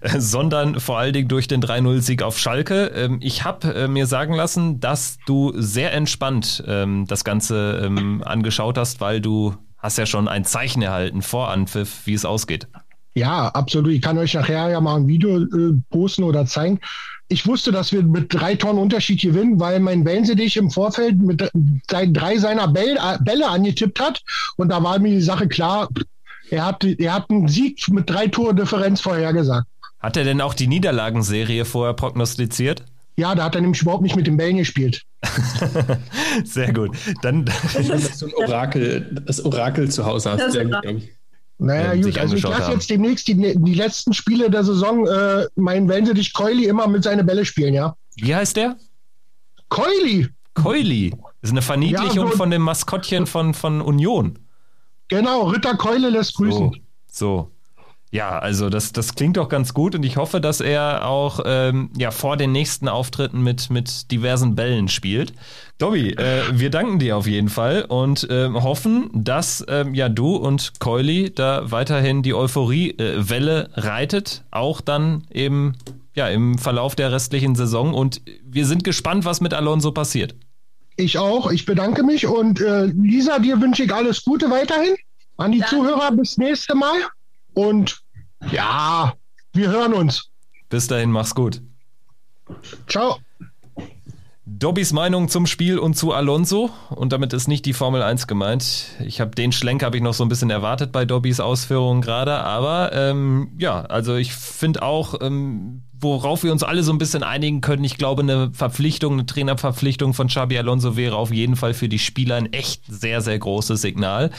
[0.01, 2.87] äh, sondern vor allen Dingen durch den 3-0-Sieg auf Schalke.
[2.87, 8.21] Ähm, ich habe äh, mir sagen lassen, dass du sehr entspannt ähm, das Ganze ähm,
[8.25, 12.67] angeschaut hast, weil du hast ja schon ein Zeichen erhalten vor Anpfiff, wie es ausgeht.
[13.15, 13.93] Ja, absolut.
[13.93, 16.81] Ich kann euch nachher ja mal ein Video äh, posten oder zeigen
[17.31, 21.49] ich wusste, dass wir mit drei Tonnen Unterschied gewinnen, weil mein dich im Vorfeld mit
[21.87, 24.21] drei seiner Bälle, Bälle angetippt hat.
[24.57, 25.89] Und da war mir die Sache klar,
[26.51, 29.67] er hat, er hat einen Sieg mit drei Tore Differenz vorhergesagt.
[30.01, 32.85] Hat er denn auch die Niederlagenserie vorher prognostiziert?
[33.17, 35.03] Ja, da hat er nämlich überhaupt nicht mit den Bällen gespielt.
[36.45, 36.97] Sehr gut.
[37.23, 40.53] Dann das so ein Orakel, das Orakel zu Hause hast.
[40.53, 40.83] Sehr gut,
[41.61, 45.89] naja, gut, also ich lasse jetzt demnächst die, die letzten Spiele der Saison äh, meinen
[45.89, 47.95] Wellensittich Keuli immer mit seine Bälle spielen, ja.
[48.17, 48.77] Wie heißt der?
[49.69, 50.29] Keuli.
[50.55, 51.11] Keuli.
[51.11, 54.39] Das ist eine Verniedlichung ja, so, von dem Maskottchen von, von Union.
[55.09, 56.73] Genau, Ritter Keule lässt grüßen.
[57.07, 57.51] So, so.
[58.13, 61.91] Ja, also das, das klingt doch ganz gut und ich hoffe, dass er auch ähm,
[61.97, 65.33] ja, vor den nächsten Auftritten mit, mit diversen Bällen spielt.
[65.79, 70.35] Dobby, äh, wir danken dir auf jeden Fall und äh, hoffen, dass äh, ja du
[70.35, 75.75] und Keuli da weiterhin die Euphorie-Welle reitet, auch dann eben
[76.17, 80.35] ja, im Verlauf der restlichen Saison und wir sind gespannt, was mit Alonso passiert.
[80.97, 84.97] Ich auch, ich bedanke mich und äh, Lisa, dir wünsche ich alles Gute weiterhin
[85.37, 85.69] An die Dann.
[85.69, 86.99] Zuhörer bis nächste Mal
[87.55, 88.03] und
[88.51, 89.15] ja,
[89.53, 90.31] wir hören uns.
[90.69, 91.63] Bis dahin, mach's gut.
[92.89, 93.19] Ciao.
[94.61, 98.89] Dobbys Meinung zum Spiel und zu Alonso und damit ist nicht die Formel 1 gemeint.
[99.03, 102.35] Ich habe den Schlenk habe ich noch so ein bisschen erwartet bei Dobbys Ausführungen gerade,
[102.35, 107.23] aber ähm, ja, also ich finde auch, ähm, worauf wir uns alle so ein bisschen
[107.23, 111.73] einigen können, ich glaube, eine Verpflichtung, eine Trainerverpflichtung von Xabi Alonso wäre auf jeden Fall
[111.73, 114.31] für die Spieler ein echt sehr, sehr großes Signal.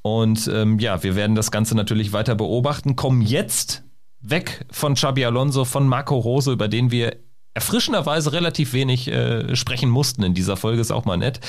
[0.00, 2.96] Und ähm, ja, wir werden das Ganze natürlich weiter beobachten.
[2.96, 3.84] Kommen jetzt
[4.22, 7.18] weg von Xabi Alonso, von Marco Rose, über den wir
[7.58, 11.40] erfrischenderweise relativ wenig äh, sprechen mussten in dieser Folge, ist auch mal nett,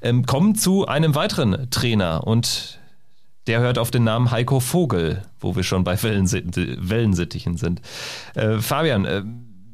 [0.00, 2.80] ähm, kommen zu einem weiteren Trainer und
[3.46, 7.82] der hört auf den Namen Heiko Vogel, wo wir schon bei Wellensittichen sind.
[8.34, 9.22] Äh, Fabian, äh,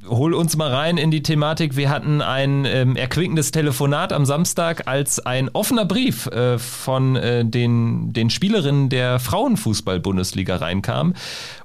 [0.09, 1.77] hol uns mal rein in die Thematik.
[1.77, 7.45] Wir hatten ein ähm, erquickendes Telefonat am Samstag, als ein offener Brief äh, von äh,
[7.45, 11.15] den, den Spielerinnen der Frauenfußball-Bundesliga reinkam.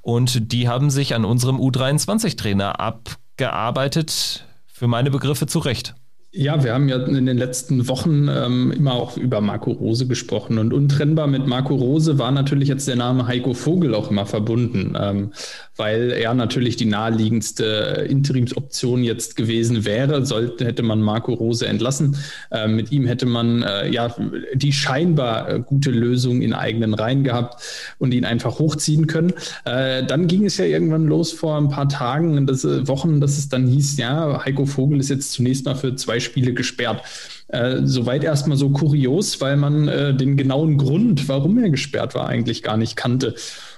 [0.02, 5.96] Und die haben sich an unserem U23-Trainer ab gearbeitet, für meine Begriffe zu Recht.
[6.32, 10.60] Ja, wir haben ja in den letzten Wochen ähm, immer auch über Marco Rose gesprochen
[10.60, 14.96] und untrennbar mit Marco Rose war natürlich jetzt der Name Heiko Vogel auch immer verbunden,
[14.96, 15.34] ähm,
[15.80, 22.18] weil er natürlich die naheliegendste Interimsoption jetzt gewesen wäre, sollte, hätte man Marco Rose entlassen.
[22.52, 24.14] Äh, mit ihm hätte man äh, ja
[24.54, 27.64] die scheinbar äh, gute Lösung in eigenen Reihen gehabt
[27.98, 29.34] und ihn einfach hochziehen können.
[29.64, 33.38] Äh, dann ging es ja irgendwann los vor ein paar Tagen, das, äh, Wochen, dass
[33.38, 37.04] es dann hieß, ja, Heiko Vogel ist jetzt zunächst mal für zwei Spiele gesperrt.
[37.48, 42.28] Äh, soweit erstmal so kurios, weil man äh, den genauen Grund, warum er gesperrt war,
[42.28, 43.34] eigentlich gar nicht kannte.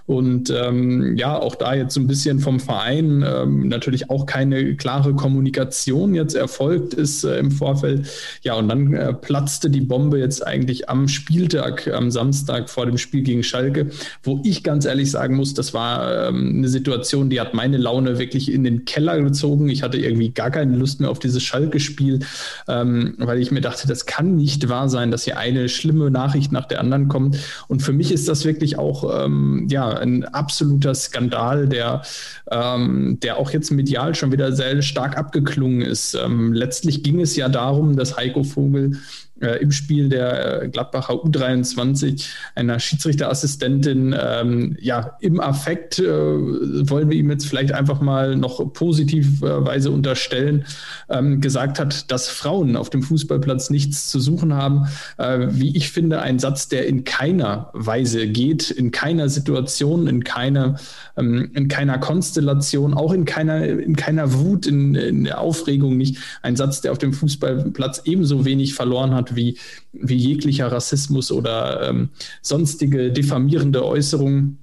[0.06, 4.76] Und ähm, ja, auch da jetzt so ein bisschen vom Verein ähm, natürlich auch keine
[4.76, 8.08] klare Kommunikation jetzt erfolgt ist äh, im Vorfeld.
[8.44, 12.98] Ja, und dann äh, platzte die Bombe jetzt eigentlich am Spieltag, am Samstag vor dem
[12.98, 13.90] Spiel gegen Schalke,
[14.24, 18.20] wo ich ganz ehrlich sagen muss, das war ähm, eine Situation, die hat meine Laune
[18.20, 19.70] wirklich in den Keller gezogen.
[19.70, 22.20] Ich hatte irgendwie gar keine Lust mehr auf dieses Schalke-Spiel,
[22.68, 26.52] ähm, weil ich mir dachte, das kann nicht wahr sein, dass hier eine schlimme Nachricht
[26.52, 27.38] nach der anderen kommt.
[27.68, 29.68] Und für mich ist das wirklich auch, ähm,
[30.00, 32.02] ein absoluter Skandal, der,
[32.50, 36.16] ähm, der auch jetzt medial schon wieder sehr stark abgeklungen ist.
[36.16, 38.98] Ähm, letztlich ging es ja darum, dass Heiko Vogel
[39.42, 47.18] im Spiel der äh, Gladbacher U23 einer Schiedsrichterassistentin ähm, ja im Affekt äh, wollen wir
[47.18, 50.66] ihm jetzt vielleicht einfach mal noch positivweise unterstellen,
[51.10, 54.88] ähm, gesagt hat, dass Frauen auf dem Fußballplatz nichts zu suchen haben.
[55.18, 60.24] Äh, wie ich finde, ein Satz, der in keiner Weise geht, in keiner Situation, in
[60.24, 60.76] keiner,
[61.18, 66.18] ähm, in keiner Konstellation, auch in keiner, in keiner Wut, in, in der Aufregung nicht.
[66.42, 69.58] Ein Satz, der auf dem Fußballplatz ebenso wenig verloren hat wie,
[69.94, 72.10] wie jeglicher Rassismus oder ähm,
[72.42, 74.58] sonstige diffamierende Äußerungen.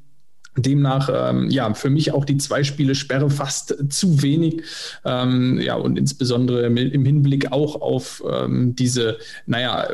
[0.62, 4.62] Demnach, ähm, ja, für mich auch die zwei Spiele Sperre fast zu wenig.
[5.04, 9.88] Ähm, ja, und insbesondere im Hinblick auch auf ähm, diese, naja,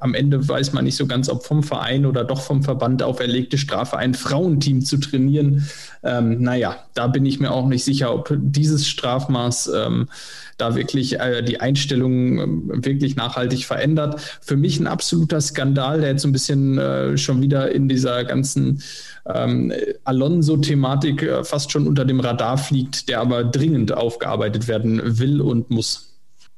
[0.00, 3.58] am Ende weiß man nicht so ganz, ob vom Verein oder doch vom Verband auferlegte
[3.58, 5.66] Strafe, ein Frauenteam zu trainieren.
[6.04, 10.08] Ähm, naja, da bin ich mir auch nicht sicher, ob dieses Strafmaß ähm,
[10.58, 14.20] da wirklich äh, die Einstellung äh, wirklich nachhaltig verändert.
[14.40, 18.24] Für mich ein absoluter Skandal, der jetzt so ein bisschen äh, schon wieder in dieser
[18.24, 18.82] ganzen
[19.26, 19.72] ähm,
[20.04, 25.70] Alonso-Thematik äh, fast schon unter dem Radar fliegt, der aber dringend aufgearbeitet werden will und
[25.70, 26.13] muss.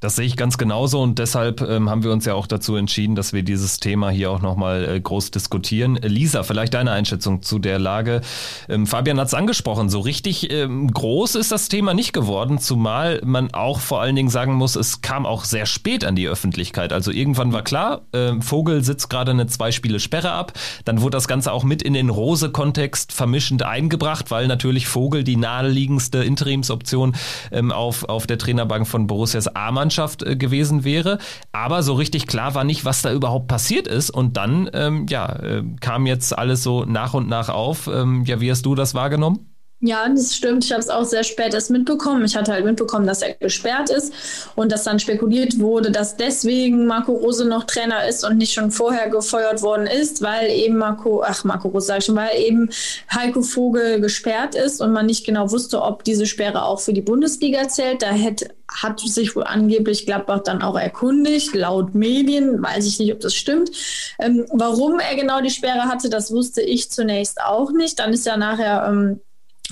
[0.07, 3.16] Das sehe ich ganz genauso und deshalb ähm, haben wir uns ja auch dazu entschieden,
[3.16, 5.96] dass wir dieses Thema hier auch nochmal äh, groß diskutieren.
[5.96, 8.20] Lisa, vielleicht deine Einschätzung zu der Lage.
[8.68, 13.20] Ähm, Fabian hat es angesprochen, so richtig ähm, groß ist das Thema nicht geworden, zumal
[13.24, 16.92] man auch vor allen Dingen sagen muss, es kam auch sehr spät an die Öffentlichkeit.
[16.92, 20.52] Also irgendwann war klar, äh, Vogel sitzt gerade eine zwei Spiele Sperre ab,
[20.84, 25.36] dann wurde das Ganze auch mit in den Rose-Kontext vermischend eingebracht, weil natürlich Vogel die
[25.36, 27.16] naheliegendste Interimsoption
[27.50, 31.18] ähm, auf, auf der Trainerbank von Borussias Amann Mannschaft äh, gewesen wäre.
[31.53, 34.11] Aber so richtig klar war nicht, was da überhaupt passiert ist.
[34.11, 37.86] Und dann, ähm, ja, äh, kam jetzt alles so nach und nach auf.
[37.86, 39.55] Ähm, ja, wie hast du das wahrgenommen?
[39.81, 40.64] Ja, das stimmt.
[40.64, 42.24] Ich habe es auch sehr spät erst mitbekommen.
[42.24, 44.11] Ich hatte halt mitbekommen, dass er gesperrt ist
[44.57, 48.70] und dass dann spekuliert wurde, dass deswegen Marco Rose noch Trainer ist und nicht schon
[48.70, 52.70] vorher gefeuert worden ist, weil eben Marco, ach Marco Rose sag ich schon, weil eben
[53.14, 57.03] Heiko Vogel gesperrt ist und man nicht genau wusste, ob diese Sperre auch für die
[57.03, 58.01] Bundesliga zählt.
[58.01, 63.12] Da hätte, hat sich wohl angeblich Gladbach dann auch erkundigt, laut Medien, weiß ich nicht,
[63.12, 63.70] ob das stimmt.
[64.18, 67.99] Ähm, warum er genau die Sperre hatte, das wusste ich zunächst auch nicht.
[67.99, 69.20] Dann ist ja nachher ähm,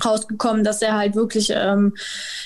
[0.03, 1.95] rausgekommen, dass er halt wirklich ähm,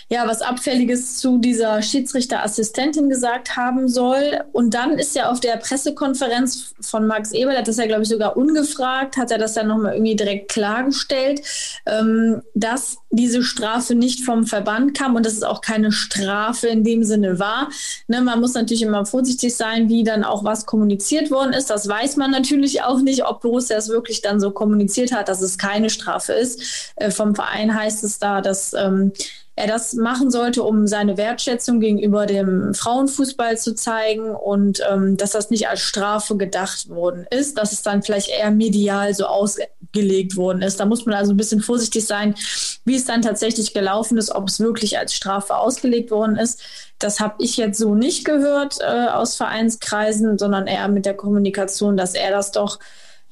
[0.10, 4.42] ja was Abfälliges zu dieser Schiedsrichterassistentin gesagt haben soll.
[4.52, 8.10] Und dann ist ja auf der Pressekonferenz von Max Eberl, hat das ja glaube ich
[8.10, 11.42] sogar ungefragt, hat er das ja nochmal irgendwie direkt klargestellt,
[11.86, 16.84] ähm, dass diese Strafe nicht vom Verband kam und dass es auch keine Strafe in
[16.84, 17.70] dem Sinne war.
[18.08, 21.70] Ne, man muss natürlich immer vorsichtig sein, wie dann auch was kommuniziert worden ist.
[21.70, 25.42] Das weiß man natürlich auch nicht, ob Borussia es wirklich dann so kommuniziert hat, dass
[25.42, 26.94] es keine Strafe ist.
[26.96, 29.14] Äh, vom Verein heißt es da, dass ähm,
[29.56, 35.32] er das machen sollte, um seine Wertschätzung gegenüber dem Frauenfußball zu zeigen und ähm, dass
[35.32, 40.36] das nicht als Strafe gedacht worden ist, dass es dann vielleicht eher medial so ausgelegt
[40.36, 40.82] worden ist.
[40.82, 42.36] Da muss man also ein bisschen vorsichtig sein,
[42.84, 46.62] wie es dann tatsächlich gelaufen ist, ob es wirklich als Strafe ausgelegt worden ist.
[47.00, 51.96] Das habe ich jetzt so nicht gehört äh, aus Vereinskreisen, sondern eher mit der Kommunikation,
[51.96, 52.80] dass er das doch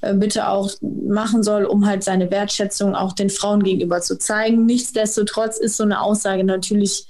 [0.02, 4.66] bitte auch machen soll, um halt seine Wertschätzung auch den Frauen gegenüber zu zeigen.
[4.66, 7.08] Nichtsdestotrotz ist so eine Aussage natürlich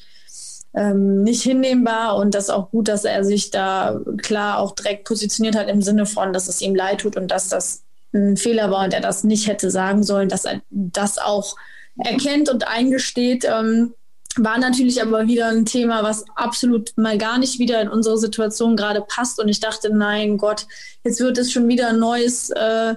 [0.73, 5.55] ähm, nicht hinnehmbar und das auch gut, dass er sich da klar auch direkt positioniert
[5.55, 7.84] hat im Sinne von, dass es ihm leid tut und dass das
[8.14, 11.55] ein Fehler war und er das nicht hätte sagen sollen, dass er das auch
[11.97, 13.45] erkennt und eingesteht.
[13.45, 13.93] Ähm,
[14.38, 18.76] war natürlich aber wieder ein Thema, was absolut mal gar nicht wieder in unsere Situation
[18.76, 19.39] gerade passt.
[19.39, 20.68] Und ich dachte, nein Gott,
[21.03, 22.95] jetzt wird es schon wieder ein neues äh,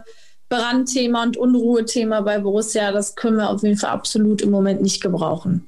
[0.49, 2.93] Brandthema und Unruhethema bei Borussia.
[2.93, 5.67] Das können wir auf jeden Fall absolut im Moment nicht gebrauchen.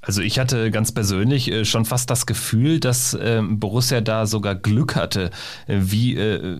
[0.00, 4.54] Also ich hatte ganz persönlich äh, schon fast das Gefühl, dass äh, Borussia da sogar
[4.54, 5.30] Glück hatte,
[5.66, 6.58] äh, wie äh,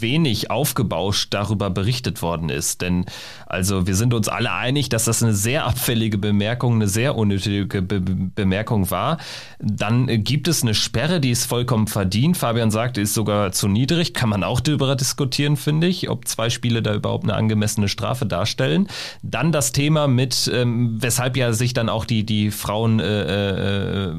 [0.00, 2.80] wenig aufgebauscht darüber berichtet worden ist.
[2.80, 3.06] Denn
[3.46, 7.82] also wir sind uns alle einig, dass das eine sehr abfällige Bemerkung, eine sehr unnötige
[7.82, 9.18] Be Bemerkung war.
[9.58, 12.36] Dann gibt es eine Sperre, die ist vollkommen verdient.
[12.36, 14.14] Fabian sagt, ist sogar zu niedrig.
[14.14, 18.26] Kann man auch darüber diskutieren, finde ich, ob zwei Spiele da überhaupt eine angemessene Strafe
[18.26, 18.88] darstellen.
[19.22, 24.12] Dann das Thema mit, ähm, weshalb ja sich dann auch die, die Frauen äh, äh,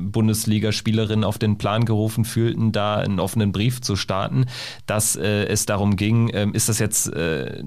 [1.24, 4.45] auf den Plan gerufen fühlten, da einen offenen Brief zu starten,
[4.86, 7.64] dass äh, es darum ging, ähm, ist das jetzt äh,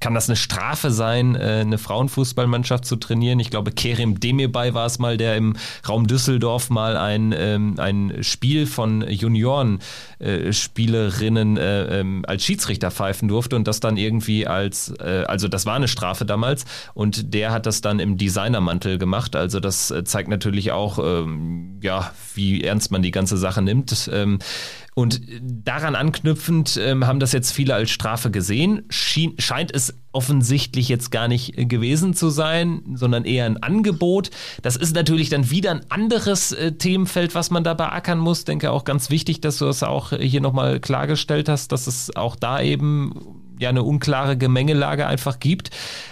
[0.00, 3.40] kann das eine Strafe sein, äh, eine Frauenfußballmannschaft zu trainieren?
[3.40, 5.56] Ich glaube, Kerem Demirbay war es mal, der im
[5.88, 13.56] Raum Düsseldorf mal ein, ähm, ein Spiel von Junioren-Spielerinnen äh, ähm, als Schiedsrichter pfeifen durfte
[13.56, 16.64] und das dann irgendwie als, also das war eine Strafe damals
[16.94, 19.36] und der hat das dann im Designermantel gemacht.
[19.36, 20.98] Also das zeigt natürlich auch,
[21.80, 24.10] ja, wie ernst man die ganze Sache nimmt.
[24.94, 28.84] Und daran anknüpfend ähm, haben das jetzt viele als Strafe gesehen.
[28.90, 34.30] Schien, scheint es offensichtlich jetzt gar nicht äh, gewesen zu sein, sondern eher ein Angebot.
[34.62, 38.40] Das ist natürlich dann wieder ein anderes äh, Themenfeld, was man da beackern muss.
[38.40, 42.14] Ich denke auch ganz wichtig, dass du das auch hier nochmal klargestellt hast, dass es
[42.14, 43.20] auch da eben
[43.58, 45.70] ja eine unklare Gemengelage einfach gibt.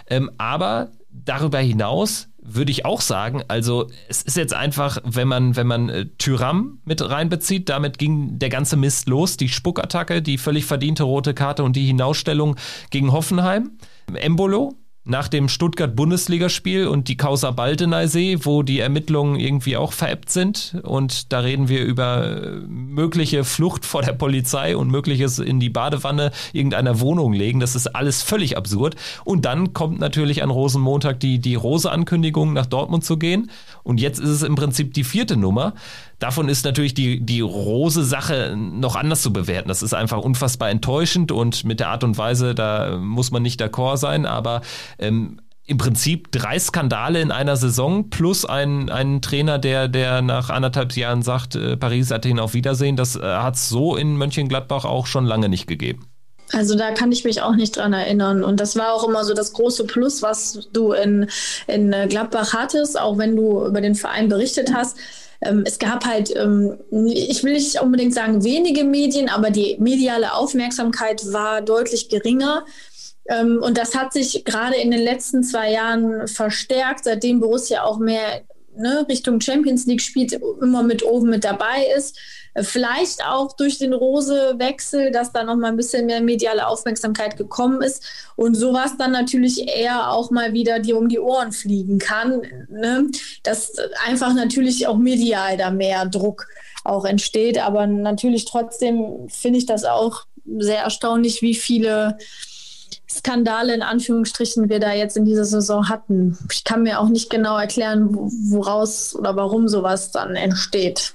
[0.09, 5.57] Ähm, aber darüber hinaus würde ich auch sagen, also es ist jetzt einfach, wenn man,
[5.57, 10.39] wenn man äh, Tyram mit reinbezieht, damit ging der ganze Mist los, die Spuckattacke, die
[10.39, 12.57] völlig verdiente rote Karte und die Hinausstellung
[12.91, 13.79] gegen Hoffenheim.
[14.13, 14.75] Embolo,
[15.05, 20.77] nach dem Stuttgart-Bundesligaspiel und die Causa Baldeneysee, wo die Ermittlungen irgendwie auch veräppt sind.
[20.83, 22.41] Und da reden wir über
[22.93, 27.61] mögliche Flucht vor der Polizei und mögliches in die Badewanne irgendeiner Wohnung legen.
[27.61, 28.97] Das ist alles völlig absurd.
[29.25, 33.51] Und dann kommt natürlich an Rosenmontag die, die Rose-Ankündigung, nach Dortmund zu gehen.
[33.83, 35.75] Und jetzt ist es im Prinzip die vierte Nummer.
[36.19, 39.69] Davon ist natürlich die, die Rose-Sache noch anders zu bewerten.
[39.69, 43.61] Das ist einfach unfassbar enttäuschend und mit der Art und Weise, da muss man nicht
[43.61, 44.61] d'accord sein, aber
[45.01, 50.51] ähm, im Prinzip drei Skandale in einer Saison plus ein, ein Trainer, der, der nach
[50.51, 54.17] anderthalb Jahren sagt, äh, Paris hat ihn auf Wiedersehen, das äh, hat es so in
[54.17, 56.07] Mönchengladbach auch schon lange nicht gegeben.
[56.53, 58.45] Also da kann ich mich auch nicht dran erinnern.
[58.45, 61.29] Und das war auch immer so das große Plus, was du in,
[61.67, 64.99] in Gladbach hattest, auch wenn du über den Verein berichtet hast
[65.45, 66.79] ähm, es gab halt, ähm,
[67.09, 72.65] ich will nicht unbedingt sagen wenige Medien, aber die mediale Aufmerksamkeit war deutlich geringer.
[73.29, 77.99] Ähm, und das hat sich gerade in den letzten zwei Jahren verstärkt, seitdem Borussia auch
[77.99, 78.43] mehr
[78.77, 82.19] ne, Richtung Champions League spielt, immer mit oben mit dabei ist.
[82.61, 87.81] Vielleicht auch durch den Rose-Wechsel, dass da noch mal ein bisschen mehr mediale Aufmerksamkeit gekommen
[87.81, 88.05] ist
[88.37, 92.43] und sowas dann natürlich eher auch mal wieder dir um die Ohren fliegen kann.
[92.69, 93.07] Ne?
[93.43, 93.73] Dass
[94.07, 96.47] einfach natürlich auch medial da mehr Druck
[96.85, 97.59] auch entsteht.
[97.59, 100.27] Aber natürlich trotzdem finde ich das auch
[100.59, 102.19] sehr erstaunlich, wie viele
[103.19, 106.39] Skandale in Anführungsstrichen wir da jetzt in dieser Saison hatten.
[106.51, 111.15] Ich kann mir auch nicht genau erklären, woraus oder warum sowas dann entsteht.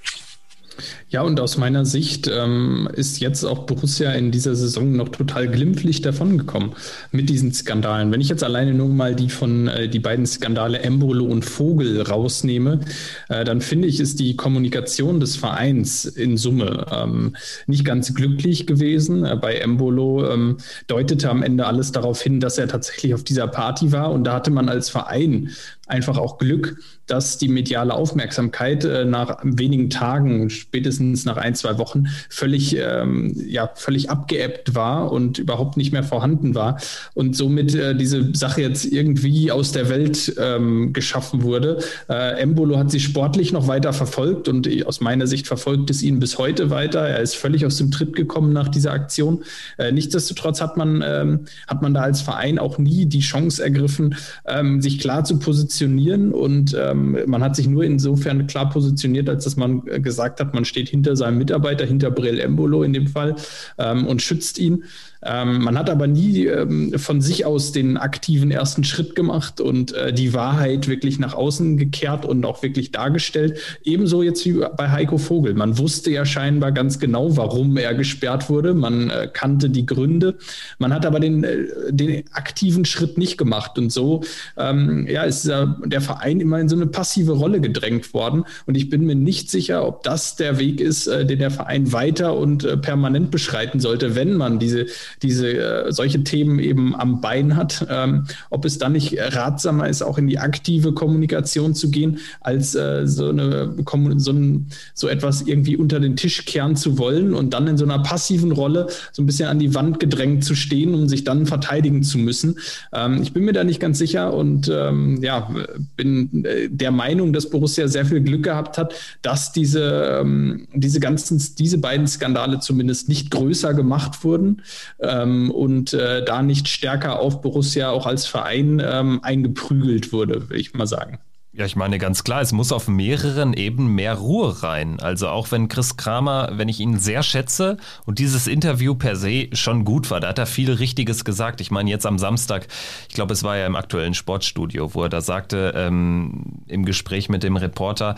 [1.10, 5.48] Ja, und aus meiner Sicht ähm, ist jetzt auch Borussia in dieser Saison noch total
[5.48, 6.74] glimpflich davongekommen
[7.14, 8.12] mit diesen Skandalen.
[8.12, 12.02] Wenn ich jetzt alleine nur mal die von äh, die beiden Skandale Embolo und Vogel
[12.02, 12.82] rausnehme,
[13.30, 18.68] äh, dann finde ich, ist die Kommunikation des Vereins in Summe ähm, nicht ganz glücklich
[18.68, 19.24] gewesen.
[19.24, 20.58] Äh, bei Embolo ähm,
[20.88, 24.34] deutete am Ende alles darauf hin, dass er tatsächlich auf dieser Party war und da
[24.34, 25.52] hatte man als Verein
[25.88, 31.78] einfach auch Glück, dass die mediale Aufmerksamkeit äh, nach wenigen Tagen, spätestens nach ein, zwei
[31.78, 36.80] Wochen, völlig, ähm, ja, völlig abgeebbt war und überhaupt nicht mehr vorhanden war
[37.14, 41.80] und somit äh, diese Sache jetzt irgendwie aus der Welt ähm, geschaffen wurde.
[42.10, 46.20] Äh, Embolo hat sie sportlich noch weiter verfolgt und aus meiner Sicht verfolgt es ihn
[46.20, 47.08] bis heute weiter.
[47.08, 49.44] Er ist völlig aus dem Tritt gekommen nach dieser Aktion.
[49.78, 54.16] Äh, nichtsdestotrotz hat man, ähm, hat man da als Verein auch nie die Chance ergriffen,
[54.46, 59.44] ähm, sich klar zu positionieren und ähm, man hat sich nur insofern klar positioniert, als
[59.44, 63.08] dass man äh, gesagt hat, man steht hinter seinem Mitarbeiter, hinter Brel Embolo in dem
[63.08, 63.36] Fall
[63.78, 64.84] ähm, und schützt ihn.
[65.24, 69.94] Ähm, man hat aber nie ähm, von sich aus den aktiven ersten Schritt gemacht und
[69.94, 73.60] äh, die Wahrheit wirklich nach außen gekehrt und auch wirklich dargestellt.
[73.84, 75.54] Ebenso jetzt wie bei Heiko Vogel.
[75.54, 78.74] Man wusste ja scheinbar ganz genau, warum er gesperrt wurde.
[78.74, 80.36] Man äh, kannte die Gründe.
[80.78, 83.78] Man hat aber den, äh, den aktiven Schritt nicht gemacht.
[83.78, 84.24] Und so
[84.58, 88.44] ähm, ja, ist der Verein immer in so eine passive Rolle gedrängt worden.
[88.66, 91.92] Und ich bin mir nicht sicher, ob das der Weg ist, äh, den der Verein
[91.92, 94.88] weiter und äh, permanent beschreiten sollte, wenn man diese
[95.22, 100.02] diese äh, solche Themen eben am Bein hat, ähm, ob es dann nicht ratsamer ist,
[100.02, 103.74] auch in die aktive Kommunikation zu gehen, als äh, so eine
[104.18, 107.86] so, ein, so etwas irgendwie unter den Tisch kehren zu wollen und dann in so
[107.86, 111.46] einer passiven Rolle so ein bisschen an die Wand gedrängt zu stehen, um sich dann
[111.46, 112.60] verteidigen zu müssen.
[112.94, 115.50] Ähm, ich bin mir da nicht ganz sicher und ähm, ja,
[115.96, 121.00] bin äh, der Meinung, dass Borussia sehr viel Glück gehabt hat, dass diese, ähm, diese
[121.00, 124.62] ganzen, diese beiden Skandale zumindest nicht größer gemacht wurden
[125.00, 130.60] ähm, und äh, da nicht stärker auf Borussia auch als Verein ähm, eingeprügelt wurde, will
[130.60, 131.20] ich mal sagen.
[131.58, 135.00] Ja, ich meine ganz klar, es muss auf mehreren Ebenen mehr Ruhe rein.
[135.00, 139.48] Also auch wenn Chris Kramer, wenn ich ihn sehr schätze und dieses Interview per se
[139.54, 141.60] schon gut war, da hat er viel Richtiges gesagt.
[141.60, 142.68] Ich meine jetzt am Samstag,
[143.10, 147.28] ich glaube es war ja im aktuellen Sportstudio, wo er da sagte ähm, im Gespräch
[147.28, 148.18] mit dem Reporter,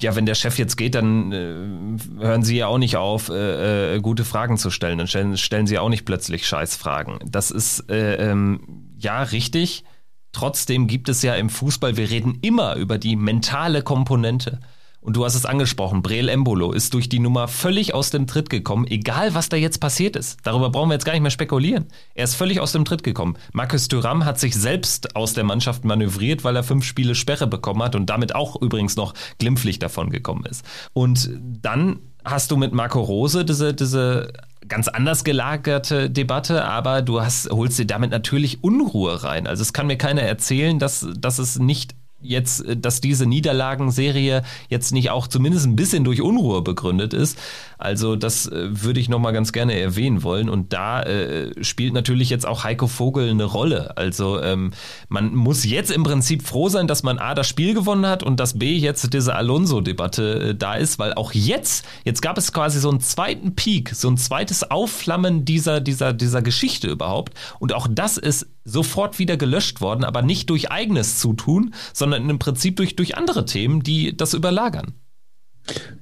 [0.00, 3.96] ja, wenn der Chef jetzt geht, dann äh, hören Sie ja auch nicht auf, äh,
[3.96, 4.98] äh, gute Fragen zu stellen.
[4.98, 7.18] Dann stellen, stellen Sie auch nicht plötzlich Scheißfragen.
[7.26, 9.84] Das ist äh, ähm, ja richtig.
[10.32, 14.60] Trotzdem gibt es ja im Fußball, wir reden immer über die mentale Komponente.
[15.00, 18.50] Und du hast es angesprochen, Breel Embolo ist durch die Nummer völlig aus dem Tritt
[18.50, 20.38] gekommen, egal was da jetzt passiert ist.
[20.42, 21.86] Darüber brauchen wir jetzt gar nicht mehr spekulieren.
[22.14, 23.36] Er ist völlig aus dem Tritt gekommen.
[23.52, 27.82] Markus Thuram hat sich selbst aus der Mannschaft manövriert, weil er fünf Spiele Sperre bekommen
[27.82, 30.64] hat und damit auch übrigens noch glimpflich davon gekommen ist.
[30.92, 34.32] Und dann hast du mit Marco Rose diese, diese
[34.66, 39.46] ganz anders gelagerte Debatte, aber du hast, holst dir damit natürlich Unruhe rein.
[39.46, 44.42] Also es kann mir keiner erzählen, dass, dass es nicht jetzt, äh, dass diese Niederlagenserie
[44.68, 47.38] jetzt nicht auch zumindest ein bisschen durch Unruhe begründet ist.
[47.78, 50.48] Also das äh, würde ich nochmal ganz gerne erwähnen wollen.
[50.48, 53.96] Und da äh, spielt natürlich jetzt auch Heiko Vogel eine Rolle.
[53.96, 54.72] Also ähm,
[55.08, 58.40] man muss jetzt im Prinzip froh sein, dass man A das Spiel gewonnen hat und
[58.40, 62.80] dass B jetzt diese Alonso-Debatte äh, da ist, weil auch jetzt, jetzt gab es quasi
[62.80, 67.34] so einen zweiten Peak, so ein zweites Aufflammen dieser, dieser, dieser Geschichte überhaupt.
[67.60, 72.38] Und auch das ist sofort wieder gelöscht worden, aber nicht durch eigenes Zutun, sondern im
[72.38, 74.94] Prinzip durch, durch andere Themen, die das überlagern.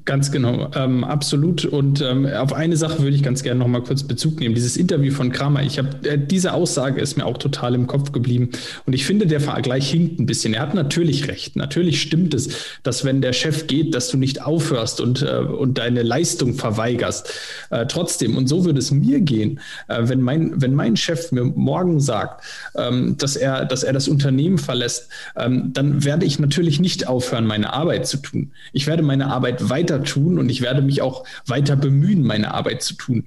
[0.06, 1.64] Ganz genau, ähm, absolut.
[1.64, 4.54] Und ähm, auf eine Sache würde ich ganz gerne noch mal kurz Bezug nehmen.
[4.54, 5.64] Dieses Interview von Kramer.
[5.64, 8.50] Ich habe äh, diese Aussage ist mir auch total im Kopf geblieben.
[8.86, 10.54] Und ich finde, der Vergleich hinkt ein bisschen.
[10.54, 11.56] Er hat natürlich recht.
[11.56, 12.50] Natürlich stimmt es,
[12.84, 17.32] dass wenn der Chef geht, dass du nicht aufhörst und äh, und deine Leistung verweigerst.
[17.70, 18.36] Äh, trotzdem.
[18.36, 22.44] Und so würde es mir gehen, äh, wenn mein wenn mein Chef mir morgen sagt,
[22.76, 27.44] ähm, dass er dass er das Unternehmen verlässt, ähm, dann werde ich natürlich nicht aufhören,
[27.44, 28.52] meine Arbeit zu tun.
[28.72, 32.52] Ich werde meine Arbeit Arbeit weiter tun und ich werde mich auch weiter bemühen, meine
[32.52, 33.24] Arbeit zu tun.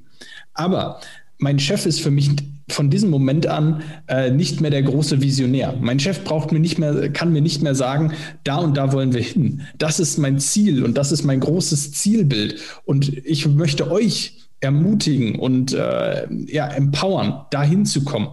[0.54, 1.00] Aber
[1.38, 2.30] mein Chef ist für mich
[2.70, 5.76] von diesem Moment an äh, nicht mehr der große Visionär.
[5.80, 9.14] Mein Chef braucht mir nicht mehr, kann mir nicht mehr sagen, da und da wollen
[9.14, 9.62] wir hin.
[9.78, 12.60] Das ist mein Ziel und das ist mein großes Zielbild.
[12.86, 18.30] Und ich möchte euch ermutigen und äh, ja, empowern, da hinzukommen.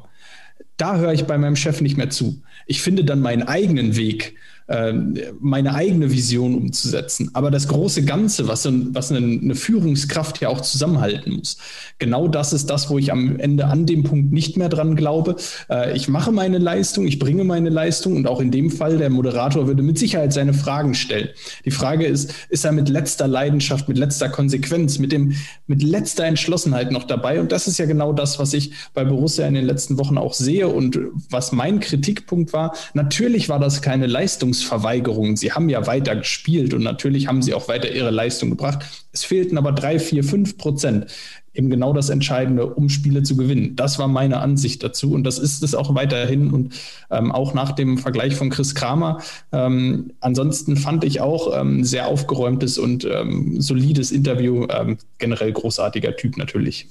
[0.76, 2.42] Da höre ich bei meinem Chef nicht mehr zu.
[2.66, 4.34] Ich finde dann meinen eigenen Weg
[4.68, 7.30] meine eigene Vision umzusetzen.
[7.34, 11.58] Aber das große Ganze, was, was eine Führungskraft ja auch zusammenhalten muss,
[11.98, 15.36] genau das ist das, wo ich am Ende an dem Punkt nicht mehr dran glaube.
[15.70, 19.10] Äh, ich mache meine Leistung, ich bringe meine Leistung und auch in dem Fall, der
[19.10, 21.28] Moderator würde mit Sicherheit seine Fragen stellen.
[21.64, 25.34] Die Frage ist, ist er mit letzter Leidenschaft, mit letzter Konsequenz, mit dem,
[25.66, 27.40] mit letzter Entschlossenheit noch dabei?
[27.40, 30.34] Und das ist ja genau das, was ich bei Borussia in den letzten Wochen auch
[30.34, 30.98] sehe und
[31.30, 32.74] was mein Kritikpunkt war.
[32.94, 35.36] Natürlich war das keine Leistung Leistungsverweigerungen.
[35.36, 38.84] Sie haben ja weiter gespielt und natürlich haben sie auch weiter ihre Leistung gebracht.
[39.12, 41.06] Es fehlten aber drei, vier, fünf Prozent.
[41.54, 43.76] Eben genau das Entscheidende, um Spiele zu gewinnen.
[43.76, 46.74] Das war meine Ansicht dazu und das ist es auch weiterhin und
[47.10, 49.22] ähm, auch nach dem Vergleich von Chris Kramer.
[49.52, 54.66] Ähm, ansonsten fand ich auch ähm, sehr aufgeräumtes und ähm, solides Interview.
[54.68, 56.88] Ähm, generell großartiger Typ natürlich.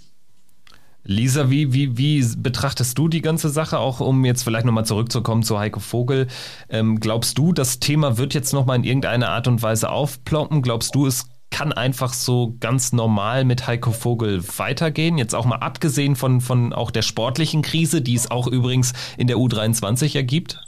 [1.07, 5.43] Lisa, wie, wie, wie betrachtest du die ganze Sache, auch um jetzt vielleicht nochmal zurückzukommen
[5.43, 6.27] zu Heiko Vogel?
[6.67, 10.63] Ähm, glaubst du, das Thema wird jetzt nochmal in irgendeiner Art und Weise aufploppen?
[10.63, 15.19] Glaubst du, es kann einfach so ganz normal mit Heiko Vogel weitergehen?
[15.19, 19.27] Jetzt auch mal abgesehen von, von auch der sportlichen Krise, die es auch übrigens in
[19.27, 20.59] der U23 ergibt?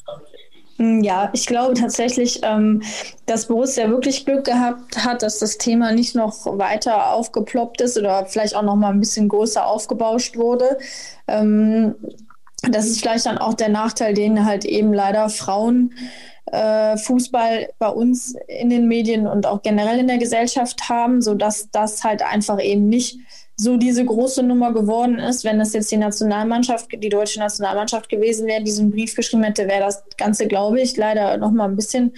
[0.77, 2.83] Hm, ja, ich glaube tatsächlich, ähm,
[3.25, 8.25] dass Borussia wirklich Glück gehabt hat, dass das Thema nicht noch weiter aufgeploppt ist oder
[8.27, 10.77] vielleicht auch noch mal ein bisschen größer aufgebauscht wurde.
[11.27, 11.95] Ähm,
[12.61, 15.93] das ist vielleicht dann auch der Nachteil, den halt eben leider Frauen
[16.51, 21.69] äh, Fußball bei uns in den Medien und auch generell in der Gesellschaft haben, sodass
[21.71, 23.19] das halt einfach eben nicht
[23.59, 25.43] so diese große Nummer geworden ist.
[25.43, 29.81] Wenn es jetzt die Nationalmannschaft, die deutsche Nationalmannschaft gewesen wäre, diesen Brief geschrieben hätte, wäre
[29.81, 32.13] das Ganze, glaube ich, leider noch mal ein bisschen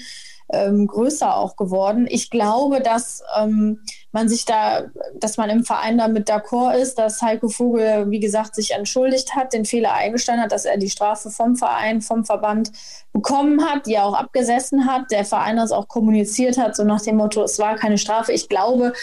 [0.51, 2.07] ähm, größer auch geworden.
[2.09, 3.81] Ich glaube, dass ähm,
[4.11, 8.55] man sich da, dass man im Verein damit d'accord ist, dass Heiko Vogel, wie gesagt,
[8.55, 12.71] sich entschuldigt hat, den Fehler eingestanden hat, dass er die Strafe vom Verein, vom Verband
[13.13, 17.01] bekommen hat, die er auch abgesessen hat, der Verein das auch kommuniziert hat, so nach
[17.01, 18.31] dem Motto, es war keine Strafe.
[18.31, 18.93] Ich glaube,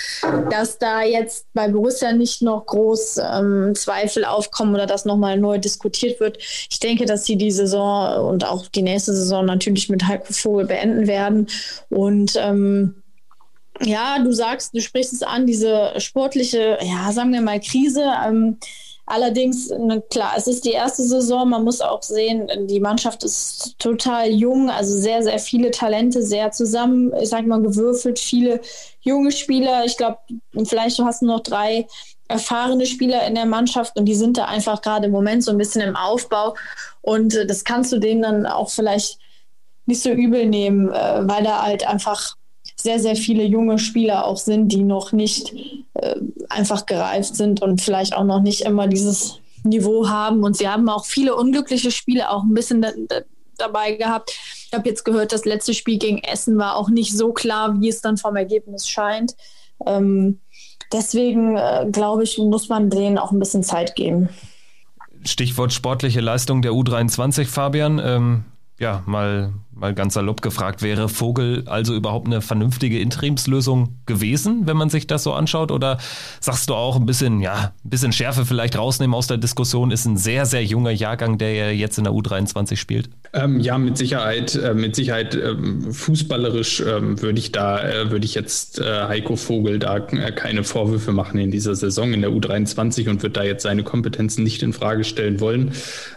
[0.50, 5.58] dass da jetzt bei Borussia nicht noch groß ähm, Zweifel aufkommen oder dass nochmal neu
[5.58, 6.38] diskutiert wird.
[6.38, 10.66] Ich denke, dass sie die Saison und auch die nächste Saison natürlich mit Heiko Vogel
[10.66, 11.48] beenden werden
[11.90, 13.02] und ähm,
[13.80, 18.04] ja, du sagst, du sprichst es an, diese sportliche, ja, sagen wir mal, Krise.
[18.26, 18.58] Ähm,
[19.06, 21.48] allerdings, ne, klar, es ist die erste Saison.
[21.48, 26.50] Man muss auch sehen, die Mannschaft ist total jung, also sehr, sehr viele Talente, sehr
[26.50, 28.60] zusammen, ich sag mal, gewürfelt, viele
[29.00, 29.84] junge Spieler.
[29.84, 30.18] Ich glaube,
[30.64, 31.86] vielleicht hast du noch drei
[32.28, 35.58] erfahrene Spieler in der Mannschaft und die sind da einfach gerade im Moment so ein
[35.58, 36.54] bisschen im Aufbau.
[37.02, 39.18] Und äh, das kannst du denen dann auch vielleicht
[39.86, 42.34] nicht so übel nehmen, äh, weil da halt einfach
[42.76, 45.54] sehr, sehr viele junge Spieler auch sind, die noch nicht
[45.94, 46.16] äh,
[46.50, 50.44] einfach gereift sind und vielleicht auch noch nicht immer dieses Niveau haben.
[50.44, 53.20] Und sie haben auch viele unglückliche Spiele auch ein bisschen da, da,
[53.56, 54.30] dabei gehabt.
[54.66, 57.88] Ich habe jetzt gehört, das letzte Spiel gegen Essen war auch nicht so klar, wie
[57.88, 59.34] es dann vom Ergebnis scheint.
[59.86, 60.40] Ähm,
[60.92, 64.28] deswegen äh, glaube ich, muss man denen auch ein bisschen Zeit geben.
[65.24, 67.98] Stichwort sportliche Leistung der U23, Fabian.
[67.98, 68.44] Ähm,
[68.78, 74.76] ja, mal mal ganz salopp gefragt, wäre Vogel also überhaupt eine vernünftige Interimslösung gewesen, wenn
[74.76, 75.70] man sich das so anschaut?
[75.70, 75.98] Oder
[76.40, 79.90] sagst du auch ein bisschen, ja, ein bisschen Schärfe vielleicht rausnehmen aus der Diskussion?
[79.90, 83.10] Ist ein sehr, sehr junger Jahrgang, der ja jetzt in der U23 spielt?
[83.36, 88.24] Ähm, ja, mit Sicherheit, äh, mit Sicherheit ähm, fußballerisch ähm, würde ich da, äh, würde
[88.24, 92.30] ich jetzt äh, Heiko Vogel da äh, keine Vorwürfe machen in dieser Saison in der
[92.30, 95.72] U23 und würde da jetzt seine Kompetenzen nicht in Frage stellen wollen.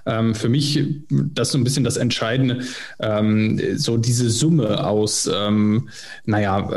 [0.05, 2.59] Ähm, für mich, das so ein bisschen das Entscheidende
[3.01, 5.89] ähm, so diese Summe aus, ähm,
[6.25, 6.69] naja,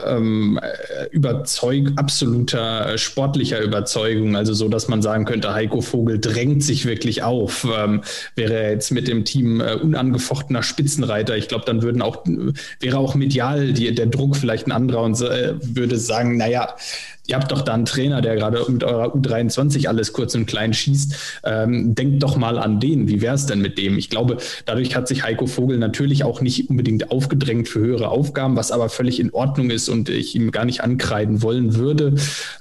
[1.11, 7.23] überzeug, absoluter sportlicher Überzeugung, also so, dass man sagen könnte, Heiko Vogel drängt sich wirklich
[7.23, 7.65] auf.
[7.65, 9.75] Wäre er jetzt mit dem Team äh,
[10.33, 12.25] unangefochtener Spitzenreiter, ich glaube, dann würden auch,
[12.81, 16.75] wäre auch medial die, der Druck vielleicht ein anderer und äh, würde sagen, naja,
[17.27, 20.75] ihr habt doch da einen Trainer, der gerade mit eurer U23 alles kurz und klein
[20.75, 21.15] schießt.
[21.45, 23.09] Ähm, denkt doch mal an den.
[23.09, 23.97] Wie wäre es denn mit dem?
[23.97, 28.57] Ich glaube, dadurch hat sich Heiko Vogel natürlich auch nicht unbedingt aufgedrängt für höhere Aufgaben,
[28.57, 32.15] was aber völlig in Ordnung ist und ich ihm gar nicht ankreiden wollen würde.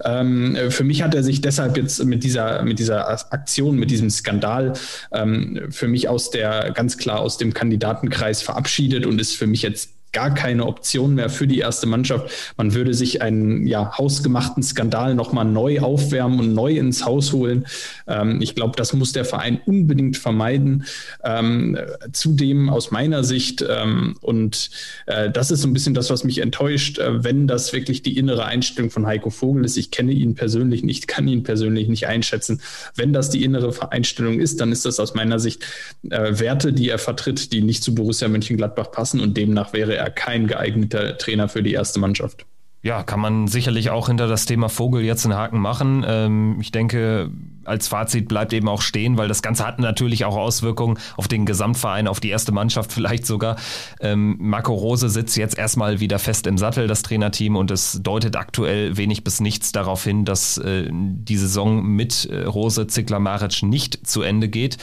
[0.04, 4.10] Ähm, für mich hat er sich deshalb jetzt mit dieser, mit dieser Aktion, mit diesem
[4.10, 4.74] Skandal
[5.12, 9.64] ähm, für mich aus der, ganz klar aus dem Kandidatenkreis verabschiedet und ist für mich
[9.64, 12.54] jetzt gar keine Option mehr für die erste Mannschaft.
[12.58, 17.66] Man würde sich einen ja, hausgemachten Skandal nochmal neu aufwärmen und neu ins Haus holen.
[18.08, 20.86] Ähm, ich glaube, das muss der Verein unbedingt vermeiden.
[21.24, 21.78] Ähm,
[22.12, 24.70] zudem aus meiner Sicht, ähm, und
[25.06, 28.18] äh, das ist so ein bisschen das, was mich enttäuscht, äh, wenn das wirklich die
[28.18, 29.78] innere Einstellung von Heiko Vogel ist.
[29.78, 32.62] Ich kenne ihn persönlich nicht, kann ihn persönlich nicht einschätzen.
[32.96, 35.64] Wenn das die innere Einstellung ist, dann ist das aus meiner Sicht
[36.10, 40.01] äh, Werte, die er vertritt, die nicht zu Borussia Mönchengladbach passen und demnach wäre er
[40.10, 42.46] kein geeigneter Trainer für die erste Mannschaft.
[42.84, 46.04] Ja, kann man sicherlich auch hinter das Thema Vogel jetzt einen Haken machen.
[46.08, 47.30] Ähm, ich denke,
[47.64, 51.46] als Fazit bleibt eben auch stehen, weil das Ganze hat natürlich auch Auswirkungen auf den
[51.46, 53.58] Gesamtverein, auf die erste Mannschaft vielleicht sogar.
[54.00, 58.36] Ähm, Marco Rose sitzt jetzt erstmal wieder fest im Sattel, das Trainerteam, und es deutet
[58.36, 64.08] aktuell wenig bis nichts darauf hin, dass äh, die Saison mit äh, Rose Zickler-Maric nicht
[64.08, 64.78] zu Ende geht.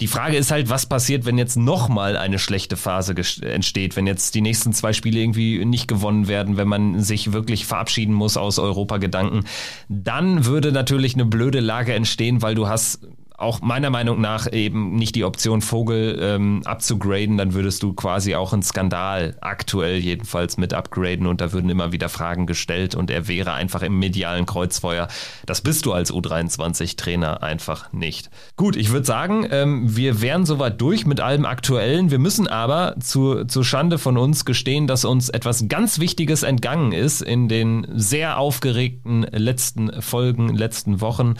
[0.00, 4.34] Die Frage ist halt, was passiert, wenn jetzt nochmal eine schlechte Phase entsteht, wenn jetzt
[4.34, 8.58] die nächsten zwei Spiele irgendwie nicht gewonnen werden, wenn man sich wirklich verabschieden muss aus
[8.58, 9.44] Europa-Gedanken.
[9.88, 13.00] Dann würde natürlich eine blöde Lage entstehen, weil du hast
[13.42, 18.34] auch meiner Meinung nach eben nicht die Option Vogel ähm, abzugraden, dann würdest du quasi
[18.34, 23.10] auch einen Skandal aktuell jedenfalls mit upgraden und da würden immer wieder Fragen gestellt und
[23.10, 25.08] er wäre einfach im medialen Kreuzfeuer.
[25.46, 28.30] Das bist du als U23-Trainer einfach nicht.
[28.56, 32.10] Gut, ich würde sagen, ähm, wir wären soweit durch mit allem Aktuellen.
[32.10, 36.92] Wir müssen aber zu, zu Schande von uns gestehen, dass uns etwas ganz Wichtiges entgangen
[36.92, 41.34] ist in den sehr aufgeregten letzten Folgen, letzten Wochen.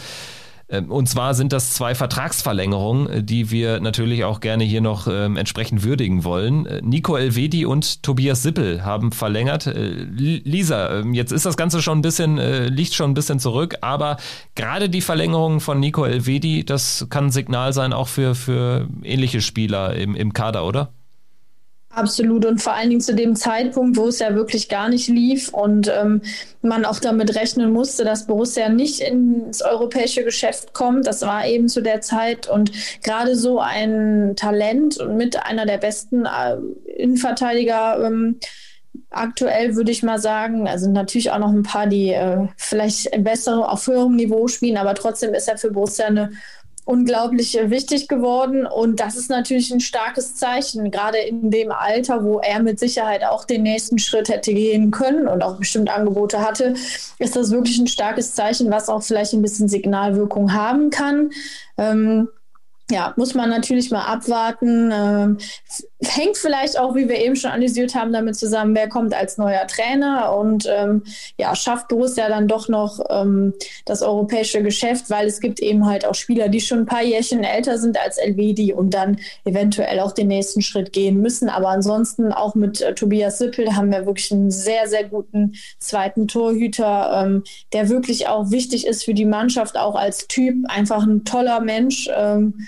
[0.73, 5.07] Ähm, und zwar sind das zwei Vertragsverlängerungen, äh, die wir natürlich auch gerne hier noch
[5.07, 6.65] ähm, entsprechend würdigen wollen.
[6.65, 9.67] Äh, Nico Elvedi und Tobias Sippel haben verlängert.
[9.67, 13.75] Äh, Lisa, ähm, jetzt ist das Ganze schon ein bisschen, liegt schon ein bisschen zurück,
[13.81, 14.17] aber
[14.55, 19.41] gerade die Verlängerung von Nico Elvedi, das kann ein Signal sein auch für, für ähnliche
[19.41, 20.91] Spieler im, im Kader, oder?
[21.95, 25.49] Absolut und vor allen Dingen zu dem Zeitpunkt, wo es ja wirklich gar nicht lief
[25.49, 26.21] und ähm,
[26.63, 31.05] man auch damit rechnen musste, dass Borussia nicht ins europäische Geschäft kommt.
[31.05, 32.71] Das war eben zu der Zeit und
[33.03, 36.57] gerade so ein Talent und mit einer der besten äh,
[36.97, 38.39] Innenverteidiger ähm,
[39.11, 43.69] aktuell würde ich mal sagen, also natürlich auch noch ein paar, die äh, vielleicht bessere
[43.69, 46.31] auf höherem Niveau spielen, aber trotzdem ist er für Borussia eine
[46.85, 48.65] unglaublich wichtig geworden.
[48.65, 53.23] Und das ist natürlich ein starkes Zeichen, gerade in dem Alter, wo er mit Sicherheit
[53.23, 56.73] auch den nächsten Schritt hätte gehen können und auch bestimmt Angebote hatte,
[57.19, 61.31] ist das wirklich ein starkes Zeichen, was auch vielleicht ein bisschen Signalwirkung haben kann.
[61.77, 62.29] Ähm,
[62.91, 64.91] ja, muss man natürlich mal abwarten.
[64.93, 65.37] Ähm,
[66.03, 69.65] hängt vielleicht auch, wie wir eben schon analysiert haben, damit zusammen, wer kommt als neuer
[69.67, 71.03] Trainer und ähm,
[71.37, 73.53] ja, schafft Borussia dann doch noch ähm,
[73.85, 77.43] das europäische Geschäft, weil es gibt eben halt auch Spieler, die schon ein paar Jährchen
[77.43, 81.49] älter sind als Elvedi und dann eventuell auch den nächsten Schritt gehen müssen.
[81.49, 86.27] Aber ansonsten auch mit äh, Tobias Sippel haben wir wirklich einen sehr, sehr guten zweiten
[86.27, 87.43] Torhüter, ähm,
[87.73, 92.09] der wirklich auch wichtig ist für die Mannschaft, auch als Typ, einfach ein toller Mensch.
[92.15, 92.67] Ähm,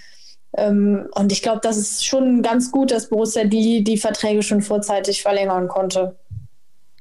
[0.58, 4.62] ähm, und ich glaube, das ist schon ganz gut, dass Borussia die, die Verträge schon
[4.62, 6.16] vorzeitig verlängern konnte.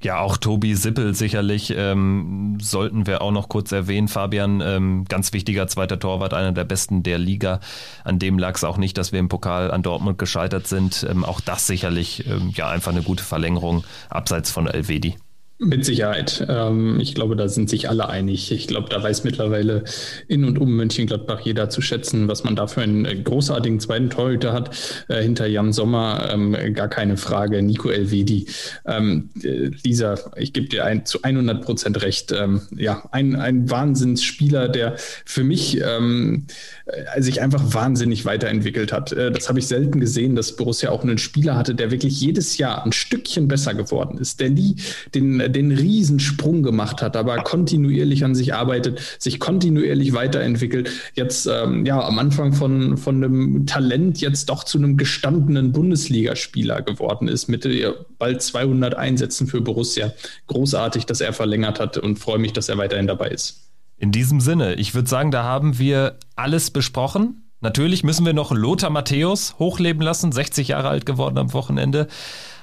[0.04, 4.08] Ja, auch Tobi Sippel sicherlich ähm, sollten wir auch noch kurz erwähnen.
[4.08, 7.60] Fabian, ähm, ganz wichtiger zweiter Torwart, einer der besten der Liga.
[8.04, 11.06] An dem lag es auch nicht, dass wir im Pokal an Dortmund gescheitert sind.
[11.08, 15.16] Ähm, auch das sicherlich ähm, ja einfach eine gute Verlängerung abseits von Elvedi.
[15.64, 16.46] Mit Sicherheit.
[16.48, 18.52] Ähm, ich glaube, da sind sich alle einig.
[18.52, 19.84] Ich glaube, da weiß mittlerweile
[20.28, 24.10] in und um Mönchengladbach jeder zu schätzen, was man da für einen äh, großartigen zweiten
[24.10, 24.76] Torhüter hat.
[25.08, 27.62] Äh, hinter Jan Sommer ähm, gar keine Frage.
[27.62, 28.46] Nico Elvedi.
[28.86, 32.32] Ähm, äh, Lisa, ich gebe dir ein, zu 100 Prozent recht.
[32.32, 36.46] Ähm, ja, ein, ein Wahnsinnsspieler, der für mich ähm,
[36.86, 39.12] äh, sich einfach wahnsinnig weiterentwickelt hat.
[39.12, 42.58] Äh, das habe ich selten gesehen, dass Borussia auch einen Spieler hatte, der wirklich jedes
[42.58, 44.76] Jahr ein Stückchen besser geworden ist, der nie
[45.14, 50.90] den, den Riesensprung gemacht hat, aber kontinuierlich an sich arbeitet, sich kontinuierlich weiterentwickelt.
[51.14, 56.82] Jetzt ähm, ja am Anfang von, von einem Talent jetzt doch zu einem gestandenen Bundesligaspieler
[56.82, 60.12] geworden ist, mit äh, bald 200 Einsätzen für Borussia.
[60.48, 63.70] Großartig, dass er verlängert hat und freue mich, dass er weiterhin dabei ist.
[63.96, 67.44] In diesem Sinne, ich würde sagen, da haben wir alles besprochen.
[67.60, 72.08] Natürlich müssen wir noch Lothar Matthäus hochleben lassen, 60 Jahre alt geworden am Wochenende.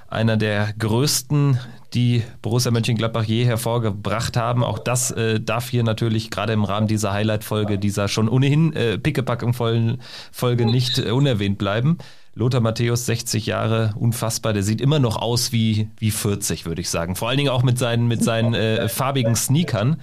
[0.08, 1.58] Einer der größten,
[1.94, 4.64] die Borussia Mönchengladbach je hervorgebracht haben.
[4.64, 8.98] Auch das äh, darf hier natürlich gerade im Rahmen dieser Highlight-Folge, dieser schon ohnehin äh,
[8.98, 10.02] pickepackenvollen
[10.32, 11.98] Folge nicht äh, unerwähnt bleiben.
[12.34, 14.54] Lothar Matthäus, 60 Jahre, unfassbar.
[14.54, 17.16] Der sieht immer noch aus wie, wie 40, würde ich sagen.
[17.16, 19.98] Vor allen Dingen auch mit seinen, mit seinen äh, farbigen Sneakern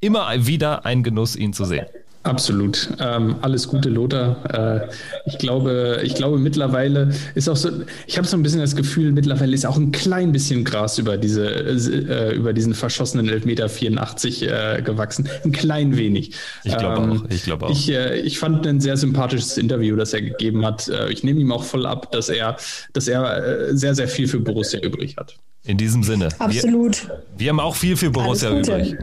[0.00, 1.86] immer wieder ein Genuss, ihn zu sehen.
[2.22, 2.90] Absolut.
[3.00, 4.82] Ähm, alles Gute, Lothar.
[4.84, 4.88] Äh,
[5.24, 7.70] ich glaube, ich glaube, mittlerweile ist auch so,
[8.06, 11.16] ich habe so ein bisschen das Gefühl, mittlerweile ist auch ein klein bisschen Gras über
[11.16, 15.30] diese, äh, über diesen verschossenen Elfmeter 84 äh, gewachsen.
[15.44, 16.32] Ein klein wenig.
[16.64, 17.30] Ich glaube ähm, auch.
[17.30, 17.70] Ich glaube auch.
[17.70, 20.88] Ich, äh, ich fand ein sehr sympathisches Interview, das er gegeben hat.
[20.88, 22.58] Äh, ich nehme ihm auch voll ab, dass er,
[22.92, 25.36] dass er äh, sehr, sehr viel für Borussia übrig hat.
[25.66, 26.30] In diesem Sinne.
[26.38, 27.06] Absolut.
[27.06, 28.96] Wir, wir haben auch viel für Borussia übrig.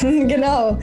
[0.00, 0.78] genau.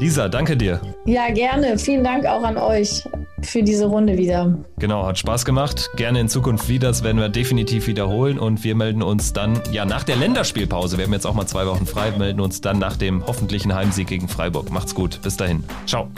[0.00, 0.80] Lisa, danke dir.
[1.04, 1.78] Ja, gerne.
[1.78, 3.04] Vielen Dank auch an euch
[3.42, 4.56] für diese Runde wieder.
[4.78, 5.90] Genau, hat Spaß gemacht.
[5.96, 6.88] Gerne in Zukunft wieder.
[6.88, 8.38] Das werden wir definitiv wiederholen.
[8.38, 10.96] Und wir melden uns dann, ja, nach der Länderspielpause.
[10.96, 14.06] Wir haben jetzt auch mal zwei Wochen frei, melden uns dann nach dem hoffentlichen Heimsieg
[14.06, 14.70] gegen Freiburg.
[14.70, 15.20] Macht's gut.
[15.22, 15.62] Bis dahin.
[15.86, 16.08] Ciao.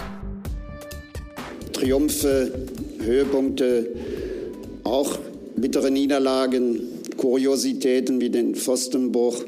[1.72, 2.52] Triumphe,
[3.02, 3.88] Höhepunkte,
[4.84, 5.18] auch
[5.56, 6.80] bittere Niederlagen,
[7.16, 9.44] Kuriositäten wie den Pfostenbruch.